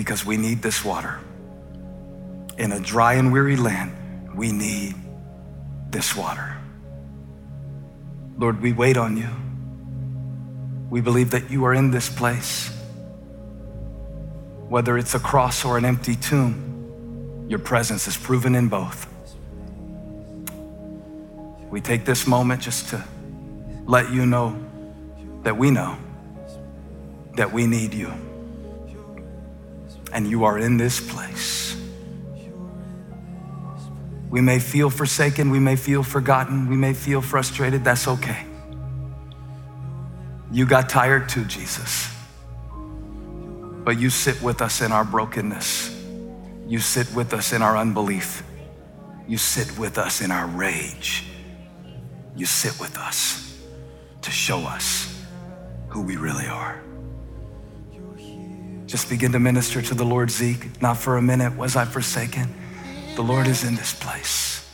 Because 0.01 0.25
we 0.25 0.39
need 0.39 0.63
this 0.63 0.83
water. 0.83 1.21
In 2.57 2.73
a 2.73 2.81
dry 2.81 3.15
and 3.17 3.31
weary 3.31 3.57
land, 3.57 4.35
we 4.35 4.51
need 4.51 4.95
this 5.91 6.17
water. 6.17 6.57
Lord, 8.39 8.63
we 8.63 8.73
wait 8.73 8.97
on 8.97 9.19
you. 9.19 9.29
We 10.89 11.03
believe 11.03 11.33
that 11.33 11.51
you 11.51 11.67
are 11.67 11.75
in 11.75 11.91
this 11.91 12.09
place. 12.09 12.71
Whether 14.71 14.97
it's 14.97 15.15
a 15.15 15.21
cross 15.21 15.67
or 15.67 15.77
an 15.77 15.85
empty 15.85 16.17
tomb, 16.17 17.45
your 17.47 17.59
presence 17.59 18.09
is 18.09 18.17
proven 18.17 18.55
in 18.55 18.71
both. 18.71 19.07
We 21.69 21.83
take 21.83 22.07
this 22.07 22.27
moment 22.27 22.63
just 22.63 22.89
to 22.89 23.05
let 23.85 24.11
you 24.11 24.25
know 24.25 24.59
that 25.43 25.59
we 25.59 25.71
know 25.71 25.99
that 27.37 27.53
we 27.53 27.67
need 27.67 27.93
you. 27.93 28.30
And 30.13 30.29
you 30.29 30.45
are 30.45 30.59
in 30.59 30.77
this 30.77 31.01
place. 31.01 31.77
We 34.31 34.41
may 34.41 34.61
feel 34.61 34.91
forsaken, 34.91 35.51
we 35.51 35.59
may 35.59 35.77
feel 35.77 36.03
forgotten, 36.03 36.69
we 36.69 36.77
may 36.77 36.93
feel 36.95 37.21
frustrated. 37.21 37.83
That's 37.83 38.07
okay. 38.07 38.47
You 40.53 40.67
got 40.67 40.89
tired 40.89 41.29
too, 41.29 41.45
Jesus. 41.45 42.09
But 43.85 43.99
you 43.99 44.11
sit 44.11 44.41
with 44.43 44.63
us 44.63 44.83
in 44.83 44.93
our 44.93 45.05
brokenness. 45.05 45.97
You 46.67 46.79
sit 46.79 47.13
with 47.15 47.35
us 47.35 47.53
in 47.53 47.63
our 47.63 47.77
unbelief. 47.77 48.45
You 49.27 49.37
sit 49.37 49.79
with 49.79 49.99
us 49.99 50.21
in 50.21 50.31
our 50.31 50.47
rage. 50.47 51.25
You 52.37 52.47
sit 52.47 52.79
with 52.79 52.97
us 52.97 53.59
to 54.23 54.31
show 54.31 54.61
us 54.61 55.25
who 55.89 56.03
we 56.03 56.17
really 56.17 56.47
are. 56.47 56.83
Just 58.91 59.09
begin 59.09 59.31
to 59.31 59.39
minister 59.39 59.81
to 59.81 59.95
the 59.95 60.05
Lord, 60.05 60.33
Zeke. 60.33 60.83
Not 60.83 60.97
for 60.97 61.17
a 61.17 61.23
minute 61.23 61.57
was 61.57 61.77
I 61.77 61.85
forsaken. 61.85 62.53
The 63.15 63.23
Lord 63.23 63.47
is 63.47 63.63
in 63.63 63.77
this 63.77 63.95
place. 63.95 64.69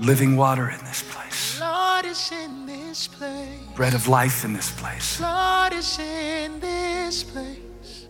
Living 0.00 0.36
water 0.36 0.68
in 0.68 0.80
this 0.80 1.04
place. 1.12 1.60
Lord 1.60 2.04
is 2.06 2.32
in 2.32 2.66
this 2.66 3.06
place. 3.06 3.60
Bread 3.76 3.94
of 3.94 4.08
life 4.08 4.44
in 4.44 4.52
this 4.52 4.72
place. 4.72 5.20
Lord 5.20 5.72
is 5.72 6.00
in 6.00 6.58
this 6.58 7.22
place. 7.22 8.08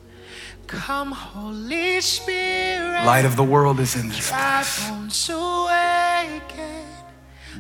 Come, 0.67 1.13
Holy 1.13 2.01
Spirit. 2.01 3.05
Light 3.05 3.27
of 3.27 3.37
the 3.37 3.45
world 3.45 3.79
is 3.79 3.95
in 3.95 4.09
this 4.09 4.31
place. 4.31 4.89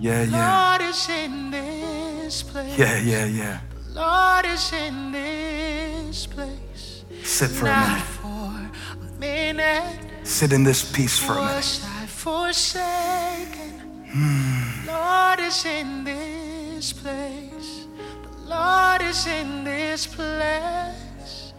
Yeah, 0.00 0.22
yeah. 0.22 0.78
Lord 0.78 0.80
is 0.88 1.08
in 1.10 1.50
this 1.50 2.42
place. 2.42 2.78
Yeah, 2.78 2.98
yeah, 3.00 3.26
yeah. 3.26 3.60
Lord 3.98 4.46
is 4.46 4.72
in 4.72 5.10
this 5.10 6.26
place. 6.26 7.02
Sit 7.24 7.50
for 7.50 7.66
a 7.66 7.80
minute. 7.80 8.02
for 8.20 8.70
a 8.94 9.18
minute. 9.18 9.98
Sit 10.22 10.52
in 10.52 10.62
this 10.62 10.88
peace 10.92 11.18
for 11.18 11.32
a 11.32 11.34
minute. 11.34 11.56
Was 11.56 11.84
I 11.84 12.06
forsaken? 12.06 13.72
Hmm. 14.12 14.86
Lord 14.86 15.40
is 15.40 15.64
in 15.64 16.04
this 16.04 16.92
place. 16.92 17.86
The 18.22 18.54
Lord 18.54 19.02
is 19.02 19.26
in 19.26 19.64
this 19.64 20.06
place. 20.06 21.52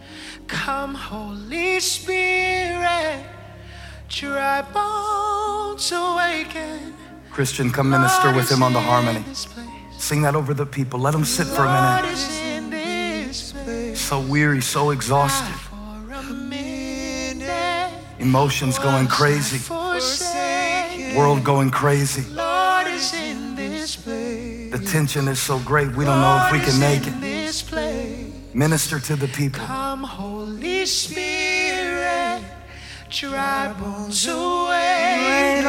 Come, 0.46 0.94
Holy 0.94 1.78
Spirit. 1.78 3.26
Dry 4.08 4.62
bones 4.62 5.92
awaken. 5.92 6.94
Christian, 7.30 7.70
come 7.70 7.90
minister 7.90 8.32
with 8.34 8.50
him 8.50 8.62
on 8.62 8.72
the 8.72 8.80
harmony. 8.80 9.24
This 10.00 10.06
place. 10.06 10.08
Sing 10.08 10.22
that 10.22 10.34
over 10.34 10.54
the 10.54 10.66
people. 10.66 11.00
Let 11.00 11.12
them 11.12 11.24
sit 11.24 11.46
for 11.46 11.64
a 11.64 11.72
minute. 11.72 12.12
is 12.12 12.40
in 12.40 12.70
this 12.70 13.52
place. 13.52 14.00
So 14.00 14.20
weary, 14.20 14.60
so 14.60 14.90
exhausted. 14.90 15.54
For 15.54 16.12
a 16.12 16.22
minute. 16.22 17.92
Emotions 18.18 18.78
going 18.78 19.06
crazy. 19.08 19.60
World 21.16 21.44
going 21.44 21.70
crazy. 21.70 22.22
Lord 22.32 22.86
is 22.86 23.12
in 23.14 23.56
this 23.56 23.96
place. 23.96 24.70
The 24.72 24.78
tension 24.78 25.28
is 25.28 25.40
so 25.40 25.58
great, 25.60 25.88
we 25.96 26.04
don't 26.04 26.20
know 26.20 26.46
if 26.46 26.52
we 26.52 26.60
can 26.60 26.78
make 26.78 27.02
it. 27.06 28.54
Minister 28.54 29.00
to 29.00 29.16
the 29.16 29.28
people. 29.28 29.64
Come, 29.64 30.04
Holy 30.04 30.86
Spirit, 30.86 32.42
dry 33.08 33.72
bones 33.72 34.26
away. 34.26 35.62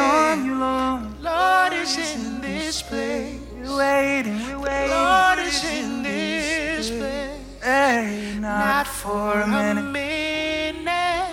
you, 0.44 0.54
Lord. 0.54 1.20
Lord 1.22 1.72
is 1.72 1.96
in 1.96 2.40
this 2.40 2.82
place. 2.82 3.41
We're 3.72 3.78
waiting, 3.78 4.34
we're 4.46 4.58
waiting. 4.58 4.90
Lord 4.90 5.38
is 5.38 5.64
in 5.64 6.02
this 6.02 6.90
place. 6.90 7.40
Hey, 7.62 8.36
Not 8.38 8.86
for 8.86 9.40
a 9.40 9.82
minute 9.82 11.32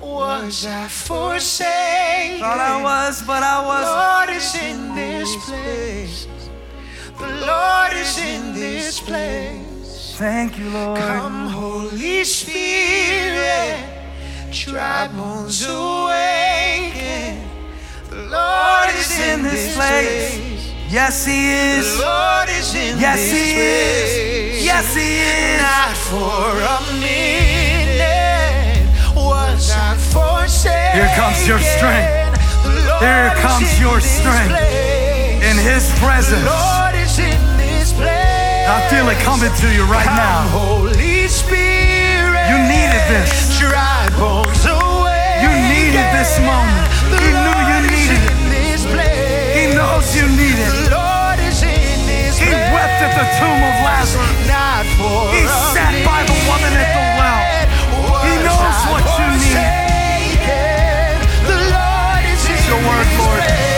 was 0.00 0.66
I 0.66 0.86
forsaken. 0.88 2.40
Thought 2.40 2.58
I 2.58 2.82
was, 2.82 3.22
but 3.22 3.42
I 3.42 3.64
was. 3.64 3.86
Lord 3.86 4.36
is 4.36 4.54
in 4.54 4.94
this 4.94 5.34
place. 5.46 6.26
The 7.18 7.46
Lord 7.46 7.92
is 7.94 8.18
in 8.18 8.52
this 8.52 9.00
place. 9.00 10.14
Thank 10.18 10.58
you, 10.58 10.68
Lord. 10.68 10.98
Come, 11.00 11.48
Holy 11.48 12.24
Spirit, 12.24 13.82
dry 14.50 15.08
bones 15.08 15.64
awaken. 15.66 17.48
The 18.10 18.24
Lord 18.28 18.90
is 18.94 19.18
in 19.18 19.42
this 19.42 19.74
place. 19.74 20.51
Yes, 20.92 21.24
He 21.24 21.32
The 21.48 21.80
is. 21.80 21.98
Lord 21.98 22.48
is 22.52 22.74
in 22.74 23.00
Yes, 23.00 23.16
this 23.16 23.32
He 23.32 23.54
place. 23.56 24.12
is. 24.60 24.64
Yes, 24.66 24.94
He 24.94 25.24
is. 25.24 25.56
Not 25.64 25.96
for 25.96 26.52
a 26.52 26.78
minute 27.00 28.84
was 29.16 29.72
I 29.72 29.96
forsaken. 30.12 30.92
Here 30.92 31.08
comes 31.16 31.48
your 31.48 31.60
strength. 31.64 32.12
The 32.60 32.76
Here 33.00 33.32
comes 33.40 33.80
your 33.80 34.04
strength. 34.04 34.52
In 35.40 35.56
His 35.56 35.88
The 35.88 35.96
presence. 36.04 36.44
Lord 36.44 36.94
is 37.00 37.16
in 37.18 37.40
this 37.56 37.96
place. 37.96 38.68
I 38.68 38.84
feel 38.92 39.08
it 39.08 39.16
coming 39.24 39.48
to 39.64 39.68
you 39.72 39.84
right 39.88 40.04
Come, 40.04 40.20
now. 40.20 40.44
Holy 40.52 41.24
Spirit. 41.26 42.52
You 42.52 42.58
needed 42.68 43.00
this. 43.08 43.32
Dry 43.58 44.12
bones 44.20 44.60
away. 44.68 45.40
You 45.40 45.48
needed 45.72 46.04
this 46.12 46.36
moment. 46.44 47.51
The 53.22 53.28
tomb 53.38 53.62
of 53.70 53.76
Lazarus. 53.86 54.34
Not 54.50 54.84
for 54.98 55.30
He 55.30 55.46
sat 55.46 55.94
by 56.02 56.26
the 56.26 56.34
woman 56.50 56.72
at 56.74 56.90
the 56.90 57.04
well. 57.18 57.42
He 58.26 58.34
knows 58.42 58.78
what 58.90 59.04
you 59.18 59.28
need. 59.38 59.62
forsaken. 60.42 61.22
The 61.46 61.58
Lord 61.70 62.22
is 62.26 62.42
your 62.66 62.80
word, 62.82 63.08
Lord. 63.18 63.71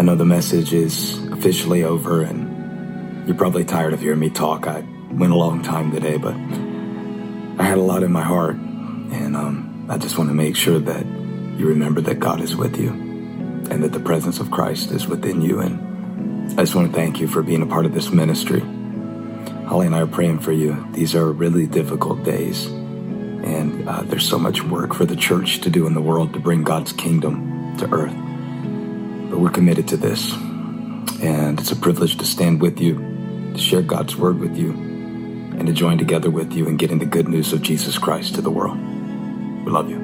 I 0.00 0.02
know 0.02 0.14
the 0.14 0.24
message 0.24 0.72
is 0.72 1.22
officially 1.26 1.84
over, 1.84 2.22
and 2.22 3.28
you're 3.28 3.36
probably 3.36 3.66
tired 3.66 3.92
of 3.92 4.00
hearing 4.00 4.20
me 4.20 4.30
talk. 4.30 4.66
I 4.66 4.82
went 5.10 5.30
a 5.30 5.36
long 5.36 5.60
time 5.60 5.90
today, 5.90 6.16
but 6.16 6.32
I 7.62 7.64
had 7.64 7.76
a 7.76 7.82
lot 7.82 8.02
in 8.02 8.10
my 8.10 8.22
heart, 8.22 8.54
and 8.54 9.36
um, 9.36 9.86
I 9.90 9.98
just 9.98 10.16
want 10.16 10.30
to 10.30 10.34
make 10.34 10.56
sure 10.56 10.78
that 10.78 11.04
you 11.04 11.66
remember 11.66 12.00
that 12.00 12.18
God 12.18 12.40
is 12.40 12.56
with 12.56 12.78
you, 12.78 12.88
and 12.88 13.84
that 13.84 13.92
the 13.92 14.00
presence 14.00 14.40
of 14.40 14.50
Christ 14.50 14.90
is 14.90 15.06
within 15.06 15.42
you, 15.42 15.60
and 15.60 16.50
I 16.58 16.62
just 16.62 16.74
want 16.74 16.90
to 16.90 16.96
thank 16.96 17.20
you 17.20 17.28
for 17.28 17.42
being 17.42 17.60
a 17.60 17.66
part 17.66 17.84
of 17.84 17.92
this 17.92 18.08
ministry. 18.10 18.60
Holly 19.66 19.84
and 19.84 19.94
I 19.94 20.00
are 20.00 20.06
praying 20.06 20.38
for 20.38 20.52
you. 20.52 20.82
These 20.92 21.14
are 21.14 21.30
really 21.30 21.66
difficult 21.66 22.24
days, 22.24 22.64
and 22.64 23.86
uh, 23.86 24.00
there's 24.04 24.26
so 24.26 24.38
much 24.38 24.62
work 24.62 24.94
for 24.94 25.04
the 25.04 25.14
church 25.14 25.60
to 25.60 25.68
do 25.68 25.86
in 25.86 25.92
the 25.92 26.00
world 26.00 26.32
to 26.32 26.40
bring 26.40 26.64
God's 26.64 26.94
kingdom 26.94 27.76
to 27.76 27.92
earth. 27.92 28.29
We're 29.40 29.48
committed 29.48 29.88
to 29.88 29.96
this, 29.96 30.34
and 31.22 31.58
it's 31.58 31.72
a 31.72 31.76
privilege 31.76 32.18
to 32.18 32.26
stand 32.26 32.60
with 32.60 32.78
you, 32.78 32.98
to 33.54 33.58
share 33.58 33.80
God's 33.80 34.14
word 34.14 34.38
with 34.38 34.54
you, 34.54 34.72
and 34.72 35.66
to 35.66 35.72
join 35.72 35.96
together 35.96 36.28
with 36.28 36.52
you 36.52 36.66
in 36.66 36.76
getting 36.76 36.98
the 36.98 37.06
good 37.06 37.26
news 37.26 37.54
of 37.54 37.62
Jesus 37.62 37.96
Christ 37.96 38.34
to 38.34 38.42
the 38.42 38.50
world. 38.50 38.78
We 39.64 39.72
love 39.72 39.88
you. 39.88 39.99